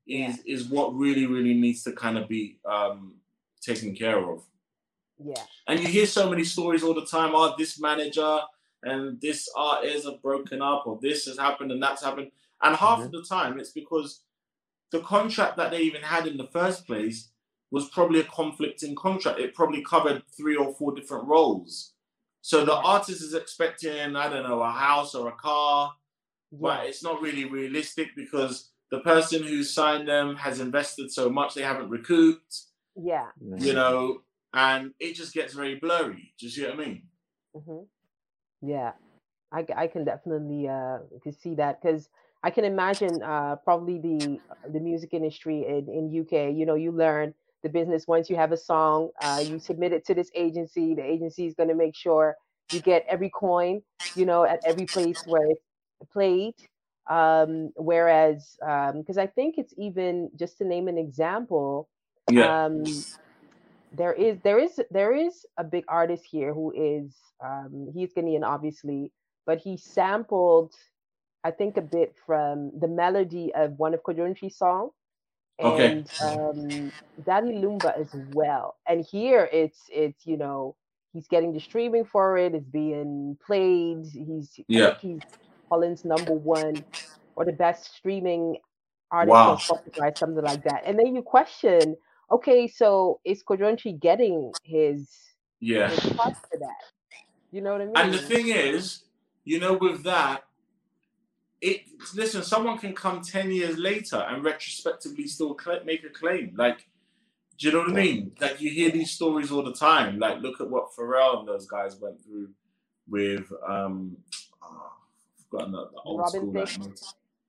is 0.08 0.40
is 0.46 0.66
what 0.70 0.96
really, 0.96 1.26
really 1.26 1.54
needs 1.56 1.84
to 1.84 1.92
kind 1.94 2.18
of 2.18 2.28
be 2.30 2.60
um, 2.70 3.16
taken 3.62 3.96
care 3.96 4.20
of. 4.20 4.44
yeah, 5.24 5.44
And 5.68 5.80
you 5.80 5.88
hear 5.88 6.06
so 6.06 6.30
many 6.30 6.44
stories 6.44 6.84
all 6.84 6.94
the 6.94 7.06
time. 7.06 7.32
Oh, 7.34 7.56
this 7.58 7.80
manager 7.80 8.40
and 8.84 9.20
this 9.22 9.50
artist 9.56 10.06
are 10.06 10.18
broken 10.22 10.62
up, 10.62 10.84
or 10.86 11.00
this 11.02 11.26
has 11.26 11.38
happened 11.38 11.72
and 11.72 11.82
that's 11.82 12.04
happened. 12.04 12.32
And 12.62 12.76
half 12.76 13.02
of 13.02 13.12
the 13.12 13.24
time, 13.24 13.60
it's 13.60 13.72
because 13.72 14.22
the 14.92 15.02
contract 15.02 15.58
that 15.58 15.72
they 15.72 15.82
even 15.82 16.02
had 16.02 16.28
in 16.28 16.38
the 16.38 16.48
first 16.48 16.86
place 16.88 17.30
was 17.72 17.90
probably 17.90 18.22
a 18.22 18.26
conflicting 18.26 18.96
contract. 18.96 19.40
It 19.40 19.54
probably 19.54 19.84
covered 19.84 20.24
three 20.36 20.56
or 20.56 20.74
four 20.74 20.96
different 20.96 21.28
roles. 21.28 21.94
So 22.42 22.64
the 22.64 22.76
artist 22.76 23.22
is 23.22 23.34
expecting, 23.34 24.16
I 24.16 24.30
don't 24.30 24.48
know, 24.48 24.62
a 24.62 24.72
house 24.72 25.14
or 25.14 25.28
a 25.28 25.36
car, 25.36 25.94
but 26.52 26.86
it's 26.86 27.04
not 27.04 27.22
really 27.22 27.46
realistic 27.46 28.10
because 28.16 28.72
the 28.90 29.00
person 29.02 29.44
who 29.44 29.64
signed 29.64 30.08
them 30.08 30.36
has 30.38 30.62
invested 30.62 31.12
so 31.12 31.30
much 31.30 31.54
they 31.54 31.62
haven't 31.62 31.90
recouped. 31.90 32.62
Yeah. 32.96 33.28
You 33.58 33.74
know, 33.74 34.22
and 34.54 34.94
it 35.00 35.14
just 35.14 35.34
gets 35.34 35.54
very 35.54 35.76
blurry. 35.76 36.34
Do 36.40 36.46
you 36.46 36.52
see 36.52 36.64
what 36.64 36.74
I 36.74 36.78
mean? 36.78 37.04
Mm-hmm. 37.56 37.84
Yeah, 38.62 38.94
I, 39.52 39.66
I 39.76 39.88
can 39.88 40.04
definitely 40.04 40.68
uh 40.68 41.00
see 41.40 41.56
that 41.56 41.82
because 41.82 42.10
I 42.44 42.50
can 42.50 42.66
imagine 42.66 43.22
uh 43.24 43.58
probably 43.64 44.00
the 44.00 44.40
the 44.72 44.80
music 44.80 45.14
industry 45.14 45.66
in 45.68 45.88
in 45.90 46.22
UK. 46.22 46.56
You 46.56 46.66
know, 46.66 46.76
you 46.76 46.92
learn 46.92 47.34
the 47.64 47.70
business 47.70 48.08
once 48.08 48.30
you 48.30 48.36
have 48.36 48.52
a 48.52 48.58
song, 48.58 49.10
uh, 49.22 49.44
you 49.44 49.60
submit 49.60 49.92
it 49.92 50.06
to 50.06 50.14
this 50.14 50.30
agency. 50.36 50.94
The 50.94 51.04
agency 51.04 51.46
is 51.48 51.54
going 51.56 51.70
to 51.70 51.76
make 51.76 51.96
sure 51.96 52.36
you 52.72 52.80
get 52.82 53.06
every 53.10 53.30
coin. 53.30 53.82
You 54.16 54.26
know, 54.26 54.44
at 54.44 54.60
every 54.66 54.88
place 54.88 55.24
where 55.26 55.46
it's 55.52 55.62
played. 56.12 56.56
Um, 57.10 57.72
whereas, 57.76 58.58
because 58.60 59.18
um, 59.18 59.24
I 59.24 59.28
think 59.28 59.56
it's 59.58 59.74
even 59.78 60.30
just 60.36 60.58
to 60.58 60.66
name 60.66 60.88
an 60.88 60.98
example. 60.98 61.88
Yeah. 62.30 62.66
Um, 62.66 62.84
there 63.98 64.14
is 64.14 64.40
there 64.44 64.60
is 64.60 64.82
there 64.92 65.16
is 65.16 65.46
a 65.60 65.66
big 65.66 65.86
artist 65.90 66.26
here 66.32 66.54
who 66.54 66.74
is 66.78 67.16
um, 67.46 67.90
he's 67.96 68.14
Ghanaian 68.14 68.44
obviously, 68.46 69.12
but 69.48 69.60
he 69.60 69.78
sampled 69.78 70.74
I 71.46 71.52
think 71.52 71.78
a 71.78 71.82
bit 71.84 72.16
from 72.28 72.72
the 72.80 72.90
melody 72.90 73.54
of 73.56 73.74
one 73.80 73.94
of 73.96 74.04
Kojo 74.04 74.28
Antwi's 74.30 74.58
song 74.58 74.92
and 75.60 76.08
Okay. 76.08 76.08
um, 76.22 76.92
Daddy 77.26 77.54
Lumba 77.54 77.98
as 78.00 78.10
well. 78.14 78.76
And 78.88 79.06
here 79.10 79.50
it's 79.52 79.82
it's 79.92 80.26
you 80.26 80.38
know 80.38 80.76
he's 81.14 81.28
getting 81.28 81.54
the 81.54 81.60
streaming 81.60 82.06
for 82.06 82.38
it. 82.38 82.56
It's 82.56 82.68
being 82.68 83.38
played. 83.46 84.06
He's 84.14 84.60
Yeah. 84.68 84.96
he's 85.02 85.24
Holland's 85.72 86.06
number 86.06 86.34
one 86.34 86.86
or 87.36 87.46
the 87.46 87.54
best 87.54 87.96
streaming 87.96 88.58
artist 89.12 89.42
Wow. 89.46 89.58
Spotify, 89.70 90.18
something 90.18 90.44
like 90.44 90.64
that. 90.66 90.84
And 90.86 91.00
then 91.00 91.16
you 91.16 91.22
question, 91.22 91.96
okay, 92.32 92.68
so 92.68 93.20
is 93.24 93.44
Kojo 93.44 93.62
Antwi 93.62 94.00
getting 94.00 94.54
his 94.64 95.10
Yeah. 95.60 95.90
his 95.90 96.00
for 96.00 96.58
that? 96.60 96.84
You 97.52 97.62
know 97.62 97.72
what 97.74 97.82
I 97.82 97.86
mean? 97.86 97.98
And 97.98 98.14
the 98.14 98.20
thing 98.20 98.50
is, 98.50 99.04
you 99.46 99.60
know, 99.60 99.74
with 99.74 100.04
that, 100.04 100.44
it 101.62 101.86
listen, 102.14 102.44
someone 102.44 102.78
can 102.78 102.94
come 102.94 103.22
10 103.22 103.52
years 103.52 103.78
later 103.78 104.18
and 104.18 104.44
retrospectively 104.44 105.28
still 105.28 105.58
make 105.86 106.04
a 106.04 106.10
claim. 106.10 106.54
Like, 106.56 106.88
do 107.58 107.68
you 107.68 107.74
know 107.74 107.80
what 107.80 107.90
I 107.90 107.94
mean? 107.94 108.32
Like, 108.40 108.62
you 108.62 108.70
hear 108.70 108.92
these 108.92 109.12
stories 109.12 109.52
all 109.52 109.64
the 109.64 109.74
time. 109.74 110.20
Like, 110.20 110.42
look 110.42 110.62
at 110.62 110.70
what 110.70 110.90
Pharrell 110.96 111.40
and 111.40 111.48
those 111.48 111.66
guys 111.66 111.98
went 112.00 112.22
through 112.24 112.50
with, 113.10 113.52
um, 113.68 114.18
oh, 114.62 114.92
I've 115.40 115.46
forgotten 115.50 115.72
the, 115.72 115.90
the 115.92 116.02
old 116.06 116.20
Robin 116.20 116.68
school. 116.68 116.94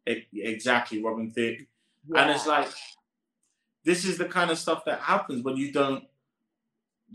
Like, 0.06 0.26
exactly, 0.32 1.02
Robin 1.02 1.30
Thicke. 1.30 1.66
And 2.16 2.30
it's 2.30 2.46
like, 2.46 2.68
this 3.88 4.04
is 4.04 4.18
the 4.18 4.26
kind 4.26 4.50
of 4.50 4.58
stuff 4.58 4.84
that 4.84 5.00
happens 5.00 5.42
when 5.42 5.56
you 5.56 5.72
don't 5.72 6.04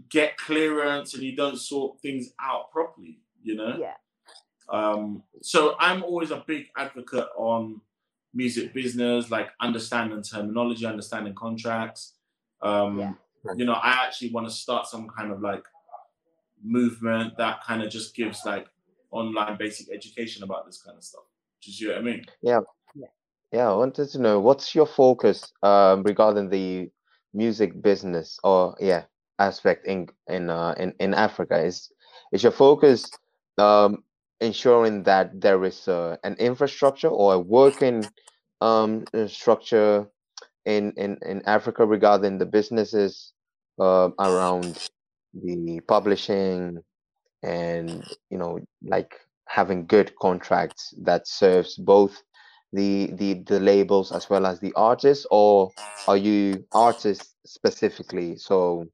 get 0.09 0.35
clearance 0.37 1.13
and 1.13 1.21
you 1.21 1.35
don't 1.35 1.59
sort 1.59 2.01
things 2.01 2.33
out 2.41 2.71
properly, 2.71 3.19
you 3.43 3.53
know? 3.53 3.77
yeah. 3.79 3.93
Um, 4.69 5.21
so 5.43 5.75
I'm 5.79 6.01
always 6.01 6.31
a 6.31 6.43
big 6.47 6.69
advocate 6.75 7.27
on 7.37 7.79
music 8.33 8.73
business, 8.73 9.29
like 9.29 9.49
understanding 9.61 10.23
terminology, 10.23 10.87
understanding 10.87 11.35
contracts. 11.35 12.13
Um, 12.63 12.97
Yeah. 12.97 13.13
You 13.55 13.65
know, 13.65 13.73
I 13.73 14.05
actually 14.05 14.31
want 14.31 14.47
to 14.47 14.53
start 14.53 14.87
some 14.87 15.07
kind 15.09 15.31
of 15.31 15.41
like 15.41 15.65
movement 16.63 17.37
that 17.37 17.63
kind 17.63 17.83
of 17.83 17.91
just 17.91 18.15
gives 18.15 18.39
like 18.45 18.67
online 19.11 19.57
basic 19.57 19.93
education 19.93 20.41
about 20.41 20.65
this 20.65 20.81
kind 20.81 20.97
of 20.97 21.03
stuff. 21.03 21.25
Do 21.61 21.69
you 21.69 21.77
see 21.77 21.87
what 21.89 21.97
I 21.97 22.01
mean? 22.01 22.25
Yeah, 22.41 22.61
I 23.61 23.75
wanted 23.75 24.09
to 24.09 24.19
know 24.19 24.39
what's 24.39 24.73
your 24.73 24.87
focus 24.87 25.51
um, 25.61 26.03
regarding 26.03 26.49
the 26.49 26.89
music 27.33 27.81
business 27.81 28.39
or 28.43 28.75
yeah 28.79 29.03
aspect 29.39 29.85
in 29.87 30.07
in 30.27 30.49
uh, 30.49 30.73
in 30.77 30.93
in 30.99 31.13
Africa. 31.13 31.63
Is 31.63 31.91
is 32.31 32.43
your 32.43 32.51
focus 32.51 33.11
um, 33.57 34.03
ensuring 34.41 35.03
that 35.03 35.39
there 35.39 35.63
is 35.65 35.87
uh, 35.87 36.17
an 36.23 36.35
infrastructure 36.39 37.09
or 37.09 37.35
a 37.35 37.39
working 37.39 38.09
um, 38.61 39.05
structure 39.27 40.07
in, 40.65 40.93
in 40.97 41.17
in 41.25 41.41
Africa 41.45 41.85
regarding 41.85 42.37
the 42.39 42.45
businesses 42.45 43.33
uh, 43.79 44.09
around 44.19 44.79
the 45.33 45.79
publishing 45.87 46.79
and 47.43 48.03
you 48.29 48.37
know 48.37 48.59
like 48.83 49.13
having 49.47 49.85
good 49.85 50.11
contracts 50.21 50.93
that 51.03 51.27
serves 51.27 51.75
both 51.75 52.23
the 52.73 53.11
the 53.13 53.35
the 53.45 53.59
labels 53.59 54.11
as 54.11 54.29
well 54.29 54.45
as 54.45 54.59
the 54.59 54.73
artists 54.75 55.25
or 55.31 55.71
are 56.07 56.17
you 56.17 56.65
artists 56.73 57.35
specifically 57.45 58.35
so 58.35 58.85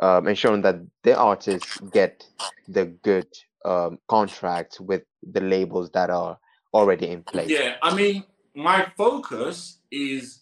um, 0.00 0.26
ensuring 0.26 0.62
that 0.62 0.76
the 1.04 1.16
artists 1.16 1.78
get 1.92 2.26
the 2.68 2.86
good 2.86 3.28
um, 3.64 3.98
contracts 4.08 4.80
with 4.80 5.02
the 5.32 5.40
labels 5.40 5.90
that 5.92 6.10
are 6.10 6.38
already 6.74 7.08
in 7.08 7.22
place 7.22 7.48
Yeah, 7.48 7.76
I 7.82 7.94
mean, 7.94 8.24
my 8.54 8.86
focus 8.96 9.78
is 9.90 10.40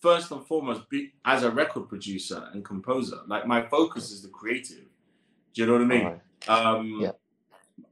first 0.00 0.30
and 0.30 0.46
foremost 0.46 0.88
be, 0.90 1.12
as 1.24 1.42
a 1.42 1.50
record 1.50 1.88
producer 1.88 2.48
and 2.52 2.64
composer. 2.64 3.18
Like 3.26 3.46
my 3.46 3.66
focus 3.66 4.10
is 4.10 4.22
the 4.22 4.28
creative. 4.28 4.84
Do 5.54 5.62
you 5.62 5.66
know 5.66 5.72
what 5.72 5.82
I 5.82 5.84
mean? 5.86 6.04
Alright. 6.04 6.20
Um, 6.48 6.98
Yeah. 7.00 7.12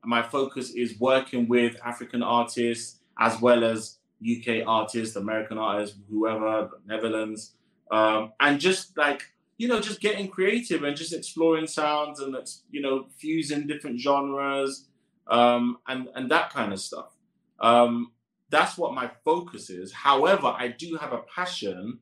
My 0.04 0.22
focus 0.22 0.70
is 0.70 0.98
working 0.98 1.48
with 1.48 1.76
African 1.84 2.22
artists 2.22 2.95
as 3.18 3.40
well 3.40 3.64
as 3.64 3.98
UK 4.22 4.66
artists, 4.66 5.16
American 5.16 5.58
artists, 5.58 5.96
whoever, 6.10 6.70
Netherlands, 6.86 7.54
um, 7.90 8.32
and 8.40 8.58
just 8.60 8.96
like 8.96 9.22
you 9.58 9.68
know, 9.68 9.80
just 9.80 10.00
getting 10.00 10.28
creative 10.28 10.82
and 10.84 10.94
just 10.96 11.14
exploring 11.14 11.66
sounds 11.66 12.20
and 12.20 12.36
you 12.70 12.82
know, 12.82 13.06
fusing 13.16 13.66
different 13.66 13.98
genres 13.98 14.86
um, 15.28 15.78
and 15.88 16.08
and 16.14 16.30
that 16.30 16.52
kind 16.52 16.72
of 16.72 16.80
stuff. 16.80 17.14
Um, 17.60 18.12
that's 18.50 18.78
what 18.78 18.94
my 18.94 19.10
focus 19.24 19.70
is. 19.70 19.92
However, 19.92 20.46
I 20.46 20.68
do 20.68 20.96
have 20.96 21.12
a 21.12 21.22
passion 21.34 21.98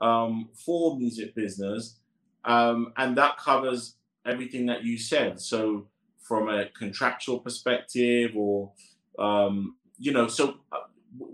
um, 0.00 0.48
for 0.54 0.96
music 0.96 1.34
business, 1.34 1.98
um, 2.44 2.92
and 2.96 3.16
that 3.16 3.38
covers 3.38 3.96
everything 4.24 4.66
that 4.66 4.84
you 4.84 4.98
said. 4.98 5.40
So, 5.40 5.88
from 6.20 6.48
a 6.48 6.66
contractual 6.66 7.40
perspective, 7.40 8.32
or 8.36 8.72
um, 9.18 9.76
you 10.04 10.12
know, 10.12 10.28
so 10.28 10.56
uh, 10.70 10.80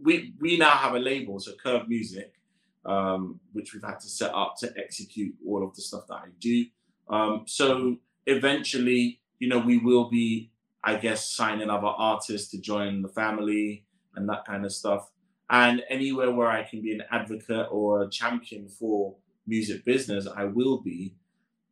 we 0.04 0.32
we 0.40 0.56
now 0.56 0.70
have 0.70 0.94
a 0.94 0.98
label, 0.98 1.40
so 1.40 1.52
Curve 1.60 1.88
Music, 1.88 2.32
um, 2.86 3.40
which 3.52 3.74
we've 3.74 3.82
had 3.82 3.98
to 3.98 4.08
set 4.08 4.32
up 4.32 4.54
to 4.60 4.72
execute 4.76 5.34
all 5.44 5.64
of 5.66 5.74
the 5.74 5.82
stuff 5.82 6.04
that 6.08 6.14
I 6.14 6.28
do. 6.38 6.66
Um, 7.08 7.42
so 7.46 7.96
eventually, 8.26 9.20
you 9.40 9.48
know, 9.48 9.58
we 9.58 9.78
will 9.78 10.08
be, 10.08 10.52
I 10.84 10.94
guess, 10.96 11.32
signing 11.32 11.68
other 11.68 11.88
artists 11.88 12.48
to 12.52 12.60
join 12.60 13.02
the 13.02 13.08
family 13.08 13.86
and 14.14 14.28
that 14.28 14.44
kind 14.44 14.64
of 14.64 14.72
stuff. 14.72 15.10
And 15.50 15.82
anywhere 15.90 16.30
where 16.30 16.48
I 16.48 16.62
can 16.62 16.80
be 16.80 16.92
an 16.92 17.02
advocate 17.10 17.66
or 17.72 18.02
a 18.02 18.08
champion 18.08 18.68
for 18.68 19.16
music 19.48 19.84
business, 19.84 20.28
I 20.28 20.44
will 20.44 20.80
be. 20.80 21.16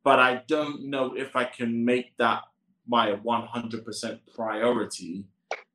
But 0.02 0.18
I 0.18 0.42
don't 0.48 0.90
know 0.90 1.14
if 1.16 1.36
I 1.36 1.44
can 1.44 1.84
make 1.84 2.16
that 2.16 2.42
my 2.88 3.12
100% 3.12 4.18
priority. 4.34 5.26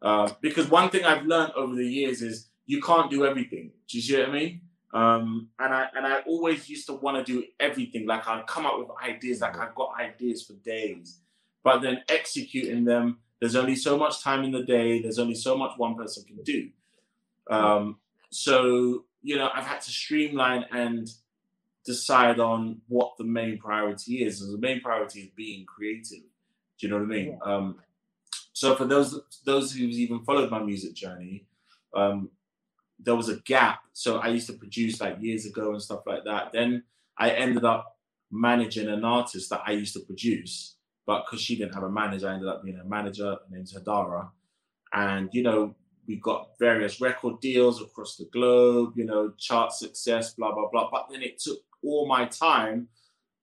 Uh, 0.02 0.30
because 0.42 0.70
one 0.70 0.90
thing 0.90 1.06
I've 1.06 1.26
learned 1.26 1.54
over 1.54 1.76
the 1.76 1.88
years 1.88 2.22
is 2.22 2.50
you 2.66 2.82
can't 2.82 3.10
do 3.10 3.26
everything. 3.26 3.72
Do 3.88 3.98
you 3.98 4.04
see 4.04 4.18
what 4.20 4.30
I 4.30 4.32
mean? 4.32 4.62
Um, 4.94 5.50
and 5.60 5.74
I 5.74 5.88
and 5.96 6.06
I 6.06 6.20
always 6.22 6.70
used 6.70 6.86
to 6.88 6.94
want 6.94 7.26
to 7.26 7.32
do 7.32 7.44
everything. 7.60 8.06
Like 8.06 8.28
I'd 8.28 8.46
come 8.46 8.66
up 8.66 8.78
with 8.78 8.90
ideas, 9.04 9.42
like 9.42 9.58
I've 9.58 9.74
got 9.74 9.94
ideas 10.00 10.44
for 10.44 10.54
days, 10.54 11.20
but 11.64 11.82
then 11.82 12.04
executing 12.10 12.86
them, 12.86 13.18
there's 13.40 13.56
only 13.56 13.76
so 13.76 13.98
much 13.98 14.22
time 14.22 14.44
in 14.44 14.52
the 14.52 14.64
day. 14.64 15.02
There's 15.02 15.20
only 15.20 15.36
so 15.36 15.58
much 15.58 15.72
one 15.78 15.96
person 15.96 16.24
can 16.26 16.44
do. 16.44 16.70
Um, 17.50 17.98
so 18.30 19.06
you 19.24 19.38
know, 19.38 19.50
I've 19.54 19.66
had 19.66 19.82
to 19.82 19.90
streamline 19.90 20.66
and 20.72 21.10
decide 21.86 22.40
on 22.40 22.82
what 22.88 23.14
the 23.18 23.24
main 23.24 23.58
priority 23.58 24.24
is. 24.24 24.42
And 24.42 24.54
the 24.54 24.60
main 24.60 24.82
priority 24.82 25.22
is 25.22 25.30
being 25.36 25.66
creative. 25.66 26.20
Do 26.78 26.88
you 26.88 26.90
know 26.90 26.98
what 26.98 27.06
I 27.06 27.08
mean? 27.08 27.40
Um, 27.44 27.76
so 28.64 28.78
for 28.78 28.86
those 28.86 29.20
those 29.44 29.74
who've 29.74 29.90
even 29.90 30.24
followed 30.24 30.50
my 30.50 30.64
music 30.64 30.94
journey, 30.94 31.46
um, 31.94 32.30
there 32.98 33.14
was 33.14 33.28
a 33.28 33.42
gap. 33.42 33.82
So 33.92 34.20
I 34.20 34.30
used 34.30 34.48
to 34.48 34.54
produce 34.54 35.02
like 35.02 35.18
years 35.20 35.46
ago 35.46 35.74
and 35.74 35.82
stuff 35.82 36.04
like 36.06 36.24
that. 36.24 36.54
Then 36.54 36.84
I 37.18 37.32
ended 37.32 37.66
up 37.66 37.98
managing 38.32 38.88
an 38.88 39.04
artist 39.04 39.50
that 39.50 39.64
I 39.68 39.72
used 39.72 39.94
to 39.96 40.00
produce, 40.00 40.78
but 41.06 41.26
because 41.26 41.42
she 41.42 41.58
didn't 41.58 41.74
have 41.74 41.84
a 41.84 41.92
manager, 41.92 42.30
I 42.30 42.36
ended 42.36 42.48
up 42.48 42.64
being 42.64 42.80
a 42.80 42.86
manager. 42.86 43.32
Her 43.32 43.40
name's 43.52 43.74
Hadara, 43.74 44.30
and 44.94 45.28
you 45.34 45.44
know 45.44 45.76
we 46.08 46.16
got 46.22 46.52
various 46.58 47.02
record 47.02 47.42
deals 47.42 47.82
across 47.82 48.16
the 48.16 48.30
globe. 48.32 48.94
You 48.96 49.04
know, 49.04 49.34
chart 49.38 49.74
success, 49.74 50.36
blah 50.36 50.54
blah 50.54 50.70
blah. 50.72 50.90
But 50.90 51.08
then 51.12 51.22
it 51.22 51.38
took 51.38 51.60
all 51.84 52.08
my 52.08 52.28
time 52.28 52.88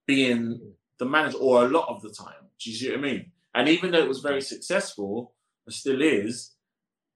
being 0.07 0.73
the 0.99 1.05
manager, 1.05 1.37
or 1.37 1.67
a 1.67 1.69
lot 1.69 1.91
of 1.91 2.01
the 2.01 2.09
time. 2.09 2.49
Do 2.59 2.71
you 2.71 2.77
see 2.77 2.89
what 2.89 3.01
I 3.01 3.03
mean? 3.03 3.33
And 3.55 3.69
even 3.69 3.91
though 3.91 3.99
it 3.99 4.09
was 4.09 4.21
very 4.21 4.41
successful, 4.41 5.35
it 5.67 5.73
still 5.73 6.03
is, 6.03 6.53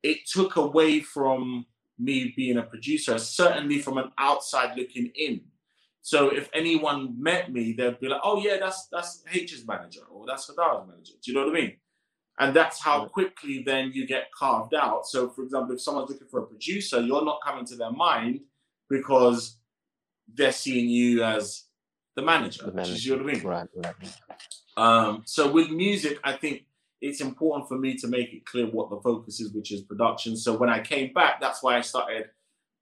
it 0.03 0.27
took 0.27 0.57
away 0.57 1.01
from 1.01 1.67
me 1.99 2.35
being 2.37 2.59
a 2.59 2.63
producer, 2.63 3.19
certainly 3.19 3.79
from 3.79 3.99
an 3.99 4.11
outside 4.19 4.77
looking 4.77 5.11
in. 5.15 5.41
So 6.03 6.29
if 6.29 6.51
anyone 6.53 7.15
met 7.19 7.51
me, 7.51 7.73
they'd 7.73 7.99
be 7.99 8.09
like, 8.09 8.21
"Oh 8.23 8.39
yeah, 8.39 8.59
that's 8.59 8.89
that's 8.93 9.25
H's 9.33 9.67
manager 9.67 10.03
or 10.11 10.27
that's 10.27 10.51
Hadara's 10.51 10.87
manager." 10.87 11.15
Do 11.23 11.31
you 11.31 11.35
know 11.35 11.47
what 11.47 11.57
I 11.57 11.61
mean? 11.61 11.77
And 12.39 12.55
that's 12.55 12.81
how 12.81 13.07
quickly 13.07 13.63
then 13.63 13.93
you 13.95 14.07
get 14.07 14.25
carved 14.37 14.75
out. 14.75 15.07
So, 15.07 15.31
for 15.31 15.43
example, 15.45 15.75
if 15.75 15.81
someone's 15.81 16.11
looking 16.11 16.27
for 16.27 16.41
a 16.41 16.47
producer, 16.47 17.01
you're 17.01 17.25
not 17.25 17.39
coming 17.45 17.65
to 17.67 17.77
their 17.77 17.93
mind 17.93 18.41
because 18.91 19.57
they're 20.33 20.53
seeing 20.53 20.89
you 20.89 21.23
as 21.23 21.65
the 22.17 22.23
manager. 22.23 22.67
The 22.67 22.73
manager. 22.73 22.97
You 22.97 23.17
know 23.17 23.23
what 23.23 23.31
I 23.31 23.35
mean? 23.35 23.47
Right, 23.47 23.69
right. 23.77 23.95
Um, 24.77 25.23
so 25.25 25.51
with 25.51 25.71
music, 25.71 26.19
I 26.25 26.33
think 26.33 26.65
it's 27.01 27.21
important 27.21 27.69
for 27.69 27.79
me 27.79 27.97
to 27.99 28.09
make 28.09 28.33
it 28.33 28.47
clear 28.47 28.67
what 28.67 28.91
the 28.91 29.01
focus 29.01 29.41
is, 29.41 29.53
which 29.53 29.73
is 29.73 29.83
production. 29.83 30.37
So 30.37 30.57
when 30.57 30.71
I 30.71 30.81
came 30.81 31.13
back, 31.13 31.41
that's 31.41 31.63
why 31.63 31.77
I 31.77 31.81
started 31.83 32.31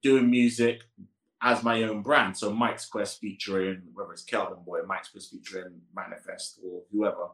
doing 0.01 0.29
music 0.29 0.81
as 1.41 1.61
my 1.61 1.83
own 1.83 2.01
brand. 2.01 2.37
So 2.37 2.51
Mike's 2.51 2.85
Quest 2.85 3.19
featuring 3.19 3.81
whether 3.93 4.13
it's 4.13 4.23
Kelvin 4.23 4.63
Boy, 4.65 4.79
Mike's 4.87 5.09
Quest 5.09 5.31
featuring 5.31 5.65
M.anifest 5.65 6.59
or 6.63 6.81
whoever. 6.91 7.27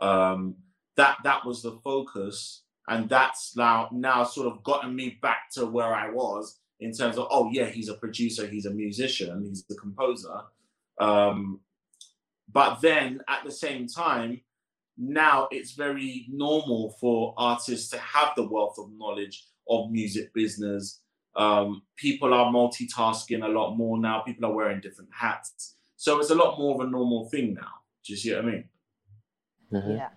Um, 0.00 0.56
that 0.96 1.16
that 1.24 1.44
was 1.44 1.62
the 1.62 1.78
focus, 1.82 2.62
and 2.88 3.08
that's 3.08 3.56
now 3.56 3.88
now 3.92 4.24
sort 4.24 4.48
of 4.48 4.62
gotten 4.64 4.94
me 4.94 5.18
back 5.22 5.50
to 5.52 5.64
where 5.66 5.94
I 5.94 6.10
was 6.10 6.60
in 6.80 6.92
terms 6.92 7.16
of 7.16 7.26
oh 7.30 7.50
yeah, 7.52 7.66
he's 7.66 7.88
a 7.88 7.94
producer, 7.94 8.46
he's 8.46 8.66
a 8.66 8.70
musician, 8.70 9.44
he's 9.48 9.64
the 9.64 9.76
composer. 9.76 10.42
Um, 11.00 11.60
but 12.52 12.80
then 12.80 13.20
at 13.28 13.44
the 13.44 13.52
same 13.52 13.86
time, 13.86 14.40
now 14.96 15.48
it's 15.50 15.72
very 15.72 16.26
normal 16.28 16.96
for 17.00 17.34
artists 17.36 17.90
to 17.90 17.98
have 17.98 18.32
the 18.36 18.48
wealth 18.48 18.76
of 18.78 18.90
knowledge 18.96 19.44
of 19.68 19.90
music 19.90 20.32
business. 20.34 21.00
Um, 21.36 21.82
people 21.96 22.34
are 22.34 22.52
multitasking 22.52 23.44
a 23.44 23.48
lot 23.48 23.76
more 23.76 23.98
now. 23.98 24.20
People 24.20 24.46
are 24.46 24.54
wearing 24.54 24.80
different 24.80 25.10
hats. 25.12 25.76
So 25.96 26.18
it's 26.18 26.30
a 26.30 26.34
lot 26.34 26.58
more 26.58 26.74
of 26.74 26.86
a 26.86 26.90
normal 26.90 27.28
thing 27.28 27.54
now. 27.54 27.70
Do 28.04 28.12
you 28.12 28.16
see 28.16 28.34
what 28.34 28.44
I 28.44 28.46
mean? 28.46 28.64
Mm-hmm. 29.72 29.96
Yeah. 29.96 30.08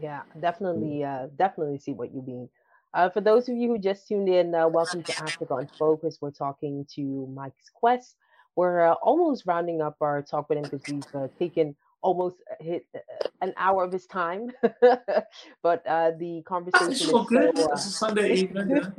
Yeah, 0.00 0.22
definitely, 0.38 1.02
uh, 1.02 1.26
definitely 1.36 1.78
see 1.78 1.92
what 1.92 2.14
you 2.14 2.22
mean. 2.22 2.48
Uh, 2.94 3.10
for 3.10 3.20
those 3.20 3.48
of 3.48 3.56
you 3.56 3.68
who 3.68 3.78
just 3.78 4.06
tuned 4.06 4.28
in, 4.28 4.54
uh, 4.54 4.68
welcome 4.68 5.02
to 5.02 5.18
Africa 5.18 5.54
on 5.54 5.68
Focus. 5.78 6.18
We're 6.20 6.30
talking 6.30 6.86
to 6.94 7.26
Mike's 7.34 7.68
Quest. 7.74 8.16
We're 8.58 8.88
uh, 8.88 8.94
almost 8.94 9.44
rounding 9.46 9.80
up 9.80 9.98
our 10.00 10.20
talk 10.20 10.48
with 10.48 10.58
him 10.58 10.64
because 10.64 10.82
we've 10.88 11.14
uh, 11.14 11.28
taken 11.38 11.76
almost 12.02 12.38
hit 12.58 12.86
uh, 12.92 12.98
an 13.40 13.54
hour 13.56 13.84
of 13.84 13.92
his 13.92 14.04
time. 14.06 14.50
but 15.62 15.86
uh, 15.86 16.10
the 16.18 16.42
conversation 16.42 16.90
is 16.90 17.00
so 17.00 17.22
good. 17.22 17.56
So, 17.56 17.70
uh, 17.70 17.72
it's 17.74 17.86
a 17.86 17.90
Sunday 17.90 18.34
evening. 18.34 18.68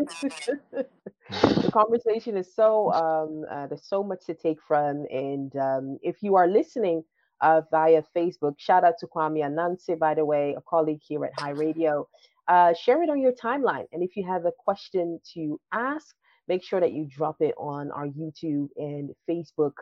the 1.30 1.72
conversation 1.74 2.38
is 2.38 2.56
so 2.56 2.94
um, 2.94 3.44
uh, 3.52 3.68
there's 3.68 3.84
so 3.84 4.02
much 4.02 4.26
to 4.28 4.34
take 4.34 4.60
from, 4.66 5.06
and 5.12 5.54
um, 5.58 5.98
if 6.02 6.24
you 6.24 6.38
are 6.38 6.48
listening 6.48 7.04
uh, 7.42 7.60
via 7.70 8.02
Facebook. 8.16 8.54
Shout 8.58 8.86
out 8.86 8.96
to 9.00 9.08
Kwame 9.08 9.40
Anansi, 9.40 10.00
by 10.00 10.14
the 10.14 10.24
way, 10.24 10.56
a 10.58 10.62
colleague 10.62 11.02
here 11.06 11.26
at 11.26 11.38
High 11.38 11.52
Radio. 11.52 12.08
Uh, 12.48 12.74
share 12.74 13.04
it 13.04 13.10
on 13.10 13.20
your 13.20 13.34
timeline. 13.34 13.88
And 13.92 14.04
if 14.04 14.16
you 14.16 14.26
have 14.26 14.46
a 14.46 14.52
question 14.52 15.20
to 15.34 15.60
ask, 15.74 16.16
make 16.50 16.64
sure 16.64 16.80
that 16.82 16.92
you 16.92 17.06
drop 17.06 17.38
it 17.42 17.54
on 17.58 17.92
our 17.92 18.08
YouTube 18.08 18.70
and 18.76 19.12
Facebook 19.30 19.74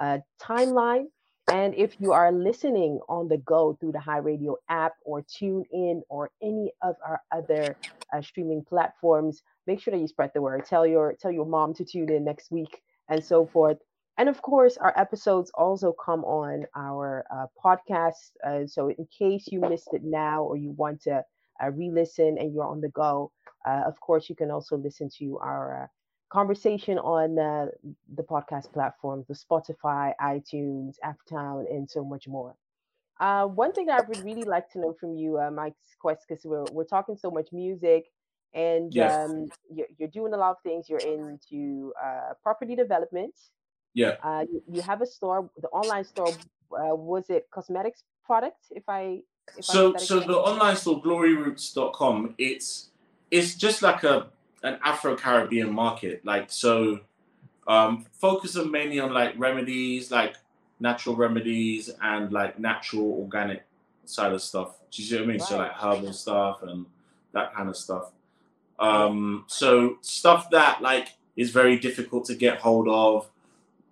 uh, 0.00 0.18
timeline. 0.42 1.04
And 1.52 1.72
if 1.76 2.00
you 2.00 2.10
are 2.12 2.32
listening 2.32 2.98
on 3.08 3.28
the 3.28 3.38
go 3.38 3.76
through 3.78 3.92
the 3.92 4.00
High 4.00 4.18
Radio 4.18 4.56
app 4.68 4.94
or 5.04 5.22
TuneIn 5.22 6.00
or 6.08 6.30
any 6.42 6.72
of 6.82 6.96
our 7.06 7.20
other 7.30 7.76
uh, 8.12 8.20
streaming 8.20 8.64
platforms, 8.68 9.42
make 9.68 9.80
sure 9.80 9.92
that 9.92 10.00
you 10.00 10.08
spread 10.08 10.32
the 10.34 10.42
word. 10.42 10.66
Tell 10.66 10.84
your 10.84 11.14
tell 11.14 11.30
your 11.30 11.46
mom 11.46 11.72
to 11.74 11.84
tune 11.84 12.10
in 12.10 12.24
next 12.24 12.50
week 12.50 12.82
and 13.08 13.24
so 13.24 13.46
forth. 13.46 13.78
And 14.18 14.28
of 14.28 14.42
course, 14.42 14.76
our 14.78 14.92
episodes 14.98 15.52
also 15.54 15.92
come 15.92 16.24
on 16.24 16.64
our 16.74 17.24
uh, 17.32 17.46
podcast. 17.64 18.32
Uh, 18.44 18.66
so, 18.66 18.88
in 18.88 19.06
case 19.16 19.46
you 19.52 19.60
missed 19.60 19.90
it 19.92 20.02
now 20.02 20.42
or 20.42 20.56
you 20.56 20.72
want 20.72 21.02
to 21.02 21.22
uh, 21.62 21.70
re 21.70 21.90
listen 21.92 22.38
and 22.38 22.52
you're 22.52 22.66
on 22.66 22.80
the 22.80 22.88
go, 22.88 23.30
uh, 23.66 23.82
of 23.86 24.00
course, 24.00 24.28
you 24.28 24.34
can 24.34 24.50
also 24.50 24.76
listen 24.76 25.08
to 25.18 25.38
our 25.38 25.84
uh, 25.84 25.86
conversation 26.28 26.98
on 26.98 27.38
uh, 27.38 27.66
the 28.14 28.22
podcast 28.22 28.72
platforms, 28.72 29.26
the 29.26 29.34
Spotify, 29.34 30.12
iTunes, 30.20 30.96
Town, 31.28 31.66
and 31.70 31.88
so 31.88 32.04
much 32.04 32.26
more. 32.28 32.54
one 33.18 33.72
thing 33.72 33.86
that 33.86 34.02
I 34.02 34.06
would 34.06 34.24
really 34.24 34.44
like 34.44 34.70
to 34.72 34.78
know 34.80 34.94
from 34.98 35.14
you, 35.14 35.40
Mike's 35.52 35.96
Quest, 36.00 36.24
because 36.28 36.44
we're, 36.44 36.64
we're 36.72 36.84
talking 36.84 37.16
so 37.16 37.30
much 37.30 37.48
music 37.52 38.06
and 38.54 38.94
yes. 38.94 39.30
um, 39.30 39.48
you're, 39.70 39.86
you're, 39.98 40.08
doing 40.08 40.32
a 40.32 40.36
lot 40.36 40.50
of 40.52 40.56
things. 40.62 40.88
You're 40.88 40.98
into 41.00 41.92
property 42.42 42.74
development. 42.74 43.34
Yeah. 43.94 44.16
Uh, 44.22 44.44
you, 44.50 44.62
you, 44.70 44.82
have 44.82 45.02
a 45.02 45.06
store, 45.06 45.50
the 45.60 45.68
online 45.68 46.04
store. 46.04 46.28
Uh, 46.72 46.94
was 46.94 47.30
it 47.30 47.46
cosmetics 47.50 48.02
products? 48.24 48.66
If 48.70 48.84
I 48.88 49.20
if 49.56 49.64
so 49.64 49.94
I 49.94 49.98
so 49.98 50.20
the 50.20 50.36
online 50.36 50.76
store 50.76 51.02
gloryroots.com. 51.02 52.34
It's 52.38 52.90
it's 53.30 53.54
just 53.54 53.82
like 53.82 54.04
a 54.04 54.28
an 54.66 54.78
Afro 54.82 55.16
Caribbean 55.16 55.72
market. 55.72 56.24
Like 56.24 56.50
so, 56.50 57.00
um, 57.66 58.06
focusing 58.12 58.70
mainly 58.70 59.00
on 59.00 59.12
like 59.12 59.34
remedies, 59.36 60.10
like 60.10 60.36
natural 60.80 61.16
remedies 61.16 61.90
and 62.02 62.32
like 62.32 62.58
natural 62.58 63.12
organic 63.20 63.64
side 64.04 64.32
of 64.32 64.42
stuff. 64.42 64.76
Do 64.90 65.02
you 65.02 65.08
see 65.08 65.16
what 65.16 65.24
I 65.24 65.26
mean? 65.26 65.38
Right. 65.38 65.48
So 65.48 65.58
like 65.58 65.72
herbal 65.72 66.12
stuff 66.12 66.62
and 66.62 66.86
that 67.32 67.54
kind 67.54 67.68
of 67.68 67.76
stuff. 67.76 68.10
Um, 68.78 69.44
so 69.46 69.98
stuff 70.02 70.50
that 70.50 70.82
like 70.82 71.08
is 71.36 71.50
very 71.50 71.78
difficult 71.78 72.24
to 72.26 72.34
get 72.34 72.58
hold 72.58 72.88
of 72.88 73.30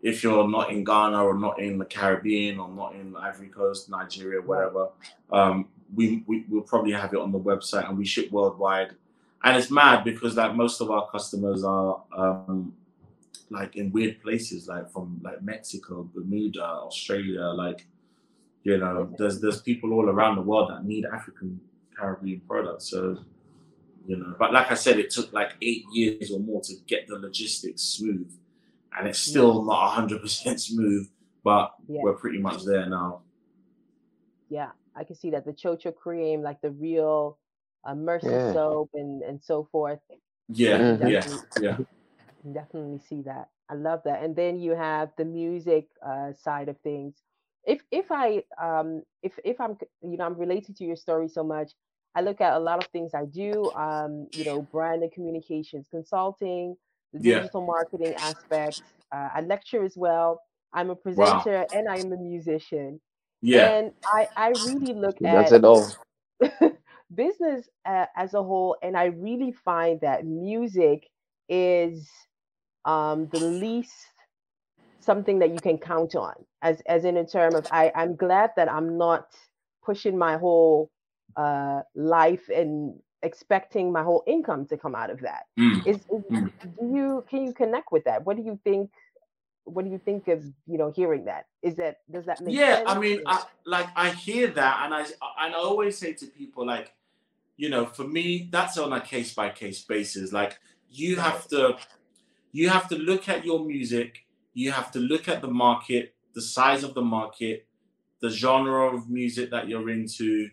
if 0.02 0.22
you're 0.22 0.46
not 0.46 0.70
in 0.70 0.84
Ghana 0.84 1.24
or 1.24 1.34
not 1.34 1.58
in 1.58 1.78
the 1.78 1.84
Caribbean 1.84 2.58
or 2.58 2.68
not 2.68 2.94
in 2.94 3.16
Ivory 3.16 3.48
Coast, 3.48 3.88
Nigeria, 3.88 4.40
whatever, 4.42 4.88
um, 5.32 5.66
we, 5.94 6.22
we 6.26 6.44
will 6.50 6.60
probably 6.60 6.92
have 6.92 7.14
it 7.14 7.18
on 7.18 7.32
the 7.32 7.38
website 7.38 7.88
and 7.88 7.96
we 7.96 8.04
ship 8.04 8.30
worldwide. 8.30 8.94
And 9.44 9.56
it's 9.56 9.70
mad 9.70 10.04
because 10.04 10.36
like 10.36 10.54
most 10.54 10.80
of 10.80 10.90
our 10.90 11.08
customers 11.10 11.64
are 11.64 12.02
um, 12.16 12.72
like 13.50 13.76
in 13.76 13.92
weird 13.92 14.22
places, 14.22 14.68
like 14.68 14.90
from 14.90 15.20
like 15.22 15.42
Mexico, 15.42 16.08
Bermuda, 16.14 16.64
Australia, 16.64 17.42
like 17.42 17.86
you 18.62 18.78
know, 18.78 19.14
there's 19.18 19.40
there's 19.40 19.60
people 19.60 19.92
all 19.92 20.08
around 20.08 20.36
the 20.36 20.42
world 20.42 20.70
that 20.70 20.84
need 20.84 21.04
African 21.04 21.60
Caribbean 21.96 22.40
products. 22.48 22.90
So 22.90 23.18
you 24.06 24.16
know, 24.16 24.34
but 24.38 24.52
like 24.52 24.70
I 24.70 24.74
said, 24.74 24.98
it 24.98 25.10
took 25.10 25.32
like 25.32 25.52
eight 25.60 25.84
years 25.92 26.30
or 26.30 26.40
more 26.40 26.62
to 26.62 26.74
get 26.86 27.06
the 27.06 27.16
logistics 27.18 27.82
smooth 27.82 28.30
and 28.96 29.08
it's 29.08 29.18
still 29.18 29.58
yeah. 29.60 29.72
not 29.72 29.90
hundred 29.90 30.20
percent 30.20 30.60
smooth, 30.60 31.08
but 31.42 31.74
yeah. 31.88 32.00
we're 32.02 32.14
pretty 32.14 32.38
much 32.38 32.64
there 32.64 32.86
now. 32.86 33.20
Yeah, 34.48 34.70
I 34.94 35.04
can 35.04 35.16
see 35.16 35.30
that 35.30 35.44
the 35.44 35.52
chocho 35.52 35.94
cream, 35.94 36.42
like 36.42 36.60
the 36.60 36.70
real 36.70 37.38
uh, 37.84 37.94
Mercy 37.94 38.28
yeah. 38.28 38.52
soap, 38.52 38.90
and 38.94 39.22
and 39.22 39.42
so 39.42 39.68
forth. 39.70 40.00
Yeah, 40.48 40.78
mm-hmm. 40.78 41.06
yeah, 41.08 41.26
yeah. 41.60 41.76
Definitely 42.52 43.00
see 43.08 43.22
that. 43.22 43.48
I 43.70 43.74
love 43.74 44.02
that. 44.04 44.22
And 44.22 44.36
then 44.36 44.58
you 44.58 44.72
have 44.72 45.10
the 45.16 45.24
music 45.24 45.88
uh, 46.06 46.32
side 46.32 46.68
of 46.68 46.78
things. 46.80 47.14
If 47.66 47.82
if 47.90 48.06
I 48.10 48.42
um 48.62 49.02
if 49.22 49.38
if 49.44 49.60
I'm 49.60 49.78
you 50.02 50.18
know 50.18 50.26
I'm 50.26 50.34
related 50.34 50.76
to 50.76 50.84
your 50.84 50.96
story 50.96 51.28
so 51.28 51.42
much, 51.42 51.72
I 52.14 52.20
look 52.20 52.40
at 52.40 52.54
a 52.54 52.58
lot 52.58 52.78
of 52.78 52.90
things 52.90 53.12
I 53.14 53.24
do. 53.24 53.70
Um, 53.74 54.28
you 54.32 54.44
know, 54.44 54.62
brand 54.62 55.02
and 55.02 55.10
communications 55.12 55.86
consulting, 55.90 56.76
the 57.12 57.20
digital 57.20 57.62
yeah. 57.62 57.66
marketing 57.66 58.14
aspect. 58.18 58.82
Uh, 59.10 59.28
I 59.34 59.40
lecture 59.40 59.84
as 59.84 59.96
well. 59.96 60.42
I'm 60.74 60.90
a 60.90 60.96
presenter 60.96 61.58
wow. 61.60 61.66
and 61.72 61.88
I'm 61.88 62.12
a 62.12 62.16
musician. 62.16 63.00
Yeah. 63.40 63.70
And 63.70 63.92
I, 64.04 64.28
I 64.36 64.48
really 64.48 64.92
look 64.92 65.16
That's 65.20 65.52
at 65.52 65.58
it 65.58 65.64
all. 65.64 65.88
business 67.14 67.68
uh, 67.86 68.06
as 68.16 68.34
a 68.34 68.42
whole, 68.42 68.76
and 68.82 68.96
I 68.96 69.06
really 69.06 69.52
find 69.52 70.00
that 70.00 70.24
music 70.24 71.08
is 71.48 72.08
um, 72.84 73.28
the 73.32 73.40
least 73.40 73.92
something 75.00 75.38
that 75.38 75.50
you 75.50 75.60
can 75.60 75.76
count 75.76 76.14
on 76.14 76.34
as 76.62 76.80
as 76.86 77.04
in 77.04 77.18
a 77.18 77.26
term 77.26 77.54
of 77.54 77.66
I, 77.70 77.92
I'm 77.94 78.16
glad 78.16 78.50
that 78.56 78.72
I'm 78.72 78.98
not 78.98 79.28
pushing 79.84 80.16
my 80.16 80.36
whole 80.36 80.90
uh, 81.36 81.82
life 81.94 82.48
and 82.48 82.98
expecting 83.22 83.92
my 83.92 84.02
whole 84.02 84.22
income 84.26 84.66
to 84.66 84.76
come 84.76 84.94
out 84.94 85.10
of 85.10 85.20
that. 85.20 85.44
Mm. 85.58 85.86
Is, 85.86 85.96
is 85.96 86.22
mm. 86.30 86.50
do 86.62 86.86
you 86.94 87.24
can 87.28 87.46
you 87.46 87.52
connect 87.52 87.92
with 87.92 88.04
that? 88.04 88.24
What 88.24 88.36
do 88.36 88.42
you 88.42 88.58
think? 88.64 88.90
What 89.64 89.84
do 89.84 89.90
you 89.90 89.98
think 89.98 90.28
of 90.28 90.44
you 90.66 90.78
know 90.78 90.90
hearing 90.90 91.24
that? 91.26 91.46
Is 91.62 91.76
that 91.76 91.98
does 92.10 92.26
that 92.26 92.40
make 92.40 92.54
yeah? 92.54 92.76
Sense? 92.76 92.90
I 92.90 92.98
mean, 92.98 93.20
I, 93.26 93.44
like 93.66 93.88
I 93.96 94.10
hear 94.10 94.48
that, 94.48 94.82
and 94.84 94.94
I 94.94 95.00
and 95.00 95.54
I 95.54 95.58
always 95.58 95.98
say 95.98 96.12
to 96.14 96.26
people 96.26 96.66
like, 96.66 96.92
you 97.56 97.68
know, 97.68 97.86
for 97.86 98.04
me, 98.04 98.48
that's 98.50 98.78
on 98.78 98.92
a 98.92 99.00
case 99.00 99.34
by 99.34 99.50
case 99.50 99.82
basis. 99.82 100.32
Like 100.32 100.58
you 100.90 101.16
have 101.16 101.46
to, 101.48 101.76
you 102.52 102.68
have 102.68 102.88
to 102.88 102.96
look 102.96 103.28
at 103.28 103.44
your 103.44 103.64
music. 103.64 104.24
You 104.54 104.72
have 104.72 104.90
to 104.92 104.98
look 104.98 105.28
at 105.28 105.42
the 105.42 105.48
market, 105.48 106.14
the 106.34 106.42
size 106.42 106.84
of 106.84 106.94
the 106.94 107.02
market, 107.02 107.66
the 108.20 108.30
genre 108.30 108.94
of 108.94 109.10
music 109.10 109.50
that 109.50 109.68
you're 109.68 109.90
into 109.90 110.48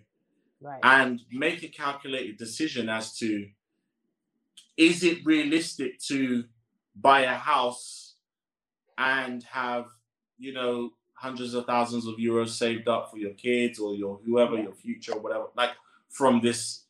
right. 0.62 0.80
and 0.84 1.22
make 1.32 1.64
a 1.64 1.68
calculated 1.68 2.38
decision 2.38 2.90
as 2.90 3.18
to 3.18 3.48
is 4.78 5.04
it 5.04 5.26
realistic 5.26 6.00
to 6.00 6.44
buy 6.96 7.22
a 7.22 7.34
house 7.34 8.16
and 8.98 9.44
have 9.44 9.86
you 10.38 10.54
know 10.54 10.92
hundreds 11.14 11.54
of 11.54 11.66
thousands 11.66 12.08
of 12.08 12.16
euros 12.16 12.50
saved 12.50 12.88
up 12.88 13.10
for 13.10 13.18
your 13.18 13.34
kids 13.34 13.80
or 13.80 13.96
your 13.96 14.20
whoever 14.26 14.58
your 14.58 14.74
future 14.74 15.14
or 15.14 15.22
whatever 15.22 15.46
like 15.56 15.72
from 16.10 16.42
this 16.42 16.81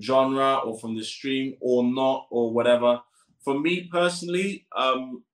genre 0.00 0.56
or 0.64 0.78
from 0.78 0.96
the 0.96 1.04
stream 1.04 1.56
or 1.60 1.84
not 1.84 2.26
or 2.30 2.52
whatever. 2.52 3.00
For 3.44 3.58
me 3.58 3.88
personally 3.90 4.66
um 4.76 5.24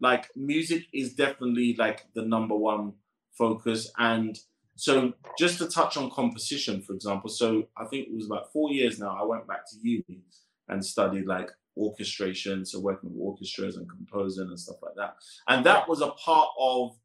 like 0.00 0.28
music 0.36 0.84
is 0.92 1.14
definitely 1.14 1.74
like 1.78 2.06
the 2.14 2.22
number 2.22 2.54
one 2.54 2.94
focus. 3.36 3.90
And 3.98 4.38
so 4.74 5.14
just 5.38 5.58
to 5.58 5.66
touch 5.68 5.96
on 5.96 6.10
composition 6.10 6.82
for 6.82 6.92
example 6.92 7.30
so 7.30 7.66
i 7.78 7.86
think 7.86 8.06
it 8.06 8.14
was 8.14 8.26
about 8.26 8.52
four 8.52 8.70
years 8.70 8.98
now 8.98 9.16
i 9.18 9.24
went 9.24 9.46
back 9.46 9.66
to 9.66 9.74
uni 9.80 10.20
and 10.68 10.84
studied 10.84 11.24
like 11.24 11.50
orchestration 11.76 12.64
so 12.64 12.80
working 12.80 13.10
with 13.10 13.20
orchestras 13.20 13.76
and 13.76 13.88
composing 13.88 14.48
and 14.48 14.58
stuff 14.58 14.76
like 14.82 14.94
that. 14.96 15.16
And 15.48 15.64
that 15.66 15.88
was 15.88 16.00
a 16.00 16.10
part 16.10 16.48
of 16.58 16.96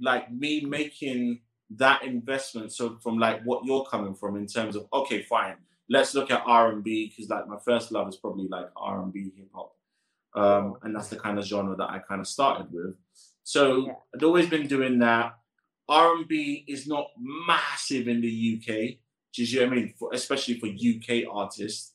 like 0.00 0.32
me 0.32 0.64
making 0.64 1.40
that 1.70 2.02
investment. 2.02 2.72
So 2.72 2.98
from 3.02 3.18
like 3.18 3.42
what 3.44 3.64
you're 3.64 3.84
coming 3.84 4.14
from 4.14 4.36
in 4.36 4.46
terms 4.46 4.76
of 4.76 4.86
okay 4.92 5.22
fine 5.22 5.56
let's 5.88 6.14
look 6.14 6.30
at 6.30 6.42
r&b 6.46 7.08
because 7.08 7.30
like 7.30 7.46
my 7.48 7.58
first 7.64 7.92
love 7.92 8.08
is 8.08 8.16
probably 8.16 8.48
like 8.48 8.68
r&b 8.76 9.32
hip-hop 9.36 9.72
um, 10.36 10.76
and 10.82 10.94
that's 10.94 11.08
the 11.08 11.16
kind 11.16 11.38
of 11.38 11.46
genre 11.46 11.74
that 11.76 11.90
I 11.90 11.98
kind 11.98 12.20
of 12.20 12.28
started 12.28 12.66
with. 12.70 12.94
So 13.42 13.86
yeah. 13.86 13.92
I'd 14.14 14.22
always 14.22 14.48
been 14.48 14.66
doing 14.66 14.98
that. 14.98 15.32
R&B 15.88 16.64
is 16.68 16.86
not 16.86 17.06
massive 17.18 18.06
in 18.06 18.20
the 18.20 18.56
UK. 18.56 18.98
Do 19.32 19.42
you 19.42 19.46
see 19.46 19.58
what 19.58 19.68
I 19.68 19.70
mean? 19.70 19.94
For, 19.98 20.10
especially 20.12 20.58
for 20.58 20.66
UK 20.66 21.24
artists, 21.30 21.94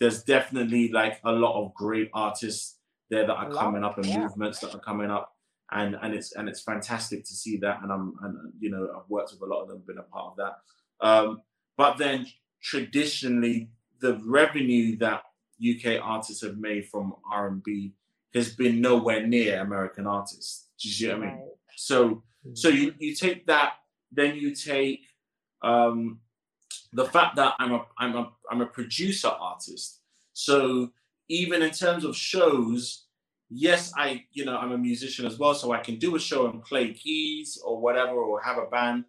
there's 0.00 0.22
definitely 0.22 0.88
like 0.90 1.20
a 1.24 1.32
lot 1.32 1.60
of 1.60 1.74
great 1.74 2.10
artists 2.14 2.78
there 3.10 3.26
that 3.26 3.34
are 3.34 3.50
coming 3.50 3.84
up 3.84 3.98
and 3.98 4.06
yeah. 4.06 4.20
movements 4.20 4.60
that 4.60 4.74
are 4.74 4.80
coming 4.80 5.10
up, 5.10 5.34
and 5.70 5.96
and 6.00 6.14
it's 6.14 6.32
and 6.32 6.48
it's 6.48 6.62
fantastic 6.62 7.24
to 7.24 7.34
see 7.34 7.58
that. 7.58 7.80
And 7.82 7.92
I'm 7.92 8.14
and 8.22 8.52
you 8.58 8.70
know 8.70 8.88
I've 8.96 9.08
worked 9.10 9.32
with 9.32 9.42
a 9.42 9.52
lot 9.52 9.62
of 9.62 9.68
them, 9.68 9.82
been 9.86 9.98
a 9.98 10.02
part 10.02 10.32
of 10.32 10.36
that. 10.36 11.06
Um, 11.06 11.42
but 11.76 11.98
then 11.98 12.26
traditionally, 12.62 13.70
the 14.00 14.20
revenue 14.24 14.96
that 14.98 15.22
UK 15.60 16.00
artists 16.02 16.42
have 16.42 16.58
made 16.58 16.88
from 16.88 17.14
R&B 17.30 17.94
has 18.34 18.54
been 18.54 18.80
nowhere 18.80 19.26
near 19.26 19.60
American 19.60 20.06
artists. 20.06 20.68
Do 20.80 20.88
you 20.88 20.94
see 20.94 21.08
what 21.08 21.16
I 21.16 21.20
mean? 21.20 21.42
So 21.76 22.22
so 22.54 22.68
you 22.68 22.94
you 22.98 23.14
take 23.14 23.46
that, 23.46 23.74
then 24.10 24.36
you 24.36 24.54
take 24.54 25.00
um, 25.62 26.18
the 26.92 27.04
fact 27.04 27.36
that 27.36 27.54
I'm 27.58 27.72
a 27.72 27.86
I'm 27.98 28.16
a 28.16 28.30
I'm 28.50 28.60
a 28.60 28.66
producer 28.66 29.28
artist. 29.28 30.00
So 30.32 30.90
even 31.28 31.62
in 31.62 31.70
terms 31.70 32.04
of 32.04 32.16
shows, 32.16 33.06
yes, 33.48 33.92
I 33.96 34.24
you 34.32 34.44
know 34.44 34.56
I'm 34.56 34.72
a 34.72 34.78
musician 34.78 35.26
as 35.26 35.38
well, 35.38 35.54
so 35.54 35.72
I 35.72 35.78
can 35.78 35.98
do 35.98 36.16
a 36.16 36.20
show 36.20 36.46
and 36.46 36.62
play 36.62 36.92
keys 36.92 37.58
or 37.64 37.80
whatever 37.80 38.14
or 38.14 38.40
have 38.42 38.58
a 38.58 38.66
band, 38.66 39.04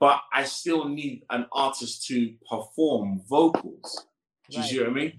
but 0.00 0.20
I 0.32 0.44
still 0.44 0.88
need 0.88 1.24
an 1.30 1.46
artist 1.52 2.06
to 2.06 2.34
perform 2.48 3.22
vocals. 3.28 4.06
Do 4.48 4.56
you 4.56 4.62
right. 4.62 4.70
see 4.70 4.78
what 4.78 4.88
I 4.88 4.92
mean? 4.92 5.12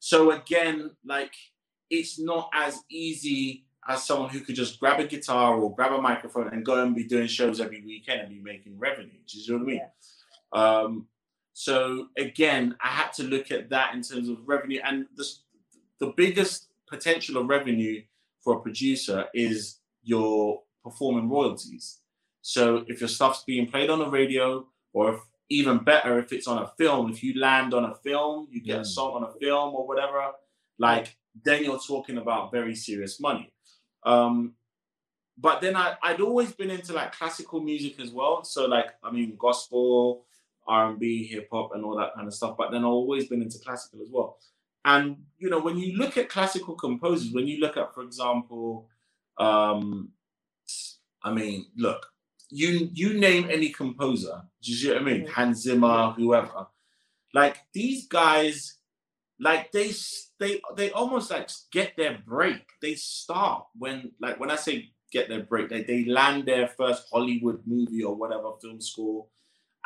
So 0.00 0.32
again, 0.32 0.90
like 1.04 1.32
it's 1.90 2.18
not 2.18 2.50
as 2.52 2.80
easy 2.90 3.64
as 3.88 4.04
someone 4.04 4.28
who 4.28 4.40
could 4.40 4.54
just 4.54 4.78
grab 4.78 5.00
a 5.00 5.06
guitar 5.06 5.56
or 5.56 5.74
grab 5.74 5.92
a 5.92 6.00
microphone 6.00 6.48
and 6.48 6.64
go 6.64 6.82
and 6.82 6.94
be 6.94 7.04
doing 7.04 7.26
shows 7.26 7.60
every 7.60 7.82
weekend 7.84 8.20
and 8.20 8.30
be 8.30 8.40
making 8.40 8.78
revenue. 8.78 9.10
Do 9.26 9.38
you 9.38 9.52
know 9.52 9.58
what 9.58 9.62
I 9.62 9.66
mean? 9.66 9.80
Yeah. 10.54 10.80
Um, 10.80 11.06
so 11.54 12.08
again, 12.16 12.76
I 12.80 12.88
had 12.88 13.12
to 13.14 13.24
look 13.24 13.50
at 13.50 13.70
that 13.70 13.94
in 13.94 14.02
terms 14.02 14.28
of 14.28 14.38
revenue, 14.46 14.80
and 14.84 15.06
the 15.16 15.26
the 15.98 16.12
biggest 16.16 16.68
potential 16.88 17.38
of 17.38 17.48
revenue 17.48 18.02
for 18.42 18.58
a 18.58 18.60
producer 18.60 19.26
is 19.34 19.80
your 20.02 20.62
performing 20.84 21.28
royalties. 21.28 22.00
So 22.48 22.82
if 22.86 23.00
your 23.00 23.08
stuff's 23.08 23.44
being 23.44 23.66
played 23.66 23.90
on 23.90 23.98
the 23.98 24.08
radio, 24.08 24.66
or 24.94 25.14
if 25.14 25.20
even 25.50 25.78
better 25.84 26.18
if 26.18 26.32
it's 26.32 26.46
on 26.46 26.62
a 26.62 26.66
film. 26.78 27.10
If 27.10 27.22
you 27.22 27.38
land 27.38 27.74
on 27.74 27.84
a 27.84 27.94
film, 27.94 28.48
you 28.50 28.62
get 28.62 28.80
a 28.80 28.84
song 28.84 29.14
on 29.16 29.24
a 29.24 29.32
film 29.38 29.74
or 29.74 29.86
whatever, 29.86 30.32
like 30.78 31.16
then 31.44 31.64
you're 31.64 31.78
talking 31.78 32.18
about 32.18 32.50
very 32.50 32.74
serious 32.74 33.20
money. 33.20 33.52
Um, 34.04 34.54
but 35.36 35.60
then 35.60 35.76
I, 35.76 35.96
I'd 36.02 36.20
always 36.20 36.52
been 36.52 36.70
into 36.70 36.92
like 36.92 37.12
classical 37.12 37.60
music 37.60 38.00
as 38.00 38.10
well. 38.10 38.44
So 38.44 38.66
like 38.66 38.86
I 39.02 39.10
mean 39.10 39.36
gospel, 39.38 40.24
R 40.66 40.90
and 40.90 40.98
B, 40.98 41.26
hip 41.26 41.48
hop, 41.52 41.74
and 41.74 41.84
all 41.84 41.96
that 41.98 42.14
kind 42.14 42.26
of 42.26 42.34
stuff. 42.34 42.56
But 42.56 42.70
then 42.70 42.80
I've 42.80 42.86
always 42.86 43.28
been 43.28 43.42
into 43.42 43.58
classical 43.58 44.00
as 44.02 44.08
well. 44.10 44.38
And 44.86 45.16
you 45.38 45.50
know, 45.50 45.60
when 45.60 45.78
you 45.78 45.96
look 45.96 46.16
at 46.16 46.28
classical 46.28 46.74
composers, 46.74 47.32
when 47.32 47.46
you 47.46 47.60
look 47.60 47.76
at, 47.76 47.94
for 47.94 48.02
example, 48.02 48.88
um, 49.38 50.10
I 51.22 51.32
mean, 51.32 51.66
look, 51.76 52.06
you 52.50 52.88
you 52.92 53.18
name 53.18 53.48
any 53.50 53.70
composer, 53.70 54.42
do 54.62 54.70
you 54.70 54.76
see 54.76 54.88
what 54.88 55.02
I 55.02 55.04
mean? 55.04 55.26
Hans 55.26 55.62
Zimmer, 55.62 56.12
whoever. 56.16 56.66
Like 57.34 57.58
these 57.74 58.06
guys, 58.06 58.78
like 59.38 59.70
they 59.72 59.92
they 60.40 60.60
they 60.76 60.90
almost 60.92 61.30
like 61.30 61.50
get 61.70 61.96
their 61.96 62.18
break. 62.26 62.64
They 62.80 62.94
start 62.94 63.66
when 63.76 64.12
like 64.20 64.40
when 64.40 64.50
I 64.50 64.56
say 64.56 64.90
get 65.12 65.28
their 65.28 65.42
break, 65.42 65.68
they, 65.68 65.82
they 65.82 66.04
land 66.04 66.46
their 66.46 66.68
first 66.68 67.08
Hollywood 67.10 67.62
movie 67.66 68.02
or 68.02 68.14
whatever 68.14 68.50
film 68.60 68.80
score 68.80 69.26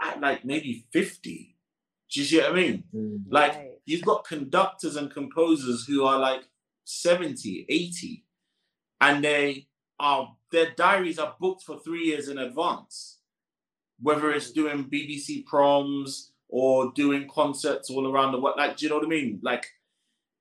at 0.01 0.21
like 0.21 0.45
maybe 0.45 0.87
50. 0.93 1.57
Do 2.13 2.21
you 2.21 2.27
see 2.27 2.39
what 2.39 2.51
I 2.51 2.55
mean? 2.55 2.85
Mm. 2.95 3.25
Like 3.31 3.55
right. 3.55 3.71
you've 3.87 4.03
got 4.03 4.27
conductors 4.27 4.97
and 4.97 5.11
composers 5.13 5.87
who 5.87 6.05
are 6.05 6.19
like 6.19 6.43
70, 6.85 7.67
80, 7.69 8.25
and 9.01 9.25
they 9.25 9.67
are 9.99 10.35
their 10.53 10.71
diaries 10.77 11.19
are 11.19 11.35
booked 11.41 11.63
for 11.63 11.79
three 11.81 12.05
years 12.05 12.29
in 12.29 12.39
advance, 12.39 13.19
whether 14.01 14.31
it's 14.31 14.53
doing 14.53 14.85
BBC 14.85 15.45
proms 15.47 16.33
or 16.49 16.93
doing 16.93 17.29
concerts 17.29 17.91
all 17.91 18.11
around 18.11 18.33
the 18.33 18.41
world. 18.41 18.57
Like, 18.59 18.77
do 18.77 18.87
you 18.87 18.91
know 18.91 18.97
what 18.97 19.07
I 19.07 19.09
mean? 19.09 19.41
Like, 19.43 19.67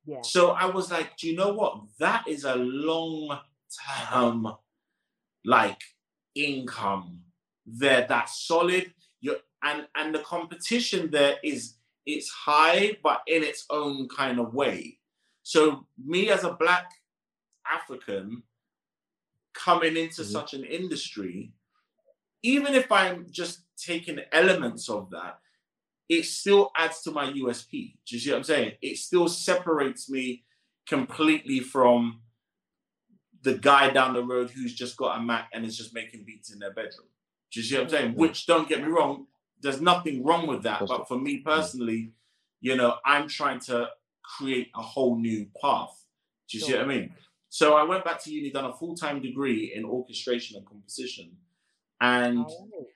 yeah. 0.05 0.21
So 0.21 0.51
I 0.51 0.65
was 0.65 0.91
like, 0.91 1.17
do 1.17 1.27
you 1.29 1.35
know 1.35 1.53
what? 1.53 1.79
That 1.99 2.27
is 2.27 2.43
a 2.43 2.55
long 2.55 3.39
term, 3.87 4.51
like, 5.45 5.81
income 6.35 7.21
there. 7.65 8.05
That's 8.07 8.45
solid. 8.45 8.93
You 9.21 9.37
and 9.63 9.87
and 9.95 10.13
the 10.13 10.19
competition 10.19 11.11
there 11.11 11.35
is 11.43 11.75
it's 12.05 12.29
high, 12.29 12.97
but 13.03 13.21
in 13.27 13.43
its 13.43 13.65
own 13.69 14.07
kind 14.09 14.39
of 14.39 14.53
way. 14.53 14.97
So 15.43 15.85
me 16.03 16.29
as 16.29 16.43
a 16.43 16.53
black 16.53 16.91
African, 17.71 18.43
coming 19.53 19.97
into 19.97 20.21
mm-hmm. 20.21 20.31
such 20.31 20.53
an 20.53 20.63
industry, 20.63 21.53
even 22.43 22.73
if 22.73 22.91
I'm 22.91 23.27
just 23.29 23.61
taking 23.77 24.19
elements 24.31 24.89
of 24.89 25.09
that, 25.11 25.39
it 26.09 26.25
still 26.25 26.71
adds 26.75 27.01
to 27.03 27.11
my 27.11 27.31
USP. 27.31 27.95
Do 28.05 28.15
you 28.15 28.19
see 28.19 28.31
what 28.31 28.37
I'm 28.37 28.43
saying? 28.43 28.73
It 28.81 28.97
still 28.97 29.27
separates 29.27 30.09
me 30.09 30.43
completely 30.87 31.59
from 31.61 32.21
the 33.43 33.57
guy 33.57 33.89
down 33.89 34.13
the 34.13 34.23
road 34.23 34.49
who's 34.51 34.73
just 34.73 34.97
got 34.97 35.17
a 35.17 35.21
Mac 35.21 35.49
and 35.53 35.65
is 35.65 35.77
just 35.77 35.93
making 35.93 36.23
beats 36.25 36.51
in 36.51 36.59
their 36.59 36.73
bedroom. 36.73 37.07
Do 37.51 37.59
you 37.59 37.65
see 37.65 37.75
what 37.75 37.85
I'm 37.85 37.89
saying? 37.89 38.15
Which 38.15 38.45
don't 38.45 38.67
get 38.67 38.81
me 38.81 38.87
wrong, 38.87 39.27
there's 39.61 39.81
nothing 39.81 40.23
wrong 40.23 40.47
with 40.47 40.63
that. 40.63 40.83
But 40.85 41.07
for 41.07 41.17
me 41.17 41.37
personally, 41.37 42.13
you 42.59 42.75
know, 42.75 42.95
I'm 43.05 43.27
trying 43.27 43.59
to 43.61 43.89
create 44.37 44.69
a 44.75 44.81
whole 44.81 45.17
new 45.17 45.47
path. 45.61 45.97
Do 46.49 46.57
you 46.57 46.63
see 46.63 46.73
what 46.73 46.83
I 46.83 46.87
mean? 46.87 47.13
So 47.53 47.73
I 47.73 47.83
went 47.83 48.05
back 48.05 48.23
to 48.23 48.31
uni, 48.31 48.49
done 48.49 48.63
a 48.63 48.73
full 48.73 48.95
time 48.95 49.21
degree 49.21 49.73
in 49.75 49.83
orchestration 49.83 50.55
and 50.55 50.65
composition. 50.65 51.35
And 51.99 52.45
oh. 52.47 52.87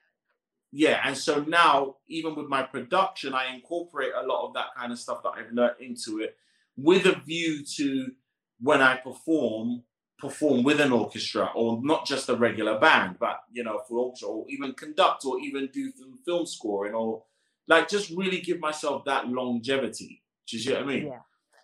yeah, 0.72 1.02
and 1.04 1.14
so 1.14 1.44
now, 1.44 1.96
even 2.08 2.34
with 2.34 2.48
my 2.48 2.62
production, 2.62 3.34
I 3.34 3.54
incorporate 3.54 4.12
a 4.16 4.26
lot 4.26 4.48
of 4.48 4.54
that 4.54 4.68
kind 4.74 4.92
of 4.92 4.98
stuff 4.98 5.22
that 5.24 5.32
I've 5.36 5.52
learned 5.52 5.76
into 5.80 6.20
it 6.20 6.38
with 6.74 7.04
a 7.04 7.20
view 7.20 7.66
to 7.76 8.12
when 8.58 8.80
I 8.80 8.96
perform, 8.96 9.82
perform 10.18 10.62
with 10.62 10.80
an 10.80 10.90
orchestra 10.90 11.50
or 11.54 11.78
not 11.82 12.06
just 12.06 12.30
a 12.30 12.34
regular 12.34 12.78
band, 12.78 13.16
but 13.20 13.40
you 13.52 13.62
know, 13.62 13.82
for 13.86 13.98
orchestra 13.98 14.30
or 14.30 14.46
even 14.48 14.72
conduct 14.72 15.26
or 15.26 15.38
even 15.38 15.68
do 15.70 15.92
some 15.92 16.18
film 16.24 16.46
scoring 16.46 16.94
or 16.94 17.24
like 17.68 17.90
just 17.90 18.08
really 18.08 18.40
give 18.40 18.58
myself 18.58 19.04
that 19.04 19.28
longevity. 19.28 20.22
Do 20.48 20.56
you 20.56 20.62
see 20.62 20.72
what 20.72 20.82
I 20.82 20.86
mean? 20.86 21.06
Yeah. 21.08 21.18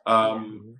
Um, 0.04 0.78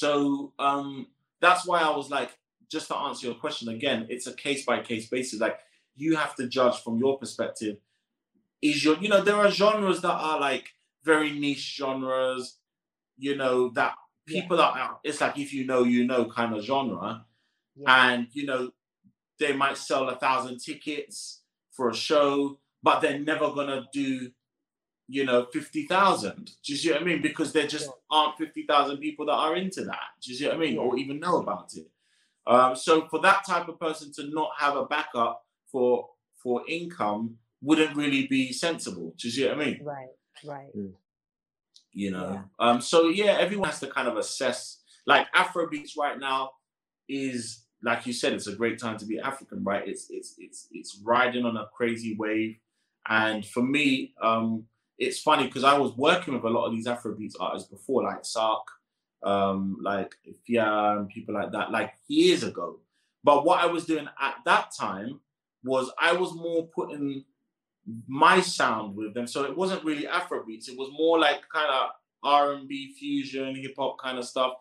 so 0.00 0.54
um, 0.58 1.08
that's 1.42 1.66
why 1.66 1.82
I 1.82 1.94
was 1.94 2.08
like, 2.08 2.30
just 2.72 2.88
to 2.88 2.96
answer 2.96 3.26
your 3.26 3.34
question 3.34 3.68
again, 3.68 4.06
it's 4.08 4.26
a 4.26 4.32
case 4.32 4.64
by 4.64 4.80
case 4.80 5.10
basis. 5.10 5.40
Like 5.40 5.58
you 5.94 6.16
have 6.16 6.34
to 6.36 6.48
judge 6.48 6.82
from 6.82 6.96
your 6.96 7.18
perspective. 7.18 7.76
Is 8.62 8.82
your, 8.82 8.96
you 8.96 9.10
know, 9.10 9.22
there 9.22 9.36
are 9.36 9.50
genres 9.50 10.00
that 10.00 10.14
are 10.14 10.40
like 10.40 10.70
very 11.04 11.32
niche 11.32 11.76
genres, 11.76 12.56
you 13.18 13.36
know, 13.36 13.68
that 13.74 13.92
people 14.26 14.56
yeah. 14.56 14.64
are, 14.64 15.00
it's 15.04 15.20
like 15.20 15.36
if 15.36 15.52
you 15.52 15.66
know, 15.66 15.84
you 15.84 16.06
know 16.06 16.24
kind 16.24 16.56
of 16.56 16.64
genre. 16.64 17.26
Yeah. 17.76 18.12
And, 18.12 18.28
you 18.32 18.46
know, 18.46 18.70
they 19.38 19.52
might 19.52 19.76
sell 19.76 20.08
a 20.08 20.16
thousand 20.16 20.60
tickets 20.60 21.42
for 21.72 21.90
a 21.90 21.94
show, 21.94 22.58
but 22.82 23.00
they're 23.00 23.18
never 23.18 23.50
going 23.50 23.68
to 23.68 23.84
do 23.92 24.30
you 25.10 25.24
know, 25.24 25.46
50,000. 25.52 26.44
Do 26.44 26.72
you 26.72 26.78
see 26.78 26.92
what 26.92 27.00
I 27.00 27.04
mean? 27.04 27.20
Because 27.20 27.52
there 27.52 27.66
just 27.66 27.90
aren't 28.10 28.38
50,000 28.38 28.98
people 28.98 29.26
that 29.26 29.32
are 29.32 29.56
into 29.56 29.84
that. 29.84 29.98
Do 30.22 30.30
you 30.30 30.38
see 30.38 30.46
what 30.46 30.54
I 30.54 30.58
mean? 30.58 30.78
Or 30.78 30.96
even 30.96 31.18
know 31.18 31.38
about 31.38 31.74
it. 31.74 31.88
Um, 32.46 32.76
so 32.76 33.08
for 33.08 33.20
that 33.20 33.44
type 33.44 33.68
of 33.68 33.78
person 33.80 34.12
to 34.12 34.30
not 34.30 34.50
have 34.58 34.76
a 34.76 34.86
backup 34.86 35.44
for 35.70 36.08
for 36.42 36.62
income 36.68 37.36
wouldn't 37.60 37.94
really 37.94 38.26
be 38.28 38.52
sensible. 38.52 39.14
Do 39.18 39.28
you 39.28 39.32
see 39.32 39.46
what 39.46 39.60
I 39.60 39.64
mean? 39.64 39.80
Right, 39.84 40.08
right. 40.44 40.74
Mm. 40.76 40.92
You 41.92 42.12
know. 42.12 42.32
Yeah. 42.32 42.42
Um, 42.58 42.80
so 42.80 43.08
yeah, 43.08 43.36
everyone 43.38 43.68
has 43.68 43.80
to 43.80 43.88
kind 43.88 44.08
of 44.08 44.16
assess 44.16 44.78
like 45.06 45.30
Afrobeats 45.32 45.98
right 45.98 46.18
now 46.18 46.52
is 47.08 47.64
like 47.82 48.06
you 48.06 48.12
said, 48.12 48.32
it's 48.32 48.46
a 48.46 48.54
great 48.54 48.78
time 48.78 48.96
to 48.98 49.06
be 49.06 49.18
African, 49.18 49.64
right? 49.64 49.86
It's 49.86 50.06
it's 50.10 50.34
it's 50.38 50.68
it's 50.70 51.00
riding 51.04 51.44
on 51.44 51.56
a 51.56 51.66
crazy 51.74 52.14
wave. 52.16 52.56
And 53.08 53.44
for 53.44 53.62
me, 53.62 54.14
um, 54.22 54.64
it's 55.00 55.18
funny 55.18 55.46
because 55.46 55.64
I 55.64 55.76
was 55.78 55.96
working 55.96 56.34
with 56.34 56.44
a 56.44 56.50
lot 56.50 56.66
of 56.66 56.72
these 56.72 56.86
Afrobeats 56.86 57.34
artists 57.40 57.68
before, 57.68 58.04
like 58.04 58.22
Sark, 58.22 58.66
um, 59.22 59.78
like 59.82 60.14
Fia 60.46 60.96
and 60.98 61.08
people 61.08 61.34
like 61.34 61.50
that, 61.52 61.72
like 61.72 61.94
years 62.06 62.42
ago. 62.42 62.78
But 63.24 63.46
what 63.46 63.60
I 63.60 63.66
was 63.66 63.86
doing 63.86 64.06
at 64.20 64.34
that 64.44 64.72
time 64.78 65.20
was 65.64 65.90
I 65.98 66.12
was 66.12 66.34
more 66.34 66.66
putting 66.66 67.24
my 68.06 68.42
sound 68.42 68.94
with 68.94 69.14
them. 69.14 69.26
So 69.26 69.44
it 69.44 69.56
wasn't 69.56 69.84
really 69.84 70.04
Afrobeats. 70.04 70.68
It 70.68 70.78
was 70.78 70.90
more 70.92 71.18
like 71.18 71.48
kind 71.52 71.70
of 71.70 71.90
R&B 72.22 72.94
fusion, 72.98 73.56
hip 73.56 73.74
hop 73.78 73.98
kind 73.98 74.18
of 74.18 74.26
stuff. 74.26 74.52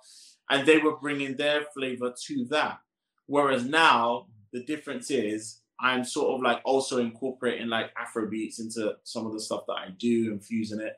And 0.50 0.66
they 0.66 0.78
were 0.78 0.96
bringing 0.96 1.36
their 1.36 1.64
flavor 1.74 2.14
to 2.28 2.46
that. 2.46 2.80
Whereas 3.28 3.66
now 3.66 4.28
the 4.54 4.64
difference 4.64 5.12
is 5.12 5.59
I'm 5.82 6.04
sort 6.04 6.36
of 6.36 6.42
like 6.42 6.62
also 6.66 7.00
incorporating 7.00 7.68
like 7.68 7.92
Afro 7.98 8.30
beats 8.30 8.60
into 8.60 8.96
some 9.04 9.26
of 9.26 9.34
the 9.34 9.40
stuff 9.40 9.64
that 9.68 9.74
I 9.74 9.90
do 9.98 10.32
and 10.32 10.44
fusing 10.44 10.82
it, 10.82 10.94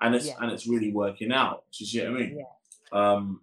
and 0.00 0.14
it's 0.14 0.26
yeah. 0.26 0.34
and 0.40 0.52
it's 0.52 0.66
really 0.66 0.92
working 0.92 1.32
out. 1.32 1.64
Do 1.72 1.84
you 1.84 1.86
see 1.86 2.00
what 2.00 2.08
I 2.08 2.12
mean? 2.12 2.38
Yeah. 2.38 3.14
Um. 3.14 3.40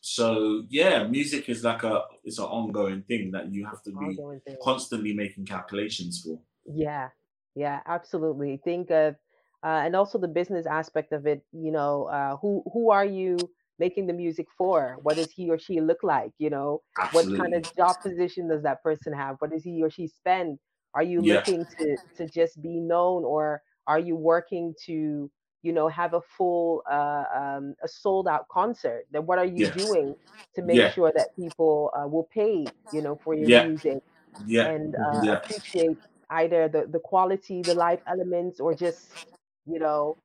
So 0.00 0.64
yeah, 0.68 1.04
music 1.04 1.48
is 1.48 1.64
like 1.64 1.82
a 1.82 2.02
it's 2.24 2.38
an 2.38 2.44
ongoing 2.44 3.02
thing 3.02 3.30
that 3.32 3.52
you 3.52 3.64
have 3.66 3.82
to 3.84 3.90
be 3.90 4.18
constantly 4.62 5.14
making 5.14 5.46
calculations 5.46 6.22
for. 6.24 6.38
Yeah, 6.66 7.08
yeah, 7.54 7.80
absolutely. 7.86 8.60
Think 8.64 8.90
of 8.90 9.16
uh, 9.64 9.80
and 9.84 9.96
also 9.96 10.18
the 10.18 10.28
business 10.28 10.66
aspect 10.66 11.12
of 11.12 11.26
it. 11.26 11.42
You 11.52 11.72
know, 11.72 12.04
uh, 12.04 12.36
who 12.36 12.62
who 12.72 12.90
are 12.90 13.04
you? 13.04 13.38
Making 13.78 14.06
the 14.06 14.12
music 14.12 14.46
for? 14.56 14.98
What 15.02 15.16
does 15.16 15.30
he 15.30 15.50
or 15.50 15.58
she 15.58 15.80
look 15.80 16.02
like? 16.02 16.32
You 16.38 16.50
know, 16.50 16.82
Absolutely. 17.00 17.38
what 17.38 17.42
kind 17.42 17.54
of 17.54 17.76
job 17.76 17.96
position 18.02 18.48
does 18.48 18.62
that 18.62 18.82
person 18.82 19.12
have? 19.12 19.36
What 19.38 19.50
does 19.50 19.64
he 19.64 19.82
or 19.82 19.90
she 19.90 20.06
spend? 20.06 20.58
Are 20.94 21.02
you 21.02 21.20
yeah. 21.22 21.34
looking 21.34 21.66
to 21.78 21.96
to 22.16 22.28
just 22.28 22.62
be 22.62 22.80
known, 22.80 23.24
or 23.24 23.62
are 23.86 23.98
you 23.98 24.16
working 24.16 24.74
to 24.86 25.30
you 25.62 25.72
know 25.72 25.88
have 25.88 26.14
a 26.14 26.20
full 26.20 26.82
uh, 26.90 27.24
um, 27.34 27.74
a 27.82 27.88
sold 27.88 28.28
out 28.28 28.46
concert? 28.48 29.06
Then 29.10 29.26
what 29.26 29.38
are 29.38 29.44
you 29.44 29.66
yes. 29.66 29.74
doing 29.74 30.14
to 30.54 30.62
make 30.62 30.76
yeah. 30.76 30.90
sure 30.90 31.12
that 31.16 31.34
people 31.34 31.90
uh, 31.98 32.06
will 32.06 32.28
pay 32.32 32.66
you 32.92 33.02
know 33.02 33.18
for 33.24 33.34
your 33.34 33.48
yeah. 33.48 33.66
music 33.66 34.02
yeah. 34.46 34.66
and 34.66 34.94
uh, 34.94 35.32
appreciate 35.32 35.98
either 36.30 36.68
the 36.68 36.86
the 36.90 37.00
quality, 37.00 37.62
the 37.62 37.74
live 37.74 38.00
elements, 38.06 38.60
or 38.60 38.74
just 38.74 39.26
you 39.66 39.78
know 39.78 40.16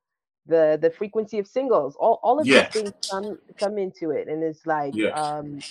the 0.50 0.80
the 0.82 0.90
frequency 0.92 1.40
of 1.40 1.48
singles. 1.48 1.96
All, 2.00 2.20
all 2.24 2.40
of 2.40 2.50
these 2.54 2.68
things 2.74 2.94
come 3.12 3.40
come 3.60 3.78
into 3.78 4.12
it 4.12 4.28
and 4.28 4.44
it's 4.44 4.66
like 4.66 4.96
um 5.14 5.64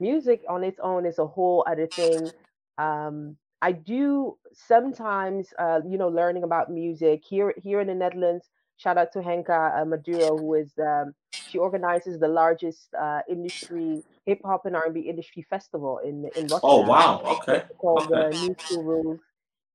music 0.00 0.42
on 0.48 0.64
its 0.64 0.78
own 0.82 1.06
is 1.06 1.18
a 1.18 1.26
whole 1.26 1.64
other 1.68 1.86
thing. 1.86 2.32
Um 2.78 3.36
i 3.62 3.72
do 3.72 4.36
sometimes 4.52 5.48
uh 5.58 5.80
you 5.88 5.98
know 5.98 6.08
learning 6.08 6.44
about 6.44 6.70
music 6.70 7.22
here 7.28 7.54
here 7.62 7.80
in 7.80 7.86
the 7.88 7.94
netherlands. 7.94 8.50
Shout 8.78 8.98
out 8.98 9.12
to 9.14 9.22
Henca 9.22 9.72
uh, 9.80 9.84
maduro 9.86 10.38
who 10.38 10.54
is 10.54 10.72
um 10.78 11.14
she 11.46 11.58
organizes 11.58 12.18
the 12.20 12.28
largest 12.28 12.94
uh 12.94 13.22
industry 13.30 14.04
hip 14.26 14.40
hop 14.44 14.66
and 14.66 14.76
r&b 14.76 15.00
industry 15.00 15.42
festival 15.48 15.98
in 16.04 16.28
in 16.36 16.48
Rotterdam. 16.48 16.60
oh 16.62 16.80
wow. 16.82 17.20
Okay. 17.24 17.64
It's 17.68 17.78
called 17.78 18.12
okay. 18.12 18.30
the 18.32 18.34
new 18.38 18.54
school 18.64 18.82
rules. 18.84 19.20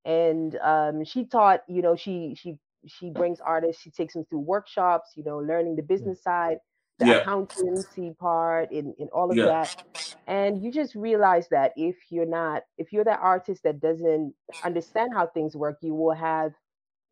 And 0.06 0.56
um 0.58 1.04
she 1.06 1.26
taught 1.26 1.62
you 1.68 1.82
know 1.82 1.96
she 1.96 2.36
she 2.36 2.58
she 2.88 3.10
brings 3.10 3.40
artists, 3.40 3.82
she 3.82 3.92
takes 3.92 4.14
them 4.14 4.26
through 4.30 4.40
workshops, 4.40 5.12
you 5.16 5.24
know, 5.24 5.38
learning 5.38 5.76
the 5.76 5.84
business 5.84 6.22
side, 6.22 6.58
the 7.00 7.08
yeah. 7.08 7.14
accountancy 7.16 8.14
part, 8.20 8.72
and, 8.72 8.94
in 8.98 9.08
all 9.14 9.32
of 9.32 9.38
yeah. 9.38 9.46
that. 9.46 10.16
And 10.28 10.62
you 10.64 10.72
just 10.72 10.96
realize 10.96 11.48
that 11.50 11.74
if 11.76 11.96
you're 12.10 12.26
not, 12.26 12.64
if 12.78 12.92
you're 12.94 13.04
that 13.04 13.20
artist 13.22 13.64
that 13.64 13.80
doesn't 13.80 14.34
understand 14.64 15.12
how 15.14 15.28
things 15.28 15.56
work, 15.56 15.78
you 15.82 15.94
will 15.94 16.14
have 16.14 16.54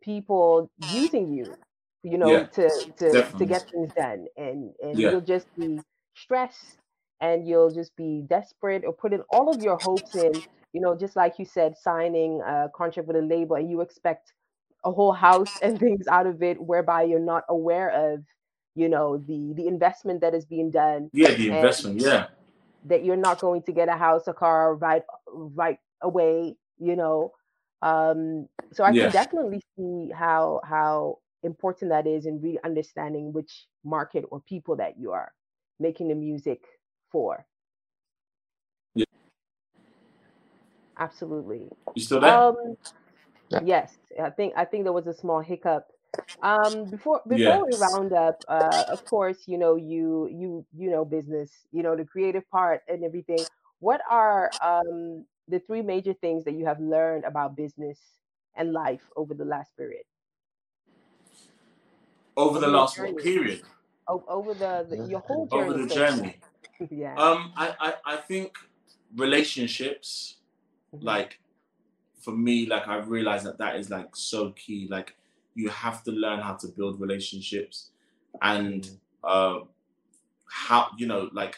people 0.02 0.70
using 0.92 1.34
you, 1.34 1.56
you 2.04 2.18
know, 2.18 2.32
yeah. 2.32 2.44
to 2.46 2.70
to, 2.98 3.24
to 3.38 3.46
get 3.46 3.70
things 3.70 3.92
done. 3.94 4.26
And 4.38 4.72
and 4.82 4.98
you'll 4.98 5.22
just 5.22 5.48
be 5.58 5.80
stressed 6.16 6.78
and 7.22 7.48
you'll 7.48 7.72
just 7.72 7.96
be 7.96 8.24
desperate 8.28 8.84
or 8.86 8.94
putting 8.94 9.22
all 9.30 9.50
of 9.50 9.62
your 9.62 9.78
hopes 9.82 10.16
in, 10.16 10.34
you 10.74 10.82
know, 10.82 10.96
just 10.96 11.16
like 11.16 11.38
you 11.38 11.46
said, 11.46 11.76
signing 11.78 12.42
a 12.46 12.70
contract 12.76 13.08
with 13.08 13.18
a 13.18 13.22
label 13.22 13.56
and 13.56 13.70
you 13.70 13.82
expect 13.82 14.34
a 14.84 14.92
whole 14.92 15.14
house 15.14 15.60
and 15.62 15.80
things 15.80 16.08
out 16.08 16.28
of 16.28 16.42
it 16.42 16.62
whereby 16.62 17.04
you're 17.04 17.20
not 17.20 17.44
aware 17.50 17.90
of 17.90 18.24
you 18.76 18.88
know 18.90 19.18
the 19.18 19.54
the 19.56 19.68
investment 19.68 20.22
that 20.22 20.34
is 20.34 20.46
being 20.46 20.72
done. 20.72 21.10
Yeah 21.14 21.34
the 21.34 21.48
investment 21.48 22.02
yeah. 22.02 22.28
that 22.86 23.04
you're 23.04 23.18
not 23.18 23.40
going 23.40 23.64
to 23.64 23.72
get 23.72 23.90
a 23.90 23.98
house 23.98 24.28
a 24.28 24.34
car 24.34 24.76
right 24.76 25.04
right 25.28 25.80
away 26.02 26.56
you 26.80 26.96
know. 26.96 27.32
Um 27.82 28.48
so 28.74 28.84
i 28.84 28.92
can 28.92 29.10
definitely 29.12 29.62
see 29.78 30.12
how 30.14 30.60
how 30.66 31.20
important 31.44 31.92
that 31.92 32.06
is 32.06 32.26
in 32.26 32.42
really 32.42 32.60
understanding 32.66 33.32
which 33.32 33.66
market 33.86 34.26
or 34.32 34.42
people 34.42 34.76
that 34.76 35.00
you 35.00 35.12
are 35.12 35.32
making 35.80 36.10
the 36.10 36.16
music 36.16 36.62
for. 37.12 37.46
Yeah. 38.96 39.06
Absolutely. 40.98 41.70
You 41.96 42.02
still 42.04 42.20
there? 42.20 42.34
Um 42.36 42.76
yeah. 43.50 43.60
Yes, 43.64 43.98
I 44.22 44.30
think 44.30 44.54
I 44.56 44.66
think 44.66 44.84
there 44.84 44.94
was 44.94 45.08
a 45.08 45.14
small 45.14 45.42
hiccup. 45.42 45.88
Um, 46.42 46.90
before 46.90 47.22
before 47.28 47.66
we 47.66 47.78
round 47.78 48.14
up, 48.14 48.44
uh, 48.48 48.86
of 48.90 49.06
course, 49.06 49.38
you 49.46 49.58
know 49.58 49.76
you 49.76 50.28
you 50.32 50.66
you 50.76 50.90
know 50.90 51.06
business, 51.06 51.52
you 51.72 51.84
know 51.84 51.96
the 51.96 52.06
creative 52.06 52.50
part 52.50 52.82
and 52.88 53.04
everything. 53.04 53.40
What 53.80 54.02
are 54.10 54.52
um, 54.62 55.26
the 55.48 55.60
three 55.60 55.82
major 55.82 56.14
things 56.14 56.46
that 56.46 56.54
you 56.54 56.66
have 56.66 56.80
learned 56.80 57.26
about 57.26 57.56
business 57.56 58.00
and 58.56 58.74
life 58.74 59.02
over 59.16 59.34
the 59.34 59.46
last 59.46 59.76
period? 59.78 60.04
Over 62.36 62.60
the 62.60 62.68
last 62.68 62.98
period. 62.98 63.62
over 64.08 64.54
the, 64.54 64.88
the, 64.90 65.08
your 65.08 65.20
whole 65.20 65.48
journey. 65.48 65.64
Over 65.64 65.86
the 65.86 65.94
journey. 65.94 66.38
yeah. 66.90 67.16
Um, 67.16 67.54
I, 67.56 67.76
I 67.80 67.94
I 68.06 68.16
think 68.18 68.58
relationships, 69.16 70.36
mm-hmm. 70.94 71.06
like 71.06 71.40
for 72.20 72.32
me, 72.32 72.66
like 72.66 72.88
I've 72.88 73.10
realized 73.10 73.46
that 73.46 73.58
that 73.58 73.78
is 73.78 73.90
like 73.90 74.16
so 74.16 74.52
key. 74.52 74.88
Like 74.90 75.16
you 75.56 75.70
have 75.70 76.04
to 76.04 76.12
learn 76.12 76.40
how 76.40 76.56
to 76.56 76.68
build 76.68 77.00
relationships 77.00 77.90
and 78.42 78.90
uh, 79.24 79.60
how 80.48 80.90
you 80.98 81.08
know 81.08 81.30
like 81.34 81.58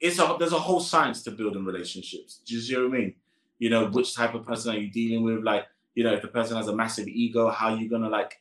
it's 0.00 0.18
a 0.18 0.36
there's 0.38 0.52
a 0.52 0.58
whole 0.58 0.80
science 0.80 1.22
to 1.24 1.30
building 1.30 1.64
relationships. 1.64 2.40
Do 2.44 2.54
you 2.54 2.60
see 2.60 2.76
what 2.76 2.86
I 2.86 2.88
mean? 2.88 3.14
You 3.58 3.70
know, 3.70 3.86
which 3.86 4.14
type 4.14 4.34
of 4.34 4.46
person 4.46 4.74
are 4.74 4.78
you 4.78 4.90
dealing 4.90 5.24
with? 5.24 5.42
Like, 5.42 5.66
you 5.94 6.04
know, 6.04 6.12
if 6.12 6.22
the 6.22 6.28
person 6.28 6.56
has 6.56 6.68
a 6.68 6.76
massive 6.76 7.08
ego, 7.08 7.48
how 7.50 7.70
are 7.70 7.76
you 7.76 7.88
gonna 7.88 8.08
like 8.08 8.40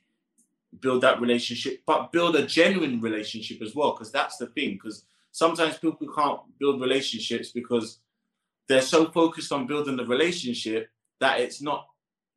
build 0.80 1.02
that 1.02 1.22
relationship, 1.22 1.82
but 1.86 2.12
build 2.12 2.36
a 2.36 2.46
genuine 2.46 3.00
relationship 3.00 3.62
as 3.62 3.76
well? 3.76 3.91
Because 3.91 4.12
that's 4.12 4.38
the 4.38 4.48
thing. 4.48 4.74
Because 4.74 5.06
sometimes 5.32 5.78
people 5.78 6.08
can't 6.14 6.39
build 6.60 6.82
relationships 6.82 7.52
because 7.52 8.00
they're 8.68 8.82
so 8.82 9.11
focused 9.11 9.51
on 9.51 9.68
building 9.68 9.97
the 9.97 10.05
relationship 10.05 10.89
that 11.20 11.39
it's 11.39 11.61
not 11.61 11.88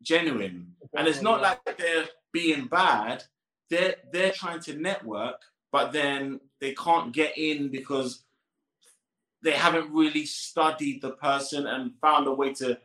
genuine. 0.03 0.75
And 0.97 1.09
it's 1.09 1.23
not 1.23 1.41
like 1.41 1.61
they're 1.79 2.07
being 2.33 2.67
bad. 2.67 3.25
They're 3.71 3.97
they're 4.13 4.33
trying 4.33 4.61
to 4.61 4.77
network, 4.77 5.41
but 5.73 5.93
then 5.93 6.41
they 6.61 6.73
can't 6.75 7.13
get 7.13 7.37
in 7.37 7.71
because 7.71 8.25
they 9.43 9.53
haven't 9.53 9.93
really 9.93 10.25
studied 10.25 11.03
the 11.03 11.11
person 11.11 11.67
and 11.67 11.93
found 12.01 12.27
a 12.27 12.33
way 12.33 12.53
to 12.55 12.79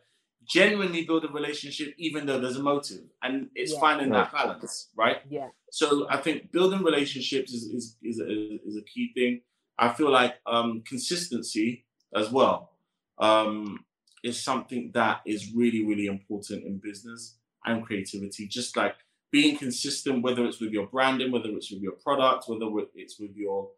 genuinely 0.44 1.04
build 1.04 1.24
a 1.24 1.28
relationship, 1.28 1.94
even 1.98 2.26
though 2.26 2.40
there's 2.40 2.56
a 2.56 2.62
motive. 2.62 3.04
And 3.22 3.48
it's 3.54 3.72
yeah. 3.72 3.80
finding 3.80 4.10
that 4.10 4.32
balance, 4.32 4.88
right? 4.96 5.18
Yeah. 5.28 5.48
So 5.70 6.08
I 6.10 6.16
think 6.16 6.52
building 6.52 6.82
relationships 6.82 7.52
is 7.52 7.64
is 7.64 7.96
is 8.02 8.20
a, 8.20 8.58
is 8.66 8.76
a 8.76 8.82
key 8.82 9.12
thing. 9.14 9.42
I 9.78 9.88
feel 9.90 10.10
like 10.10 10.34
um, 10.46 10.82
consistency 10.86 11.86
as 12.14 12.30
well 12.30 12.71
um, 13.18 13.84
is 14.24 14.42
something 14.42 14.90
that 14.94 15.20
is 15.26 15.52
really, 15.54 15.84
really 15.84 16.06
important 16.06 16.64
in 16.64 16.78
business 16.78 17.38
and 17.64 17.84
creativity. 17.84 18.46
Just 18.48 18.76
like 18.76 18.94
being 19.30 19.56
consistent, 19.56 20.22
whether 20.22 20.44
it's 20.44 20.60
with 20.60 20.72
your 20.72 20.86
branding, 20.86 21.32
whether 21.32 21.50
it's 21.50 21.70
with 21.72 21.82
your 21.82 21.96
product, 22.04 22.44
whether 22.48 22.66
it's 22.94 23.18
with 23.18 23.34
your 23.34 23.70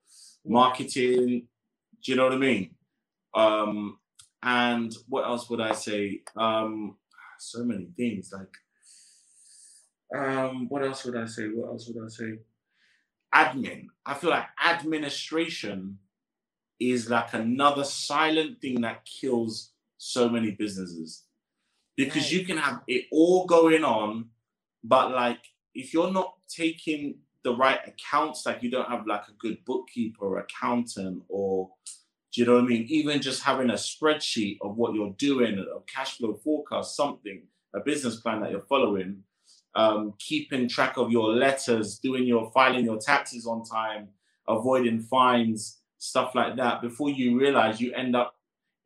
marketing. 0.45 1.49
Do 2.03 2.13
you 2.13 2.17
know 2.17 2.25
what 2.25 2.33
I 2.35 2.37
mean? 2.37 2.75
Um, 3.35 3.99
and 4.43 4.95
what 5.09 5.25
else 5.25 5.49
would 5.49 5.61
I 5.61 5.73
say? 5.73 6.23
Um, 6.37 6.97
so 7.39 7.65
many 7.65 7.89
things 7.97 8.33
like 8.33 8.49
Um, 10.15 10.69
what 10.69 10.85
else 10.85 11.05
would 11.05 11.17
I 11.17 11.27
say? 11.27 11.49
What 11.49 11.69
else 11.71 11.89
would 11.89 12.05
I 12.05 12.09
say? 12.09 12.39
Admin. 13.35 13.87
I 14.07 14.15
feel 14.15 14.31
like 14.31 14.47
administration 14.65 15.99
is 16.81 17.11
like 17.11 17.35
another 17.35 17.85
silent 17.85 18.61
thing 18.61 18.81
that 18.83 19.05
kills 19.07 19.73
so 19.99 20.29
many 20.29 20.51
businesses 20.53 21.25
because 21.97 22.25
Right. 22.25 22.33
you 22.33 22.45
can 22.47 22.57
have 22.59 22.83
it 22.89 23.07
all 23.13 23.47
going 23.47 23.85
on, 23.85 24.31
but 24.83 25.11
like 25.13 25.41
if 25.75 25.93
you're 25.95 26.13
not 26.13 26.35
taking 26.49 27.17
the 27.45 27.55
right 27.57 27.81
accounts, 27.87 28.47
like 28.47 28.63
you 28.63 28.71
don't 28.71 28.89
have 28.89 29.07
like 29.07 29.29
a 29.29 29.33
good 29.33 29.65
bookkeeper 29.65 30.25
or 30.27 30.39
accountant, 30.39 31.23
or 31.29 31.71
do 32.33 32.41
you 32.41 32.47
know 32.47 32.55
what 32.55 32.65
I 32.65 32.67
mean? 32.67 32.87
Even 32.89 33.21
just 33.23 33.43
having 33.43 33.71
a 33.71 33.75
spreadsheet 33.75 34.59
of 34.63 34.77
what 34.77 34.95
you're 34.95 35.15
doing, 35.19 35.59
a 35.59 35.81
cash 35.93 36.19
flow 36.19 36.35
forecast, 36.35 36.97
something, 36.97 37.43
a 37.75 37.81
business 37.81 38.17
plan 38.17 38.41
that 38.41 38.51
you're 38.51 38.67
following, 38.69 39.23
um, 39.75 40.15
keeping 40.19 40.69
track 40.69 40.97
of 40.97 41.11
your 41.13 41.33
letters, 41.35 41.99
doing 41.99 42.25
your 42.27 42.51
filing 42.53 42.85
your 42.85 42.99
taxes 42.99 43.47
on 43.47 43.65
time, 43.65 44.09
avoiding 44.49 45.01
fines, 45.01 45.79
stuff 45.99 46.35
like 46.35 46.57
that. 46.57 46.83
Before 46.83 47.11
you 47.11 47.39
realize, 47.39 47.81
you 47.81 47.93
end 47.93 48.15
up 48.17 48.35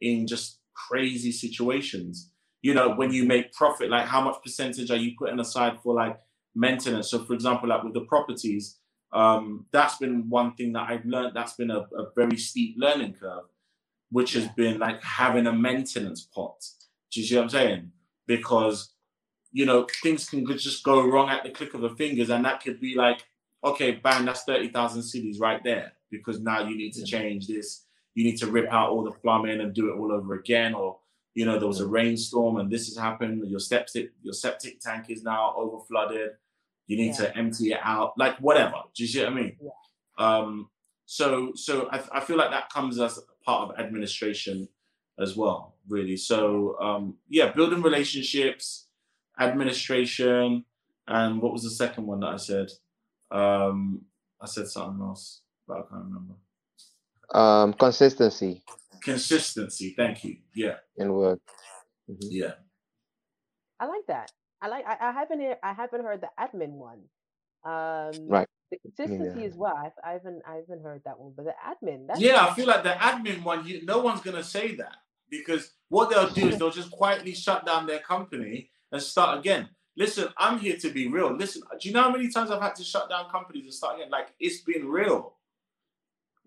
in 0.01 0.27
just 0.27 0.61
crazy 0.75 1.33
situations. 1.33 2.31
You 2.63 2.75
know, 2.75 2.95
when 2.95 3.13
you 3.13 3.25
make 3.25 3.53
profit, 3.53 3.91
like 3.91 4.07
how 4.07 4.21
much 4.21 4.43
percentage 4.43 4.91
are 4.91 4.97
you 4.97 5.13
putting 5.19 5.39
aside 5.41 5.79
for 5.83 5.95
like 5.95 6.19
maintenance? 6.55 7.11
So, 7.11 7.25
for 7.25 7.35
example, 7.35 7.69
like 7.69 7.85
with 7.85 7.95
the 7.95 8.01
properties, 8.03 8.79
um, 9.13 9.67
that's 9.73 9.97
been 9.97 10.29
one 10.29 10.55
thing 10.55 10.73
that 10.75 10.89
I've 10.89 11.05
learned. 11.05 11.35
That's 11.35 11.55
been 11.55 11.71
a, 11.71 11.81
a 11.81 12.11
very 12.15 12.37
steep 12.37 12.77
learning 12.79 13.15
curve, 13.15 13.45
which 14.11 14.35
has 14.35 14.49
been 14.49 14.79
like 14.79 15.03
having 15.03 15.47
a 15.47 15.53
maintenance 15.53 16.23
pot. 16.23 16.61
Do 17.11 17.21
you 17.21 17.27
see 17.27 17.37
what 17.37 17.45
I'm 17.45 17.49
saying? 17.51 17.93
Because 18.27 18.93
you 19.51 19.65
know 19.65 19.87
things 20.03 20.29
can 20.29 20.47
just 20.59 20.85
go 20.85 21.07
wrong 21.09 21.31
at 21.31 21.43
the 21.43 21.51
click 21.51 21.75
of 21.75 21.81
the 21.81 21.91
fingers, 21.91 22.29
and 22.29 22.45
that 22.45 22.63
could 22.63 22.81
be 22.81 22.95
like, 22.95 23.25
okay, 23.65 23.93
bang, 23.93 24.25
that's 24.25 24.45
thirty 24.45 24.69
thousand 24.69 25.03
cedis 25.03 25.41
right 25.41 25.63
there. 25.65 25.93
Because 26.11 26.41
now 26.41 26.67
you 26.67 26.77
need 26.77 26.93
to 26.95 27.05
change 27.05 27.47
this. 27.47 27.85
You 28.15 28.25
need 28.25 28.39
to 28.39 28.47
rip 28.51 28.71
out 28.73 28.91
all 28.91 29.05
the 29.05 29.13
plumbing 29.13 29.61
and 29.61 29.75
do 29.75 29.91
it 29.93 29.99
all 29.99 30.11
over 30.13 30.35
again, 30.35 30.75
or 30.75 30.99
you 31.35 31.45
know 31.45 31.59
there 31.59 31.69
was 31.69 31.81
a 31.81 31.87
rainstorm 31.87 32.57
and 32.57 32.71
this 32.71 32.87
has 32.89 32.97
happened. 32.97 33.49
Your 33.49 33.61
septic 33.61 34.11
your 34.23 34.35
septic 34.35 34.81
tank 34.81 35.07
is 35.11 35.23
now 35.23 35.55
over 35.57 35.85
flooded. 35.85 36.31
You 36.87 36.97
need 36.97 37.09
Yeah. 37.09 37.27
to 37.27 37.37
empty 37.37 37.73
it 37.73 37.81
out, 37.83 38.15
like 38.17 38.39
whatever. 38.39 38.83
Do 38.95 39.03
you 39.03 39.09
see 39.09 39.21
what 39.21 39.33
I 39.33 39.35
mean? 39.35 39.57
Yeah. 39.61 39.71
Um, 40.27 40.71
so 41.07 41.53
so 41.55 41.89
I, 41.93 42.03
I 42.13 42.21
feel 42.21 42.37
like 42.37 42.51
that 42.51 42.71
comes 42.71 42.99
as 42.99 43.21
part 43.45 43.71
of 43.71 43.79
administration 43.79 44.69
as 45.21 45.37
well, 45.37 45.77
really. 45.89 46.17
So 46.17 46.79
um, 46.81 47.15
yeah, 47.29 47.53
building 47.53 47.83
relationships, 47.83 48.89
administration, 49.39 50.65
and 51.07 51.41
what 51.43 51.53
was 51.53 51.63
the 51.63 51.71
second 51.71 52.07
one 52.07 52.21
that 52.21 52.29
I 52.35 52.37
said? 52.37 52.69
Um, 53.31 54.03
I 54.41 54.47
said 54.47 54.67
something 54.69 55.01
else, 55.05 55.43
but 55.69 55.75
I 55.79 55.81
can't 55.83 56.05
remember. 56.05 56.35
Um, 57.35 57.75
consistency 57.75 58.63
Consistency. 59.03 59.95
Thank 59.97 60.25
you. 60.25 60.39
Yeah, 60.55 60.77
in 60.97 61.13
work. 61.13 61.41
Mhm. 62.11 62.17
yeah. 62.23 62.55
I 63.79 63.87
like 63.87 64.07
that. 64.09 64.33
I 64.61 64.69
like. 64.69 64.85
I, 64.87 64.97
I 65.01 65.13
haven't. 65.13 65.41
hear- 65.41 65.59
I 65.63 65.73
haven't 65.73 66.03
heard 66.03 66.21
the 66.21 66.31
admin 66.39 66.71
one. 66.73 67.03
Um, 67.65 68.29
Right. 68.29 68.49
The 68.71 68.79
consistency 68.79 69.41
Yeah. 69.41 69.47
as 69.47 69.55
well. 69.55 69.75
I've, 69.77 69.93
I 70.05 70.13
haven't. 70.13 70.43
I 70.47 70.57
haven't 70.57 70.83
heard 70.83 71.03
that 71.05 71.19
one. 71.19 71.33
But 71.37 71.45
the 71.47 71.55
admin. 71.65 72.07
That's 72.09 72.21
Yeah, 72.21 72.45
I 72.45 72.55
feel 72.55 72.67
like 72.67 72.83
the 72.83 72.91
admin 72.91 73.43
one, 73.45 73.67
you, 73.67 73.85
no 73.85 74.01
one's 74.01 74.21
gonna 74.21 74.43
say 74.45 74.75
that 74.77 74.97
because 75.31 75.71
what 75.91 76.11
they'll 76.11 76.29
do 76.31 76.49
is 76.49 76.59
they'll 76.59 76.71
just 76.73 76.91
quietly 76.91 77.35
shut 77.35 77.65
down 77.65 77.87
their 77.87 78.01
company 78.01 78.71
and 78.93 79.01
start 79.01 79.39
again. 79.39 79.69
Listen, 79.97 80.29
I'm 80.37 80.59
here 80.59 80.77
to 80.77 80.91
be 80.91 81.09
real. 81.09 81.35
Listen, 81.35 81.63
do 81.81 81.89
you 81.89 81.95
know 81.95 82.03
how 82.03 82.11
many 82.11 82.29
times 82.29 82.51
I've 82.51 82.63
had 82.63 82.75
to 82.77 82.85
shut 82.85 83.09
down 83.09 83.31
companies 83.31 83.65
and 83.65 83.75
start 83.75 83.97
again? 83.97 84.11
Like 84.11 84.35
it's 84.41 84.61
been 84.63 84.87
real. 84.89 85.35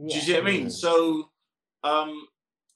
Do 0.07 0.15
you 0.15 0.21
see 0.21 0.33
what 0.33 0.43
I 0.43 0.45
mean? 0.45 0.69
So, 0.69 1.29
um, 1.83 2.27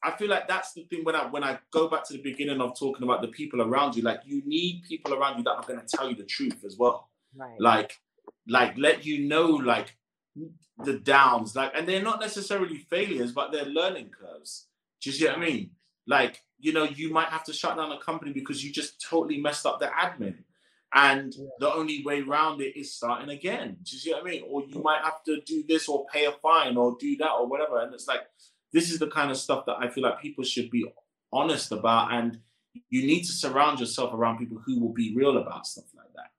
I 0.03 0.11
feel 0.11 0.29
like 0.29 0.47
that's 0.47 0.73
the 0.73 0.83
thing 0.83 1.03
when 1.03 1.15
I 1.15 1.25
when 1.25 1.43
I 1.43 1.57
go 1.71 1.87
back 1.87 2.03
to 2.05 2.13
the 2.13 2.21
beginning 2.21 2.61
of 2.61 2.77
talking 2.77 3.03
about 3.03 3.21
the 3.21 3.27
people 3.29 3.61
around 3.61 3.95
you. 3.95 4.03
Like 4.03 4.19
you 4.25 4.43
need 4.45 4.83
people 4.87 5.13
around 5.13 5.37
you 5.37 5.43
that 5.45 5.55
are 5.55 5.63
going 5.63 5.79
to 5.79 5.97
tell 5.97 6.09
you 6.09 6.15
the 6.15 6.23
truth 6.23 6.63
as 6.63 6.77
well. 6.77 7.09
Right. 7.35 7.59
Like, 7.59 7.99
like 8.47 8.77
let 8.77 9.05
you 9.05 9.27
know 9.27 9.47
like 9.47 9.97
the 10.83 10.99
downs. 10.99 11.55
Like, 11.55 11.71
and 11.75 11.87
they're 11.87 12.03
not 12.03 12.19
necessarily 12.19 12.77
failures, 12.77 13.31
but 13.31 13.51
they're 13.51 13.65
learning 13.65 14.09
curves. 14.09 14.67
Do 15.01 15.09
you 15.09 15.15
see 15.15 15.25
what 15.25 15.37
I 15.37 15.39
mean? 15.39 15.71
Like, 16.07 16.43
you 16.59 16.73
know, 16.73 16.83
you 16.83 17.11
might 17.11 17.29
have 17.29 17.43
to 17.45 17.53
shut 17.53 17.77
down 17.77 17.91
a 17.91 17.99
company 17.99 18.31
because 18.31 18.63
you 18.63 18.71
just 18.71 19.01
totally 19.01 19.39
messed 19.41 19.65
up 19.65 19.79
the 19.79 19.87
admin. 19.87 20.35
And 20.95 21.35
Yeah. 21.35 21.45
the 21.59 21.73
only 21.73 22.03
way 22.03 22.21
around 22.21 22.61
it 22.61 22.75
is 22.77 22.95
starting 22.95 23.29
again. 23.29 23.77
Do 23.83 23.95
you 23.95 23.99
see 23.99 24.11
what 24.13 24.21
I 24.21 24.23
mean? 24.23 24.43
Or 24.47 24.63
you 24.65 24.81
might 24.81 25.03
have 25.03 25.23
to 25.25 25.41
do 25.41 25.63
this 25.67 25.89
or 25.89 26.05
pay 26.07 26.25
a 26.25 26.31
fine 26.31 26.77
or 26.77 26.95
do 26.97 27.17
that 27.17 27.31
or 27.31 27.47
whatever. 27.47 27.79
And 27.81 27.93
it's 27.93 28.07
like, 28.07 28.21
this 28.71 28.89
is 28.89 28.99
the 28.99 29.07
kind 29.07 29.29
of 29.29 29.37
stuff 29.37 29.65
that 29.65 29.75
I 29.77 29.89
feel 29.89 30.03
like 30.03 30.21
people 30.21 30.43
should 30.45 30.71
be 30.71 30.85
honest 31.33 31.71
about. 31.73 32.13
And 32.13 32.39
you 32.89 33.05
need 33.05 33.23
to 33.23 33.33
surround 33.33 33.79
yourself 33.81 34.13
around 34.13 34.37
people 34.37 34.57
who 34.65 34.79
will 34.79 34.93
be 34.93 35.13
real 35.15 35.37
about 35.37 35.67
stuff 35.67 35.85
like 35.95 36.13
that. 36.15 36.31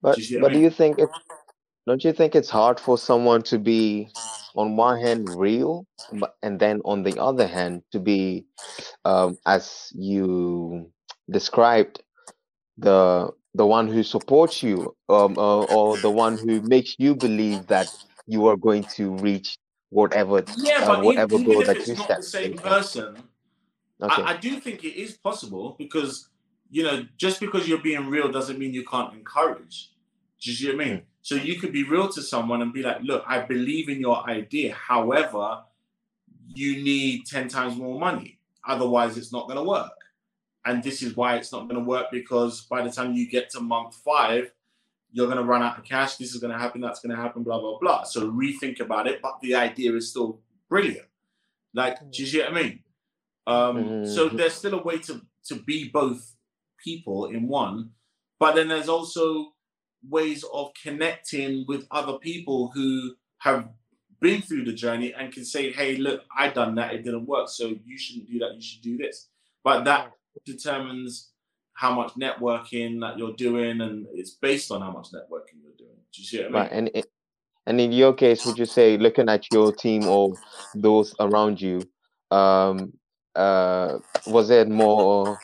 But 0.00 0.14
Do 0.16 0.22
you 0.22 0.26
see 0.26 0.36
what 0.36 0.40
I 0.40 0.48
but 0.48 0.52
do 0.54 0.60
you 0.60 0.70
think 0.70 0.98
it? 0.98 1.08
Don't 1.86 2.04
you 2.04 2.12
think 2.12 2.34
it's 2.34 2.50
hard 2.50 2.78
for 2.78 2.98
someone 2.98 3.42
to 3.44 3.58
be, 3.58 4.10
on 4.54 4.76
one 4.76 5.00
hand, 5.00 5.38
real, 5.38 5.86
but 6.12 6.36
and 6.42 6.60
then 6.60 6.82
on 6.84 7.02
the 7.02 7.18
other 7.18 7.46
hand, 7.46 7.82
to 7.92 7.98
be, 7.98 8.44
um, 9.06 9.38
as 9.46 9.90
you 9.94 10.90
described, 11.30 12.02
the 12.76 13.30
the 13.54 13.66
one 13.66 13.88
who 13.88 14.02
supports 14.02 14.62
you, 14.62 14.94
um, 15.08 15.38
uh, 15.38 15.62
or 15.64 15.96
the 15.98 16.10
one 16.10 16.38
who 16.38 16.60
makes 16.62 16.94
you 16.98 17.14
believe 17.14 17.66
that 17.68 17.88
you 18.26 18.46
are 18.46 18.56
going 18.56 18.84
to 18.84 19.10
reach 19.16 19.56
whatever 19.90 20.44
Yeah, 20.58 20.80
uh, 20.82 20.86
but 20.96 21.04
e- 21.04 21.06
whatever 21.06 21.34
even 21.34 21.46
goal 21.46 21.60
if 21.62 21.66
that 21.66 21.86
you 21.86 21.94
not 21.94 22.08
set. 22.08 22.16
the 22.18 22.22
same 22.22 22.52
in- 22.52 22.58
person, 22.58 23.16
Okay. 24.00 24.22
I, 24.22 24.34
I 24.34 24.36
do 24.36 24.60
think 24.60 24.84
it 24.84 24.96
is 25.00 25.16
possible 25.18 25.74
because 25.78 26.28
you 26.70 26.84
know 26.84 27.04
just 27.16 27.40
because 27.40 27.66
you're 27.66 27.82
being 27.82 28.06
real 28.08 28.30
doesn't 28.30 28.58
mean 28.58 28.72
you 28.72 28.84
can't 28.84 29.12
encourage. 29.14 29.90
Do 30.40 30.50
you 30.50 30.56
see 30.56 30.66
what 30.66 30.76
I 30.80 30.84
mean? 30.90 31.02
So 31.22 31.34
you 31.34 31.58
could 31.58 31.72
be 31.72 31.82
real 31.82 32.08
to 32.10 32.22
someone 32.22 32.62
and 32.62 32.72
be 32.72 32.82
like, 32.82 32.98
"Look, 33.02 33.24
I 33.26 33.40
believe 33.40 33.88
in 33.88 33.98
your 34.00 34.24
idea. 34.30 34.74
However, 34.74 35.64
you 36.54 36.82
need 36.82 37.26
ten 37.26 37.48
times 37.48 37.76
more 37.76 37.98
money. 37.98 38.38
Otherwise, 38.66 39.18
it's 39.18 39.32
not 39.32 39.48
going 39.48 39.56
to 39.58 39.64
work. 39.64 39.90
And 40.64 40.82
this 40.82 41.02
is 41.02 41.16
why 41.16 41.36
it's 41.36 41.52
not 41.52 41.68
going 41.68 41.80
to 41.80 41.88
work 41.88 42.06
because 42.10 42.62
by 42.62 42.82
the 42.82 42.90
time 42.90 43.14
you 43.14 43.28
get 43.28 43.48
to 43.50 43.60
month 43.60 43.94
five, 44.04 44.52
you're 45.12 45.26
going 45.26 45.38
to 45.38 45.44
run 45.44 45.62
out 45.62 45.78
of 45.78 45.84
cash. 45.84 46.16
This 46.16 46.34
is 46.34 46.40
going 46.40 46.52
to 46.52 46.58
happen. 46.58 46.80
That's 46.80 47.00
going 47.00 47.14
to 47.16 47.22
happen. 47.22 47.42
Blah 47.42 47.60
blah 47.60 47.78
blah. 47.78 48.02
So 48.04 48.30
rethink 48.30 48.80
about 48.80 49.06
it. 49.06 49.22
But 49.22 49.40
the 49.40 49.54
idea 49.54 49.94
is 49.94 50.10
still 50.10 50.40
brilliant. 50.68 51.06
Like, 51.72 51.98
do 52.10 52.22
you 52.22 52.26
see 52.28 52.40
what 52.40 52.50
I 52.50 52.62
mean? 52.62 52.80
Um, 53.46 54.04
So 54.04 54.28
Mhm. 54.28 54.36
there's 54.36 54.54
still 54.54 54.74
a 54.74 54.82
way 54.82 54.98
to 54.98 55.22
to 55.44 55.54
be 55.54 55.88
both 55.88 56.36
people 56.76 57.26
in 57.26 57.48
one, 57.48 57.94
but 58.38 58.54
then 58.54 58.68
there's 58.68 58.88
also 58.88 59.54
ways 60.06 60.44
of 60.52 60.72
connecting 60.82 61.64
with 61.66 61.86
other 61.90 62.18
people 62.18 62.70
who 62.74 63.16
have 63.38 63.70
been 64.20 64.42
through 64.42 64.64
the 64.64 64.72
journey 64.74 65.14
and 65.14 65.32
can 65.32 65.44
say, 65.44 65.72
"Hey, 65.72 65.96
look, 65.96 66.24
I 66.36 66.48
done 66.50 66.74
that. 66.74 66.92
It 66.92 67.02
didn't 67.04 67.24
work. 67.26 67.48
So 67.48 67.78
you 67.86 67.96
shouldn't 67.96 68.28
do 68.30 68.38
that. 68.40 68.54
You 68.54 68.60
should 68.60 68.82
do 68.82 68.98
this." 68.98 69.30
But 69.64 69.84
that 69.84 70.12
determines 70.44 71.30
how 71.74 71.94
much 71.94 72.12
networking 72.14 73.00
that 73.00 73.18
you're 73.18 73.34
doing, 73.34 73.80
and 73.80 74.06
it's 74.12 74.32
based 74.32 74.72
on 74.72 74.80
how 74.80 74.90
much 74.90 75.08
networking 75.12 75.62
you're 75.62 75.76
doing. 75.78 75.96
Do 76.12 76.22
you 76.22 76.24
see 76.24 76.38
what 76.38 76.46
I 76.46 76.48
mean? 76.48 76.54
Right, 76.54 76.72
and 76.72 76.90
it, 76.94 77.06
and 77.66 77.80
in 77.80 77.92
your 77.92 78.14
case, 78.14 78.44
would 78.46 78.58
you 78.58 78.64
say, 78.64 78.96
looking 78.96 79.28
at 79.28 79.52
your 79.52 79.72
team 79.72 80.06
or 80.06 80.34
those 80.74 81.14
around 81.20 81.60
you, 81.60 81.82
um, 82.30 82.92
uh, 83.36 83.98
was 84.26 84.50
it 84.50 84.68
more 84.68 85.38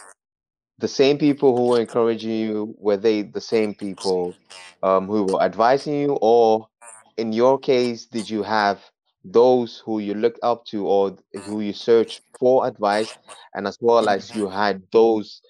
the 0.79 0.89
same 0.89 1.19
people 1.19 1.57
who 1.57 1.69
were 1.69 1.81
encouraging 1.81 2.33
you? 2.33 2.75
Were 2.79 2.97
they 2.97 3.23
the 3.23 3.41
same 3.41 3.75
people 3.75 4.35
um, 4.83 5.07
who 5.07 5.25
were 5.25 5.43
advising 5.43 5.95
you, 5.95 6.19
or 6.21 6.69
in 7.17 7.33
your 7.33 7.59
case, 7.59 8.07
did 8.07 8.29
you 8.29 8.43
have 8.43 8.81
those 9.25 9.83
who 9.85 9.99
you 9.99 10.15
looked 10.15 10.41
up 10.43 10.65
to 10.67 10.87
or 10.87 11.17
who 11.47 11.61
you 11.61 11.73
searched 11.73 12.23
for 12.39 12.67
advice, 12.67 13.17
and 13.55 13.67
as 13.67 13.79
well 13.81 14.09
as 14.09 14.35
you 14.35 14.49
had 14.49 14.83
those 14.93 15.41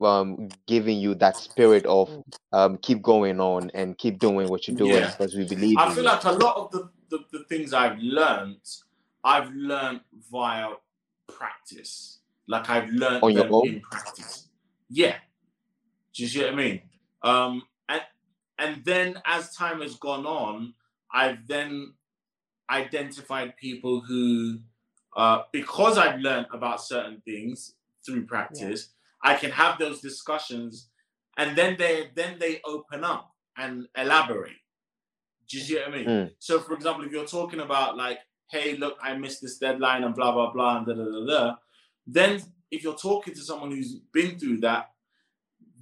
um, 0.00 0.48
giving 0.66 0.98
you 0.98 1.14
that 1.16 1.36
spirit 1.36 1.84
of 1.86 2.10
um, 2.52 2.78
keep 2.78 3.02
going 3.02 3.40
on 3.40 3.70
and 3.74 3.98
keep 3.98 4.18
doing 4.18 4.48
what 4.48 4.66
you're 4.66 4.76
doing 4.76 4.94
Yeah. 4.94 5.10
because 5.10 5.34
we 5.34 5.44
believe 5.44 5.76
I 5.78 5.88
feel 5.90 5.98
you. 5.98 6.02
like 6.10 6.24
a 6.24 6.32
lot 6.32 6.56
of 6.56 6.70
the, 6.70 6.90
the, 7.10 7.24
the 7.38 7.44
things 7.44 7.74
I've 7.74 7.98
learned, 7.98 8.60
I've 9.24 9.50
learned 9.52 10.00
via 10.30 10.68
practice. 11.26 12.20
Like 12.48 12.70
I've 12.70 12.88
learned 12.90 13.22
On 13.22 13.32
your 13.32 13.52
own? 13.52 13.66
in 13.66 13.80
practice. 13.80 14.48
Yeah. 14.88 15.16
Do 16.14 16.22
you 16.22 16.28
see 16.28 16.40
what 16.42 16.52
I 16.52 16.56
mean? 16.56 16.80
Um, 17.22 17.62
and 17.88 18.02
and 18.58 18.84
then 18.84 19.20
as 19.26 19.54
time 19.54 19.82
has 19.82 19.96
gone 19.96 20.24
on, 20.24 20.72
I've 21.12 21.46
then 21.46 21.92
identified 22.70 23.56
people 23.56 24.00
who, 24.00 24.58
uh, 25.16 25.42
because 25.52 25.98
I've 25.98 26.20
learned 26.20 26.46
about 26.52 26.82
certain 26.82 27.22
things 27.24 27.74
through 28.04 28.26
practice, 28.26 28.90
I 29.22 29.34
can 29.34 29.50
have 29.50 29.78
those 29.78 30.00
discussions, 30.00 30.88
and 31.36 31.56
then 31.56 31.76
they 31.78 32.10
then 32.14 32.38
they 32.38 32.60
open 32.64 33.04
up 33.04 33.32
and 33.56 33.88
elaborate. 33.96 34.56
Do 35.48 35.58
you 35.58 35.62
see 35.62 35.76
what 35.76 35.88
I 35.88 35.90
mean? 35.90 36.06
Mm. 36.06 36.30
So, 36.38 36.60
for 36.60 36.74
example, 36.74 37.04
if 37.04 37.12
you're 37.12 37.26
talking 37.26 37.60
about 37.60 37.96
like, 37.96 38.18
"Hey, 38.50 38.76
look, 38.76 38.98
I 39.02 39.16
missed 39.16 39.42
this 39.42 39.58
deadline," 39.58 40.04
and 40.04 40.14
blah 40.14 40.32
blah 40.32 40.52
blah, 40.52 40.78
and 40.78 40.86
da 40.86 40.92
da 40.94 41.04
da 41.04 41.26
da, 41.26 41.56
then 42.06 42.42
if 42.70 42.82
you're 42.82 42.96
talking 42.96 43.34
to 43.34 43.40
someone 43.40 43.70
who's 43.70 43.96
been 44.12 44.38
through 44.38 44.58
that, 44.58 44.90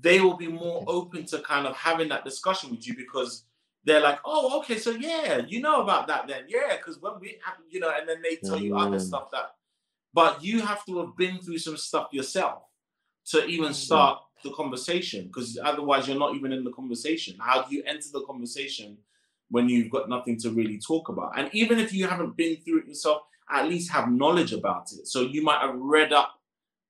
they 0.01 0.21
will 0.21 0.37
be 0.37 0.49
more 0.49 0.85
open 0.87 1.25
to 1.27 1.41
kind 1.41 1.67
of 1.67 1.75
having 1.77 2.09
that 2.09 2.25
discussion 2.25 2.71
with 2.71 2.87
you 2.87 2.95
because 2.95 3.45
they're 3.85 4.01
like, 4.01 4.19
"Oh, 4.25 4.59
okay, 4.61 4.79
so 4.79 4.91
yeah, 4.91 5.39
you 5.47 5.61
know 5.61 5.83
about 5.83 6.07
that 6.09 6.27
then, 6.27 6.45
yeah," 6.49 6.77
because 6.77 7.01
when 7.01 7.19
we, 7.21 7.39
have, 7.45 7.57
you 7.69 7.81
know, 7.81 7.93
and 7.97 8.09
then 8.09 8.23
they 8.23 8.37
tell 8.37 8.59
you 8.59 8.77
other 8.77 8.97
Mm. 8.97 9.01
stuff 9.01 9.31
that, 9.33 9.57
but 10.13 10.43
you 10.43 10.61
have 10.61 10.85
to 10.87 10.99
have 11.01 11.17
been 11.17 11.39
through 11.41 11.59
some 11.59 11.77
stuff 11.77 12.09
yourself 12.13 12.63
to 13.27 13.45
even 13.47 13.71
Mm. 13.71 13.75
start 13.75 14.23
the 14.43 14.53
conversation 14.53 15.27
because 15.27 15.59
otherwise 15.63 16.07
you're 16.07 16.19
not 16.19 16.35
even 16.35 16.53
in 16.53 16.65
the 16.65 16.73
conversation. 16.73 17.37
How 17.41 17.63
do 17.63 17.75
you 17.75 17.83
enter 17.85 18.09
the 18.13 18.23
conversation 18.23 18.99
when 19.51 19.69
you've 19.69 19.91
got 19.91 20.09
nothing 20.09 20.39
to 20.41 20.51
really 20.51 20.79
talk 20.79 21.09
about? 21.09 21.39
And 21.39 21.49
even 21.55 21.79
if 21.79 21.93
you 21.93 22.07
haven't 22.07 22.37
been 22.37 22.57
through 22.59 22.81
it 22.81 22.87
yourself, 22.89 23.23
at 23.51 23.69
least 23.69 23.91
have 23.91 24.11
knowledge 24.11 24.53
about 24.53 24.93
it. 24.93 25.07
So 25.07 25.23
you 25.23 25.43
might 25.43 25.61
have 25.61 25.75
read 25.77 26.13
up 26.13 26.41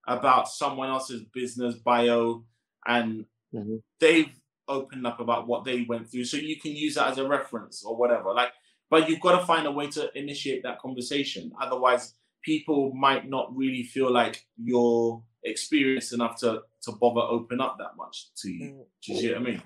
about 0.07 0.49
someone 0.49 0.89
else's 0.91 1.23
business 1.33 1.77
bio 1.77 2.45
and 2.87 3.25
Mhm. 3.55 3.83
they've 4.01 4.33
opened 4.69 5.07
up 5.07 5.21
about 5.21 5.47
what 5.47 5.65
they 5.65 5.83
went 5.89 6.11
through. 6.11 6.25
So 6.25 6.37
you 6.37 6.61
can 6.61 6.73
use 6.73 6.95
that 6.95 7.09
as 7.09 7.19
a 7.19 7.29
reference 7.29 7.85
or 7.85 7.97
whatever. 7.97 8.33
Like, 8.33 8.51
but 8.91 9.09
you've 9.09 9.21
got 9.21 9.39
to 9.39 9.47
find 9.47 9.67
a 9.67 9.71
way 9.71 9.89
to 9.89 10.11
initiate 10.19 10.63
that 10.63 10.81
conversation. 10.81 11.53
Otherwise, 11.61 12.15
people 12.43 12.93
might 12.95 13.29
not 13.29 13.55
really 13.57 13.83
feel 13.83 14.13
like 14.13 14.45
you're 14.63 15.23
experienced 15.45 16.13
enough 16.13 16.39
to 16.41 16.63
to 16.83 16.93
bother 16.93 17.21
open 17.21 17.61
up 17.61 17.77
that 17.79 17.97
much 17.97 18.29
to 18.37 18.51
you. 18.51 18.71
Mm. 18.71 18.85
Do 19.05 19.13
you 19.13 19.21
see 19.21 19.29
what 19.29 19.39
I 19.39 19.41
mean? 19.41 19.63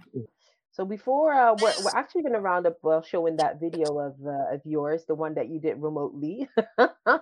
So 0.71 0.85
before 0.85 1.33
uh, 1.33 1.57
we're, 1.61 1.75
we're 1.83 1.97
actually 1.99 2.23
going 2.23 2.35
to 2.35 2.41
round 2.41 2.65
up 2.65 2.77
well 2.83 3.03
showing 3.03 3.37
that 3.39 3.59
video 3.59 3.99
of 3.99 4.15
uh, 4.25 4.55
of 4.55 4.61
yours, 4.65 5.05
the 5.07 5.15
one 5.15 5.35
that 5.35 5.49
you 5.49 5.61
did 5.61 5.83
remotely. 5.83 6.49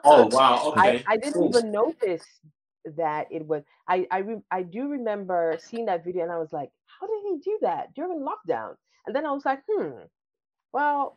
Oh 0.04 0.28
wow, 0.30 0.72
okay. 0.72 1.04
I, 1.06 1.14
I 1.14 1.16
didn't 1.16 1.34
Cool. 1.34 1.48
even 1.48 1.70
notice 1.70 2.24
that 2.96 3.28
it 3.30 3.46
was. 3.46 3.62
I 3.88 4.06
I, 4.10 4.18
re, 4.18 4.36
I 4.50 4.62
do 4.62 4.88
remember 4.88 5.56
seeing 5.60 5.86
that 5.86 6.04
video 6.04 6.24
and 6.24 6.32
I 6.32 6.38
was 6.38 6.52
like, 6.52 6.70
how 6.98 7.06
did 7.06 7.22
he 7.24 7.38
do 7.38 7.58
that 7.62 7.94
during 7.94 8.20
lockdown? 8.20 8.74
And 9.06 9.14
then 9.14 9.26
I 9.26 9.32
was 9.32 9.44
like, 9.44 9.62
hmm, 9.70 9.90
well, 10.72 11.16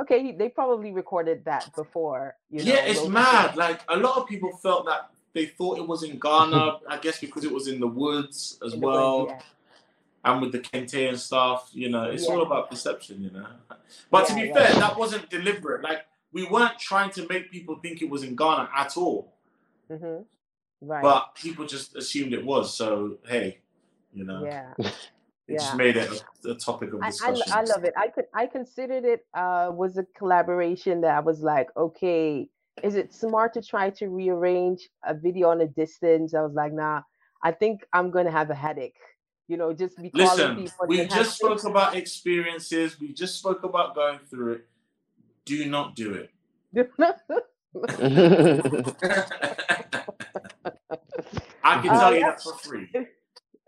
okay, 0.00 0.32
they 0.32 0.48
probably 0.48 0.92
recorded 0.92 1.44
that 1.44 1.74
before. 1.74 2.36
You 2.50 2.64
know, 2.64 2.72
yeah, 2.72 2.84
it's 2.84 3.06
mad. 3.08 3.56
Like 3.56 3.80
a 3.88 3.96
lot 3.96 4.16
of 4.18 4.28
people 4.28 4.50
felt 4.56 4.86
that 4.86 5.10
they 5.34 5.46
thought 5.46 5.78
it 5.78 5.86
was 5.86 6.02
in 6.02 6.18
Ghana. 6.18 6.78
I 6.88 6.98
guess 6.98 7.20
because 7.20 7.44
it 7.44 7.52
was 7.52 7.68
in 7.68 7.80
the 7.80 7.86
woods 7.86 8.58
as 8.64 8.74
in 8.74 8.80
woods, 8.80 8.96
well. 8.96 9.26
yeah. 9.28 10.32
and 10.32 10.42
with 10.42 10.52
the 10.52 10.58
kente 10.58 11.08
and 11.08 11.18
stuff, 11.18 11.70
you 11.72 11.88
know, 11.88 12.04
it's 12.04 12.26
all 12.26 12.42
about 12.42 12.70
perception, 12.70 13.22
you 13.22 13.30
know. 13.30 13.46
But 14.10 14.26
to 14.28 14.34
be 14.34 14.42
yeah. 14.42 14.54
fair, 14.54 14.74
that 14.80 14.96
wasn't 14.96 15.28
deliberate. 15.30 15.82
Like 15.82 16.02
we 16.32 16.46
weren't 16.46 16.78
trying 16.78 17.10
to 17.10 17.26
make 17.28 17.50
people 17.50 17.76
think 17.76 18.02
it 18.02 18.10
was 18.10 18.22
in 18.22 18.36
Ghana 18.36 18.68
at 18.74 18.96
all. 18.96 19.34
Mm-hmm. 19.90 20.22
Right. 20.84 21.02
But 21.02 21.34
people 21.34 21.66
just 21.66 21.96
assumed 21.96 22.32
it 22.32 22.44
was. 22.44 22.74
So 22.74 23.18
hey, 23.26 23.58
you 24.12 24.24
know, 24.24 24.44
yeah. 24.44 24.74
it 25.48 25.58
just 25.58 25.76
made 25.76 25.96
it 25.96 26.24
a, 26.44 26.50
a 26.50 26.54
topic 26.54 26.92
of 26.92 27.02
I, 27.02 27.10
discussion. 27.10 27.42
I, 27.52 27.60
I 27.60 27.62
love 27.64 27.84
it. 27.84 27.94
I 27.96 28.08
could 28.08 28.26
I 28.34 28.46
considered 28.46 29.04
it 29.04 29.26
uh 29.34 29.70
was 29.72 29.98
a 29.98 30.04
collaboration 30.16 31.00
that 31.02 31.14
I 31.16 31.20
was 31.20 31.40
like, 31.40 31.68
okay, 31.76 32.48
is 32.82 32.94
it 32.94 33.12
smart 33.12 33.54
to 33.54 33.62
try 33.62 33.90
to 33.90 34.08
rearrange 34.08 34.88
a 35.04 35.14
video 35.14 35.48
on 35.50 35.60
a 35.60 35.66
distance? 35.66 36.34
I 36.34 36.42
was 36.42 36.54
like, 36.54 36.72
nah, 36.72 37.02
I 37.42 37.52
think 37.52 37.84
I'm 37.92 38.10
gonna 38.10 38.30
have 38.30 38.50
a 38.50 38.54
headache. 38.54 38.96
You 39.48 39.56
know, 39.56 39.72
just 39.72 39.96
be 39.98 40.10
Listen, 40.14 40.56
people. 40.56 40.86
we 40.86 41.06
just 41.06 41.36
spoke 41.36 41.64
about 41.64 41.96
experiences. 41.96 42.98
We 43.00 43.12
just 43.12 43.38
spoke 43.38 43.64
about 43.64 43.94
going 43.94 44.20
through 44.30 44.52
it. 44.54 44.66
Do 45.44 45.66
not 45.66 45.96
do 45.96 46.14
it. 46.14 46.30
I 51.64 51.80
can 51.80 51.90
Uh, 51.90 52.00
tell 52.00 52.14
you 52.14 52.20
that 52.20 52.42
for 52.42 52.54
free. 52.58 52.90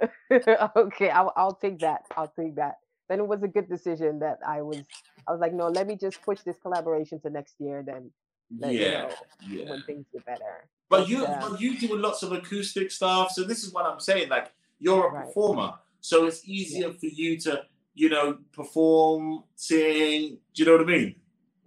okay, 0.77 1.11
I'll 1.11 1.33
I'll 1.37 1.55
take 1.55 1.81
that. 1.81 2.03
I'll 2.17 2.33
take 2.39 2.57
that. 2.57 2.77
Then 3.09 3.21
it 3.21 3.27
was 3.27 3.43
a 3.43 3.49
good 3.49 3.69
decision 3.69 4.19
that 4.21 4.39
I 4.47 4.63
was 4.63 4.85
I 5.27 5.33
was 5.33 5.41
like, 5.41 5.53
no, 5.55 5.69
let 5.69 5.87
me 5.87 5.97
just 5.97 6.21
push 6.23 6.41
this 6.43 6.59
collaboration 6.59 7.21
to 7.21 7.31
next 7.31 7.55
year. 7.59 7.83
Then 7.87 8.11
let 8.59 8.75
you 8.75 8.81
Yeah, 8.81 9.03
know 9.03 9.15
yeah. 9.49 9.65
when 9.71 9.83
things 9.83 10.07
get 10.13 10.25
better. 10.27 10.69
But 10.89 11.09
you, 11.09 11.25
uh, 11.25 11.49
but 11.51 11.61
you 11.61 11.79
do 11.79 11.97
lots 11.97 12.23
of 12.23 12.33
acoustic 12.33 12.91
stuff. 12.91 13.31
So 13.33 13.43
this 13.45 13.65
is 13.65 13.73
what 13.73 13.87
I'm 13.87 14.01
saying. 14.01 14.29
Like 14.29 14.53
you're 14.79 15.09
a 15.09 15.13
Right. 15.13 15.27
performer, 15.27 15.75
so 16.01 16.27
it's 16.27 16.47
easier 16.47 16.93
for 16.93 17.07
you 17.07 17.39
to, 17.41 17.63
you 17.95 18.09
know, 18.11 18.39
perform, 18.53 19.45
sing. 19.57 20.39
Do 20.55 20.63
you 20.63 20.67
know 20.67 20.73
what 20.77 20.83
I 20.83 20.85
mean? 20.85 21.15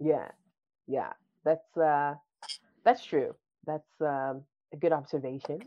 Yeah, 0.00 0.28
yeah, 0.86 1.12
that's 1.44 1.76
uh, 1.76 2.14
that's 2.84 3.04
true. 3.04 3.34
That's 3.66 4.00
um, 4.00 4.44
a 4.72 4.76
good 4.76 4.92
observation. 4.92 5.60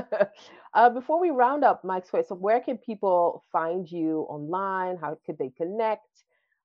uh, 0.74 0.90
before 0.90 1.20
we 1.20 1.30
round 1.30 1.64
up, 1.64 1.84
Mike, 1.84 2.04
so 2.10 2.22
so 2.26 2.34
where 2.34 2.60
can 2.60 2.78
people 2.78 3.44
find 3.52 3.90
you 3.90 4.26
online? 4.28 4.96
How 4.96 5.18
could 5.24 5.38
they 5.38 5.50
connect? 5.50 6.06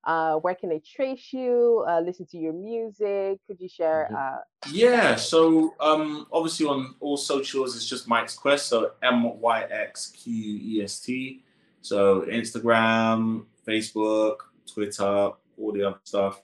Uh, 0.04 0.36
where 0.36 0.54
can 0.54 0.68
they 0.68 0.78
trace 0.78 1.32
you? 1.32 1.84
Uh, 1.88 2.00
listen 2.00 2.26
to 2.26 2.38
your 2.38 2.52
music? 2.52 3.40
Could 3.46 3.60
you 3.60 3.68
share? 3.68 4.08
Uh, 4.16 4.36
Yeah. 4.70 5.16
So 5.16 5.74
um, 5.80 6.28
obviously 6.32 6.66
on 6.66 6.94
all 7.00 7.16
socials, 7.16 7.74
it's 7.74 7.86
just 7.86 8.06
Mike's 8.06 8.34
Quest. 8.34 8.68
So 8.68 8.92
M 9.02 9.40
Y 9.40 9.62
X 9.62 10.12
Q 10.12 10.32
E 10.32 10.82
S 10.84 11.00
T. 11.00 11.42
So 11.80 12.22
Instagram, 12.22 13.46
Facebook, 13.66 14.36
Twitter, 14.72 15.30
all 15.58 15.72
the 15.72 15.88
other 15.88 15.98
stuff. 16.04 16.40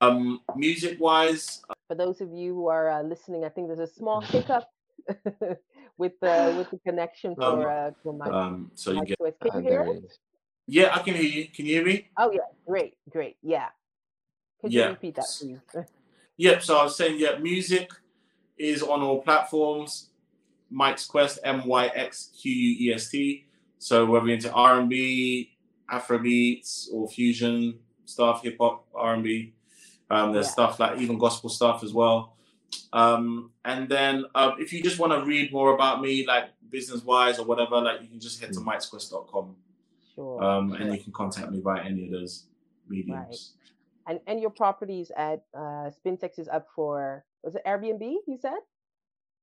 Um, 0.00 0.40
music 0.54 1.00
wise, 1.00 1.62
for 1.88 1.94
those 1.94 2.20
of 2.20 2.30
you 2.32 2.54
who 2.54 2.66
are 2.68 2.90
uh, 2.90 3.02
listening, 3.02 3.44
I 3.44 3.48
think 3.48 3.68
there's 3.68 3.78
a 3.80 3.86
small 3.86 4.20
hiccup 4.32 4.68
with 5.98 6.12
the 6.20 6.54
with 6.58 6.70
the 6.70 6.78
connection 6.86 7.30
Um, 7.32 7.36
for 7.36 7.70
uh, 7.70 7.90
for 8.02 8.12
Mike. 8.12 8.32
um, 8.32 8.70
so 8.74 8.90
you 8.90 8.96
Mike 8.98 9.08
get. 9.08 9.40
Can 9.40 9.50
Ah, 9.52 9.56
you 9.58 9.62
hear 9.62 9.82
us? 10.04 10.18
Yeah, 10.66 10.94
I 10.94 10.98
can 10.98 11.14
hear 11.14 11.22
you. 11.24 11.48
Can 11.48 11.64
you 11.66 11.76
hear 11.76 11.86
me? 11.86 12.08
Oh 12.18 12.30
yeah, 12.32 12.40
great, 12.66 12.94
great, 13.08 13.36
yeah. 13.42 13.68
Could 14.60 14.72
you 14.72 14.84
repeat 14.84 15.14
that, 15.16 15.26
please? 15.40 15.60
Yep. 16.38 16.62
So 16.64 16.76
I 16.76 16.84
was 16.84 16.96
saying, 16.98 17.18
yeah, 17.18 17.38
music 17.38 17.90
is 18.58 18.82
on 18.82 19.00
all 19.00 19.22
platforms. 19.22 20.10
Mike's 20.70 21.06
Quest, 21.06 21.38
M 21.44 21.66
Y 21.66 21.86
X 21.94 22.32
Q 22.38 22.52
U 22.52 22.90
E 22.90 22.94
S 22.94 23.08
T. 23.08 23.46
So 23.78 24.04
whether 24.04 24.26
you're 24.26 24.34
into 24.34 24.52
R 24.52 24.78
and 24.80 24.90
B, 24.90 25.56
Afrobeats, 25.90 26.92
or 26.92 27.08
fusion 27.08 27.78
stuff, 28.04 28.42
hip 28.42 28.58
hop, 28.60 28.84
R 28.94 29.14
and 29.14 29.24
B, 29.24 29.54
um, 30.10 30.32
there's 30.32 30.46
Yeah. 30.46 30.52
stuff 30.52 30.80
like 30.80 30.98
even 31.00 31.18
gospel 31.18 31.50
stuff 31.50 31.82
as 31.84 31.92
well. 31.92 32.36
Um, 32.92 33.52
and 33.64 33.88
then 33.88 34.24
uh, 34.34 34.52
if 34.58 34.72
you 34.72 34.82
just 34.82 34.98
want 34.98 35.12
to 35.12 35.24
read 35.24 35.52
more 35.52 35.74
about 35.74 36.00
me, 36.00 36.26
like 36.26 36.50
business 36.70 37.04
wise 37.04 37.38
or 37.38 37.46
whatever, 37.46 37.80
like 37.80 38.02
you 38.02 38.08
can 38.08 38.20
just 38.20 38.40
head 38.40 38.52
to 38.54 38.60
mikesquest.com 38.60 39.54
Sure. 40.14 40.42
um, 40.42 40.72
and 40.72 40.92
you 40.94 41.00
can 41.02 41.12
contact 41.12 41.50
me 41.50 41.60
via 41.60 41.82
any 41.82 42.06
of 42.06 42.10
those 42.12 42.44
mediums. 42.88 43.52
And 44.08 44.20
and 44.26 44.40
your 44.40 44.50
properties 44.50 45.10
at 45.16 45.44
uh, 45.54 45.90
Spintex 45.90 46.38
is 46.38 46.48
up 46.48 46.68
for 46.74 47.24
was 47.42 47.54
it 47.56 47.62
Airbnb? 47.66 48.00
You 48.26 48.38
said. 48.40 48.58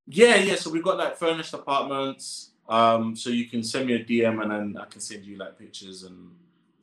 Yeah, 0.07 0.35
yeah. 0.35 0.55
So 0.55 0.69
we've 0.69 0.83
got 0.83 0.97
like 0.97 1.17
furnished 1.17 1.53
apartments. 1.53 2.51
Um, 2.69 3.15
so 3.15 3.29
you 3.29 3.49
can 3.49 3.61
send 3.63 3.87
me 3.87 3.93
a 3.95 4.03
DM 4.03 4.41
and 4.41 4.51
then 4.51 4.77
I 4.81 4.85
can 4.85 5.01
send 5.01 5.25
you 5.25 5.37
like 5.37 5.57
pictures 5.59 6.03
and 6.03 6.31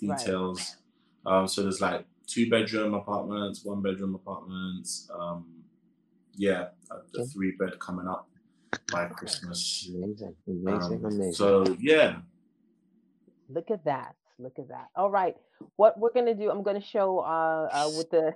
Right. 0.02 0.18
details. 0.18 0.76
Um, 1.26 1.46
so 1.48 1.62
there's 1.62 1.80
like 1.80 2.04
two 2.30 2.48
bedroom 2.48 2.94
apartments, 2.94 3.64
one 3.64 3.82
bedroom 3.82 4.14
apartments. 4.14 5.10
Um, 5.18 5.46
yeah, 6.36 6.68
a, 6.90 6.94
a 6.94 6.98
Okay. 7.20 7.24
three 7.32 7.52
bed 7.58 7.78
coming 7.80 8.06
up 8.06 8.28
by 8.92 9.06
Christmas. 9.06 9.88
Amazing, 9.92 10.36
amazing, 10.46 10.98
Um, 10.98 11.04
amazing. 11.04 11.32
so 11.32 11.64
yeah, 11.80 12.20
Look 13.52 13.70
at 13.72 13.84
that. 13.84 14.14
Look 14.38 14.58
at 14.60 14.68
that. 14.68 14.86
All 14.94 15.10
right. 15.10 15.36
What 15.74 15.98
we're 15.98 16.12
gonna 16.12 16.34
do? 16.36 16.50
I'm 16.50 16.62
gonna 16.62 16.80
show 16.80 17.18
uh, 17.18 17.68
uh 17.72 17.90
with 17.96 18.08
the 18.10 18.32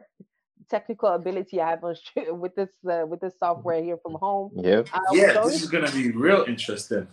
technical 0.68 1.10
ability 1.10 1.60
I 1.60 1.70
have 1.70 1.84
on 1.84 1.94
sh- 1.94 2.26
with 2.42 2.54
this 2.56 2.70
uh, 2.90 3.06
with 3.06 3.20
this 3.20 3.34
software 3.38 3.80
here 3.82 3.96
from 4.02 4.14
home. 4.14 4.50
Yep. 4.56 4.88
Uh, 4.92 5.00
we're 5.12 5.18
yeah. 5.28 5.34
going 5.34 5.48
This 5.48 5.62
is 5.62 5.70
gonna 5.70 5.92
be 5.92 6.10
real 6.10 6.44
interesting. 6.48 7.06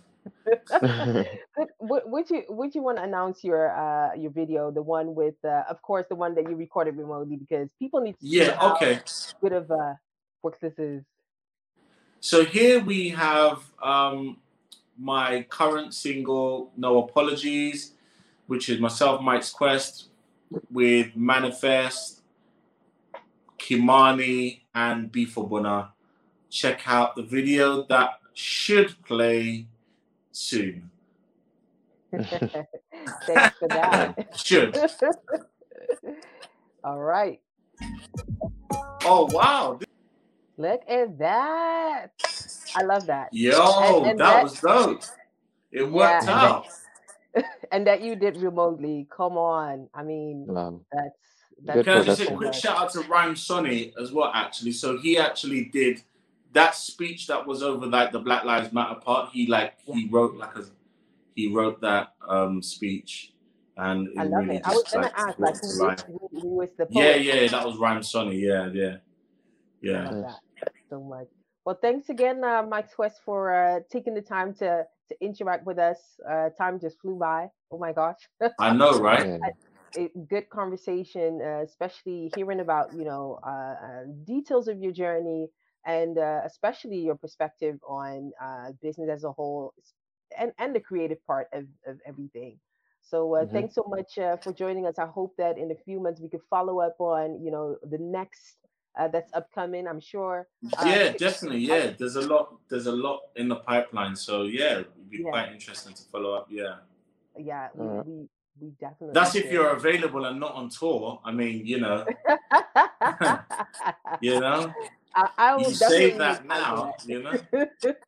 Would, 1.80 2.30
you 2.30 2.44
would 2.48 2.74
you 2.74 2.82
want 2.82 2.98
to 2.98 3.04
announce 3.04 3.44
your 3.44 3.70
uh 3.76 4.14
your 4.14 4.30
video, 4.30 4.70
the 4.70 4.82
one 4.82 5.14
with 5.14 5.34
uh, 5.44 5.64
of 5.68 5.82
course 5.82 6.06
the 6.08 6.14
one 6.14 6.34
that 6.34 6.48
you 6.48 6.56
recorded 6.56 6.96
remotely 6.96 7.36
because 7.36 7.68
people 7.78 8.00
need 8.00 8.12
to 8.12 8.26
Yeah. 8.26 8.58
Okay. 8.72 9.00
good 9.40 9.52
of 9.52 9.70
uh 9.70 9.94
work 10.42 10.58
this 10.60 10.78
is. 10.78 11.02
So 12.20 12.44
here 12.44 12.80
we 12.80 13.08
have 13.10 13.62
um, 13.82 14.38
my 14.96 15.42
current 15.48 15.92
single, 15.92 16.70
No 16.76 17.02
Apologies, 17.02 17.94
which 18.46 18.68
is 18.68 18.78
myself, 18.78 19.20
Mike's 19.20 19.50
Quest, 19.50 20.08
with 20.70 21.08
M.anifest, 21.16 22.20
Kimani, 23.58 24.60
and 24.72 25.10
B4Bonah. 25.10 25.88
Check 26.48 26.82
out 26.86 27.16
the 27.16 27.24
video 27.24 27.84
that 27.86 28.20
should 28.34 28.94
play 29.04 29.66
soon. 30.32 30.90
Thanks 32.12 33.58
for 33.58 33.68
that. 33.68 34.28
Should. 34.36 34.76
All 36.84 37.00
right. 37.00 37.40
Oh 39.04 39.28
wow. 39.32 39.78
Look 40.58 40.82
at 40.88 41.18
that. 41.18 42.10
I 42.76 42.82
love 42.82 43.06
that. 43.06 43.28
Yo, 43.32 43.98
And- 44.00 44.10
and 44.12 44.20
that, 44.20 44.34
that- 44.34 44.42
was 44.44 44.60
dope. 44.60 45.02
It 45.70 45.90
worked 45.90 46.26
Yeah, 46.26 46.30
and 46.30 46.30
out. 46.30 46.66
And 47.70 47.86
that 47.86 48.02
you 48.02 48.14
did 48.14 48.36
remotely. 48.36 49.06
Come 49.14 49.38
on. 49.38 49.88
I 49.94 50.02
mean, 50.02 50.46
Um, 50.54 50.84
that's 50.92 51.16
that's 51.64 51.76
Good 51.76 51.84
Can 51.86 51.98
I 51.98 52.02
just 52.04 52.20
say 52.20 52.26
a 52.26 52.36
quick 52.36 52.52
shout 52.52 52.76
out 52.76 52.92
to 52.92 53.00
Rhyme 53.02 53.36
Sonny 53.36 53.94
as 53.98 54.12
well, 54.12 54.30
actually. 54.34 54.72
So 54.72 54.98
he 54.98 55.16
actually 55.16 55.64
did 55.66 56.02
that 56.52 56.74
speech 56.74 57.26
that 57.26 57.46
was 57.46 57.62
over 57.62 57.86
like 57.86 58.12
the 58.12 58.20
Black 58.20 58.44
Lives 58.44 58.72
Matter 58.72 59.00
part. 59.00 59.30
He 59.30 59.46
like 59.46 59.74
he 59.86 60.08
wrote 60.10 60.36
like 60.36 60.56
a 60.56 60.64
he 61.34 61.52
wrote 61.52 61.80
that 61.80 62.14
um 62.28 62.62
speech 62.62 63.32
and 63.76 64.08
it 64.08 64.18
I 64.18 64.24
love 64.24 64.44
really 64.44 64.56
it. 64.56 64.62
I 64.64 64.72
was 64.72 64.82
just 64.82 64.94
gonna 64.94 65.06
like 65.06 65.18
ask, 65.18 65.38
like, 65.38 65.78
brought 65.78 66.00
who 66.00 66.06
to 66.06 66.12
who, 66.12 66.40
who 66.40 66.48
was 66.56 66.70
the 66.76 66.86
poet? 66.86 67.22
Yeah, 67.22 67.34
yeah, 67.34 67.48
that 67.48 67.66
was 67.66 67.76
Rhyme 67.76 68.02
Sonny. 68.02 68.36
Yeah, 68.36 68.68
yeah, 68.72 68.96
yeah. 69.80 70.10
love 70.10 70.24
that 70.24 70.72
so 70.90 71.00
much. 71.00 71.28
Well, 71.64 71.78
thanks 71.80 72.08
again, 72.08 72.42
uh, 72.42 72.64
Mike 72.68 72.92
Quest, 72.94 73.20
for 73.24 73.54
uh, 73.54 73.80
taking 73.90 74.14
the 74.14 74.22
time 74.22 74.52
to 74.54 74.84
to 75.08 75.24
interact 75.24 75.66
with 75.66 75.78
us. 75.78 75.98
Uh, 76.28 76.50
time 76.50 76.78
just 76.80 77.00
flew 77.00 77.16
by. 77.16 77.48
Oh 77.70 77.78
my 77.78 77.92
gosh. 77.92 78.18
I 78.58 78.72
know, 78.74 78.98
right? 78.98 79.26
yeah. 79.26 79.38
it, 79.94 80.28
good 80.28 80.50
conversation, 80.50 81.40
uh, 81.42 81.62
especially 81.62 82.30
hearing 82.34 82.60
about 82.60 82.92
you 82.94 83.04
know 83.04 83.38
uh, 83.46 83.50
uh, 83.50 84.02
details 84.24 84.68
of 84.68 84.80
your 84.80 84.92
journey 84.92 85.48
and 85.84 86.18
uh, 86.18 86.40
especially 86.44 86.98
your 86.98 87.16
perspective 87.16 87.78
on 87.86 88.32
uh, 88.40 88.72
business 88.80 89.08
as 89.10 89.24
a 89.24 89.32
whole 89.32 89.74
and 90.38 90.52
and 90.58 90.74
the 90.74 90.80
creative 90.80 91.24
part 91.26 91.48
of, 91.52 91.64
of 91.86 91.98
everything. 92.06 92.58
So 93.02 93.34
uh, 93.34 93.44
Mhm. 93.44 93.52
thanks 93.52 93.74
so 93.74 93.84
much 93.88 94.16
uh, 94.18 94.36
for 94.36 94.52
joining 94.52 94.86
us. 94.86 94.98
I 94.98 95.06
hope 95.06 95.34
that 95.36 95.58
in 95.58 95.70
a 95.70 95.74
few 95.84 96.00
months 96.00 96.20
we 96.20 96.28
could 96.28 96.44
follow 96.48 96.80
up 96.80 96.96
on 97.00 97.42
you 97.44 97.50
know 97.50 97.76
the 97.82 97.98
next 97.98 98.56
uh, 98.98 99.08
that's 99.08 99.32
upcoming. 99.34 99.88
I'm 99.88 100.00
sure. 100.00 100.46
Uh, 100.78 100.84
yeah, 100.86 101.12
definitely. 101.12 101.60
Yeah, 101.60 101.92
there's 101.98 102.16
a 102.16 102.20
lot. 102.22 102.56
There's 102.68 102.86
a 102.86 102.92
lot 102.92 103.20
in 103.36 103.48
the 103.48 103.56
pipeline. 103.56 104.14
So 104.14 104.42
yeah, 104.44 104.80
it'd 104.80 105.10
be 105.10 105.18
Yeah. 105.24 105.30
quite 105.30 105.52
interesting 105.52 105.94
to 105.94 106.02
follow 106.04 106.32
up. 106.34 106.46
Yeah, 106.50 106.76
Yeah, 107.36 107.68
we, 107.74 107.86
Alright. 107.86 108.06
we 108.06 108.28
we 108.60 108.68
definitely. 108.78 109.14
that's 109.14 109.34
if 109.34 109.50
you're 109.50 109.70
available 109.70 110.24
and 110.26 110.38
not 110.38 110.54
on 110.54 110.68
tour. 110.68 111.20
I 111.24 111.32
mean, 111.32 111.66
you 111.66 111.80
know, 111.80 112.06
you 114.20 114.40
know, 114.40 114.72
I, 115.14 115.28
I 115.38 115.56
will 115.56 115.70
you 115.70 115.76
definitely 115.78 115.96
say 115.96 116.08
make 116.10 116.18
that 116.18 116.36
time 116.36 116.42
for 116.42 116.76
now. 116.76 116.94
that. 116.96 117.06
You 117.06 117.22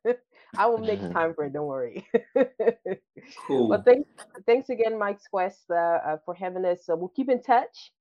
know, 0.05 0.15
I 0.57 0.65
will 0.67 0.77
make 0.79 0.99
Mhm. 1.01 1.13
time 1.13 1.33
for 1.33 1.45
it. 1.45 1.53
Don't 1.53 1.67
worry. 1.67 2.07
cool. 3.47 3.67
well, 3.69 3.81
thanks, 3.83 4.09
thanks 4.45 4.69
again, 4.69 4.97
Mike 4.97 5.19
Quest, 5.29 5.65
uh, 5.69 5.75
uh, 5.75 6.17
for 6.25 6.33
having 6.33 6.65
us. 6.65 6.85
So 6.85 6.95
we'll 6.95 7.09
keep 7.09 7.29
in 7.29 7.41
touch, 7.41 7.91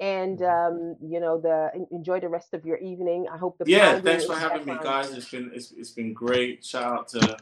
and 0.00 0.38
Mm-hmm. 0.38 0.74
um, 0.76 0.96
you 1.10 1.20
know, 1.20 1.40
the 1.40 1.70
enjoy 1.90 2.20
the 2.20 2.28
rest 2.28 2.54
of 2.54 2.64
your 2.64 2.78
evening. 2.78 3.26
I 3.32 3.36
hope 3.36 3.58
the 3.58 3.64
yeah, 3.70 4.00
thanks 4.00 4.24
for 4.26 4.36
having 4.36 4.66
me, 4.66 4.76
guys. 4.82 5.10
It's 5.12 5.30
been 5.30 5.50
it's, 5.54 5.72
it's 5.72 5.90
been 5.90 6.12
great. 6.12 6.64
Shout 6.64 6.92
out 6.92 7.08
to 7.08 7.36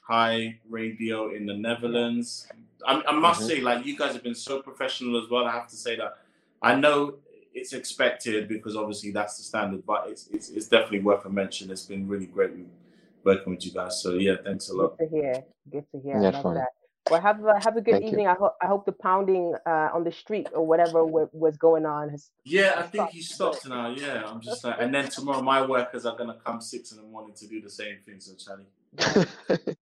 High 0.00 0.58
Radio 0.68 1.34
in 1.34 1.46
the 1.46 1.54
Netherlands. 1.54 2.48
I, 2.86 3.02
I 3.08 3.12
must 3.12 3.42
Mhm. 3.42 3.46
say, 3.46 3.60
like 3.60 3.84
you 3.86 3.96
guys 3.96 4.12
have 4.14 4.22
been 4.22 4.34
so 4.34 4.60
professional 4.62 5.22
as 5.22 5.28
well. 5.30 5.46
I 5.46 5.52
have 5.52 5.68
to 5.68 5.76
say 5.76 5.96
that. 5.96 6.18
I 6.62 6.74
know 6.74 7.16
it's 7.54 7.72
expected 7.72 8.48
because 8.48 8.76
obviously 8.76 9.12
that's 9.12 9.36
the 9.38 9.44
standard, 9.44 9.86
but 9.86 10.08
it's 10.08 10.28
it's, 10.28 10.50
it's 10.50 10.68
definitely 10.68 11.00
worth 11.00 11.24
a 11.24 11.30
mention. 11.30 11.70
It's 11.70 11.84
been 11.86 12.06
really 12.08 12.26
great 12.26 12.50
working 13.22 13.54
with 13.54 13.64
you 13.64 13.72
guys. 13.72 14.02
So 14.02 14.14
yeah, 14.14 14.36
thanks 14.44 14.68
a 14.68 14.74
lot. 14.74 14.98
Good 14.98 15.10
to 15.10 15.16
hear. 15.16 15.44
Good 15.70 15.84
to 15.92 16.00
hear. 16.00 16.16
I 16.16 16.20
Yeah, 16.20 16.30
love 16.30 16.42
fine. 16.42 16.54
that. 16.56 16.68
Well, 17.10 17.20
have 17.20 17.44
a, 17.44 17.60
have 17.60 17.76
a 17.76 17.80
good 17.80 17.92
Thank 17.92 18.04
you. 18.04 18.08
evening. 18.08 18.26
I 18.28 18.34
hope 18.34 18.54
I 18.62 18.66
hope 18.66 18.86
the 18.86 18.92
pounding 18.92 19.54
uh, 19.66 19.90
on 19.92 20.04
the 20.04 20.12
street 20.12 20.48
or 20.54 20.66
whatever 20.66 21.04
wa- 21.04 21.28
was 21.32 21.56
going 21.56 21.86
on 21.86 22.08
has 22.10 22.30
Yeah, 22.44 22.72
I 22.76 22.82
Stop. 22.82 22.90
think 22.90 23.10
he 23.10 23.22
stopped 23.22 23.68
now. 23.68 23.88
Yeah, 23.90 24.24
I'm 24.26 24.40
just 24.40 24.64
like, 24.64 24.76
and 24.80 24.92
then 24.94 25.08
tomorrow 25.08 25.42
my 25.42 25.64
workers 25.64 26.06
are 26.06 26.16
gonna 26.16 26.38
come 26.44 26.60
six 26.60 26.92
in 26.92 26.96
the 26.98 27.04
morning 27.04 27.34
to 27.36 27.46
do 27.46 27.60
the 27.60 27.70
same 27.70 27.98
thing. 28.04 28.20
So 28.20 28.32
Charlie, 28.34 28.66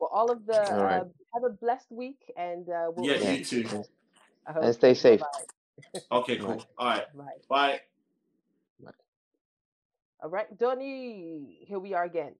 well, 0.00 0.10
all 0.12 0.30
of 0.30 0.46
the 0.46 0.54
All 0.54 0.84
right. 0.84 1.02
uh, 1.02 1.04
have 1.34 1.44
a 1.44 1.50
blessed 1.50 1.90
week, 1.90 2.32
and 2.36 2.68
uh, 2.68 2.90
we'll, 2.94 3.06
yeah, 3.06 3.32
you 3.32 3.44
too. 3.44 3.84
And 4.46 4.74
stay 4.74 4.94
safe. 4.94 5.20
Bye-bye. 5.20 5.44
Okay, 6.12 6.36
cool. 6.38 6.48
Right. 6.48 6.64
All 6.78 6.86
right, 6.88 7.06
Bye. 7.14 7.38
bye. 7.48 7.80
All 10.22 10.30
right, 10.30 10.46
Donnie, 10.58 11.58
here 11.66 11.78
we 11.78 11.94
are 11.94 12.04
again. 12.04 12.34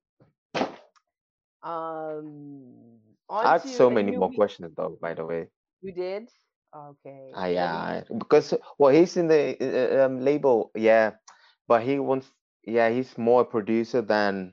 Um, 1.62 2.98
I 3.30 3.52
had 3.52 3.62
so 3.68 3.90
many 3.90 4.12
more 4.12 4.28
week. 4.28 4.36
questions 4.36 4.74
though, 4.76 4.98
by 5.00 5.14
the 5.14 5.24
way. 5.24 5.48
You 5.82 5.92
did? 5.92 6.28
Okay. 6.74 7.30
Ah, 7.34 7.46
Let 7.46 7.48
me- 7.48 7.54
yeah, 7.54 8.02
because 8.18 8.54
well, 8.78 8.92
he's 8.94 9.16
in 9.16 9.28
the 9.28 9.56
uh, 9.60 10.06
um, 10.06 10.20
label, 10.20 10.70
yeah, 10.74 11.12
but 11.68 11.82
he 11.82 11.98
wants, 11.98 12.30
yeah, 12.64 12.90
he's 12.90 13.16
more 13.18 13.42
a 13.42 13.44
producer 13.44 14.02
than 14.02 14.52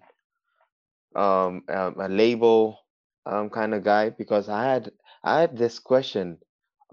um, 1.15 1.63
um 1.69 1.95
a 1.99 2.07
label 2.09 2.79
um 3.25 3.49
kind 3.49 3.73
of 3.73 3.83
guy. 3.83 4.09
Because 4.09 4.49
I 4.49 4.63
had 4.65 4.91
I 5.23 5.41
had 5.41 5.57
this 5.57 5.79
question. 5.79 6.37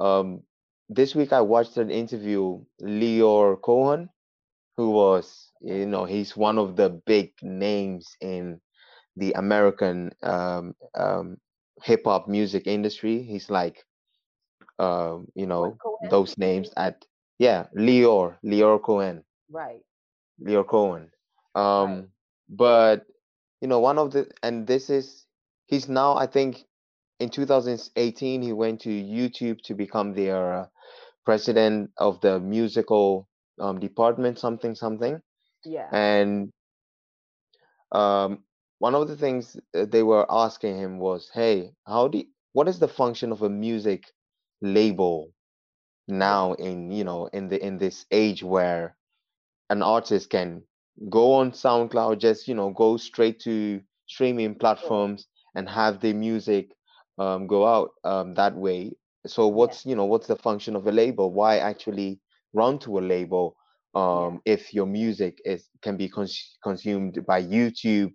Um, 0.01 0.43
this 0.89 1.14
week 1.14 1.32
I 1.32 1.41
watched 1.41 1.76
an 1.76 1.91
interview 1.91 2.64
Lyor 2.82 3.61
Cohen, 3.61 4.11
who 4.76 4.91
was, 4.91 5.53
you 5.61 5.87
know, 5.87 6.05
he's 6.05 6.37
one 6.37 6.59
of 6.59 6.76
the 6.76 6.91
big 6.91 7.32
names 7.43 8.16
in 8.20 8.61
the 9.16 9.32
American 9.32 10.12
um 10.22 10.74
um 10.95 11.39
hip 11.82 12.03
hop 12.05 12.28
music 12.28 12.66
industry. 12.66 13.22
He's 13.22 13.51
like 13.51 13.85
um, 14.78 15.28
you 15.35 15.47
know, 15.47 15.76
Cohen? 15.82 16.11
those 16.11 16.37
names 16.39 16.70
at 16.76 17.05
yeah, 17.39 17.66
Lyor, 17.76 18.37
Lyor 18.45 18.82
Cohen, 18.82 19.24
Right. 19.51 19.82
Lyor 20.41 20.66
Cohen. 20.66 21.11
Um, 21.55 22.09
but 22.49 23.07
you 23.61 23.68
know, 23.68 23.80
one 23.80 23.99
of 23.99 24.12
the 24.12 24.30
and 24.43 24.66
this 24.66 24.91
is 24.91 25.26
he's 25.66 25.89
now 25.89 26.16
I 26.16 26.26
think 26.26 26.64
in 27.25 27.31
2018 27.31 28.43
he 28.43 28.53
went 28.53 28.81
to 28.83 28.91
YouTube 28.91 29.62
to 29.64 29.75
become 29.75 30.14
their 30.14 30.55
uh, 30.55 30.66
president 31.25 31.91
of 31.99 32.20
the 32.20 32.41
musical 32.41 33.29
um, 33.61 33.81
department, 33.81 34.39
something 34.39 34.75
something, 34.75 35.22
Yeah. 35.64 35.93
and 35.93 36.53
um, 37.93 38.45
one 38.79 38.95
of 38.95 39.09
the 39.09 39.16
things 39.16 39.57
they 39.72 40.03
were 40.03 40.27
asking 40.31 40.77
him 40.79 40.99
was, 40.99 41.31
"Hey, 41.35 41.75
how 41.87 42.09
do 42.09 42.18
you, 42.18 42.27
what 42.53 42.68
is 42.68 42.79
the 42.81 42.89
function 42.89 43.33
of 43.33 43.43
a 43.43 43.49
music 43.51 44.12
label 44.62 45.33
now 46.09 46.53
in 46.55 46.91
you 46.93 47.05
know 47.05 47.27
in 47.29 47.49
the 47.49 47.65
in 47.65 47.78
this 47.78 48.07
age 48.12 48.43
where 48.43 48.97
an 49.70 49.82
artist 49.82 50.31
can 50.31 50.65
go 51.11 51.35
on 51.35 51.53
SoundCloud, 51.53 52.19
just 52.19 52.49
you 52.49 52.55
know 52.55 52.70
go 52.70 52.97
straight 52.99 53.40
to 53.40 53.82
streaming 54.07 54.57
platforms 54.57 55.28
and 55.55 55.69
have 55.70 56.01
their 56.01 56.15
music 56.15 56.74
um, 57.19 57.47
go 57.47 57.66
out 57.66 57.91
um, 58.05 58.35
that 58.35 58.57
way. 58.57 58.93
So 59.27 59.49
what's 59.49 59.85
you 59.86 59.95
know 59.97 60.05
what's 60.07 60.27
the 60.27 60.36
function 60.36 60.77
of 60.77 60.86
a 60.86 60.93
label? 60.93 61.32
Why 61.32 61.59
actually 61.59 62.20
run 62.53 62.78
to 62.81 62.99
a 62.99 63.01
label 63.01 63.57
um, 63.95 64.41
if 64.45 64.73
your 64.74 64.86
music 64.86 65.39
is 65.45 65.69
can 65.82 65.97
be 65.97 66.09
cons- 66.09 66.59
consumed 66.62 67.24
by 67.27 67.43
YouTube 67.43 68.12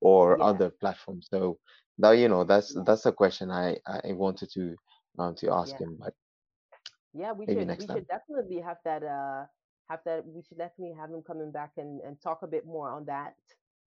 or 0.00 0.42
Yeah. 0.42 0.42
other 0.42 0.70
platforms? 0.80 1.28
So 1.30 1.58
that 1.98 2.12
you 2.12 2.28
know 2.28 2.44
that's 2.44 2.74
that's 2.84 3.06
a 3.06 3.12
question 3.12 3.50
I 3.50 3.76
I 3.86 4.12
wanted 4.12 4.50
to 4.54 4.76
um, 5.18 5.34
to 5.36 5.50
ask 5.52 5.76
Yeah. 5.76 5.80
him, 5.80 5.96
but 6.00 6.14
Yeah, 7.14 7.32
we 7.32 7.46
should 7.46 7.76
we 7.76 7.88
time. 7.88 7.88
should 7.88 8.06
definitely 8.08 8.60
have 8.60 8.78
that 8.84 9.02
uh 9.02 9.46
have 9.88 10.00
that 10.04 10.26
we 10.26 10.42
should 10.42 10.58
definitely 10.58 10.94
have 10.98 11.10
him 11.10 11.22
coming 11.22 11.50
back 11.50 11.72
and 11.76 12.00
and 12.00 12.20
talk 12.20 12.42
a 12.42 12.46
bit 12.48 12.66
more 12.66 12.90
on 12.90 13.04
that. 13.06 13.34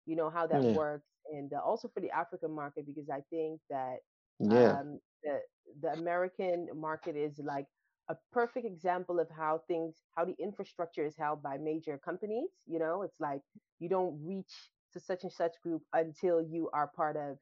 You 0.06 0.16
know 0.16 0.30
how 0.30 0.46
that 0.46 0.64
Yeah. 0.64 0.74
works 0.74 1.08
and 1.32 1.52
uh, 1.52 1.60
also 1.64 1.88
for 1.92 2.00
the 2.00 2.10
African 2.10 2.52
market 2.52 2.86
because 2.86 3.08
I 3.10 3.22
think 3.30 3.60
that 3.70 3.98
yeah, 4.40 4.80
um 4.80 5.00
the 5.22 5.40
the 5.82 5.92
American 5.92 6.68
market 6.74 7.16
is 7.16 7.38
like 7.38 7.66
a 8.08 8.16
perfect 8.32 8.66
example 8.66 9.18
of 9.18 9.28
how 9.30 9.60
things 9.66 9.96
how 10.16 10.24
the 10.24 10.36
infrastructure 10.38 11.04
is 11.04 11.16
held 11.16 11.42
by 11.42 11.58
major 11.58 11.98
companies, 11.98 12.50
you 12.66 12.78
know? 12.78 13.02
It's 13.02 13.20
like 13.20 13.40
you 13.80 13.88
don't 13.88 14.18
reach 14.24 14.52
to 14.92 15.00
such 15.00 15.24
and 15.24 15.32
such 15.32 15.52
group 15.62 15.82
until 15.92 16.40
you 16.40 16.70
are 16.72 16.86
part 16.86 17.16
of, 17.16 17.36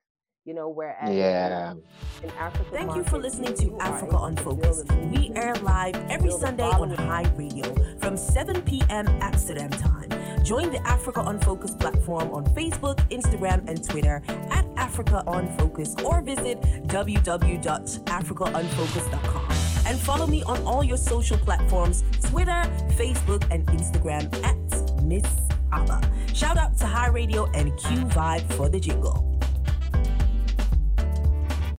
you 0.45 0.55
know, 0.55 0.69
whereas 0.69 1.15
yeah. 1.15 1.75
in 2.23 2.31
Africa 2.31 2.71
Thank 2.73 2.97
you 2.97 3.05
for 3.05 3.19
listening 3.19 3.55
to 3.57 3.79
Africa 3.81 4.07
able 4.07 4.25
on 4.25 4.37
to 4.37 4.43
build 4.45 4.65
Focus. 4.65 4.85
a 4.91 4.95
We 5.13 5.33
air 5.37 5.55
live 5.57 5.97
every 6.11 6.31
Sunday 6.31 6.65
on. 6.65 6.91
High 6.91 7.31
Radio 7.37 7.75
from 7.99 8.17
7 8.17 8.63
p.m. 8.63 9.07
Amsterdam 9.21 9.71
time. 9.71 10.11
Join 10.45 10.71
the 10.71 10.81
Africa 10.87 11.23
on 11.23 11.41
Focus 11.41 11.75
platform 11.75 12.31
on 12.33 12.45
Facebook, 12.49 12.99
Instagram, 13.09 13.67
and 13.67 13.83
Twitter 13.83 14.23
at 14.29 14.67
Africa 14.77 15.25
on 15.27 15.49
Focus 15.57 15.95
or 16.05 16.21
visit 16.21 16.61
www.africaonfocus.com. 16.87 19.49
And 19.87 19.99
follow 19.99 20.27
me 20.27 20.43
on 20.43 20.63
all 20.65 20.85
your 20.85 20.99
social 20.99 21.39
platforms 21.39 22.05
Twitter, 22.23 22.63
Facebook, 22.97 23.47
and 23.51 23.65
Instagram 23.69 24.31
at 24.45 24.59
Miss 25.03 25.25
Abba. 25.73 26.03
Shout 26.35 26.59
out 26.59 26.77
to 26.79 26.87
High 26.87 27.09
Radio 27.09 27.51
and 27.53 27.75
Q 27.79 28.05
Vibe 28.07 28.53
for 28.53 28.69
the 28.69 28.79
jingle. 28.79 29.34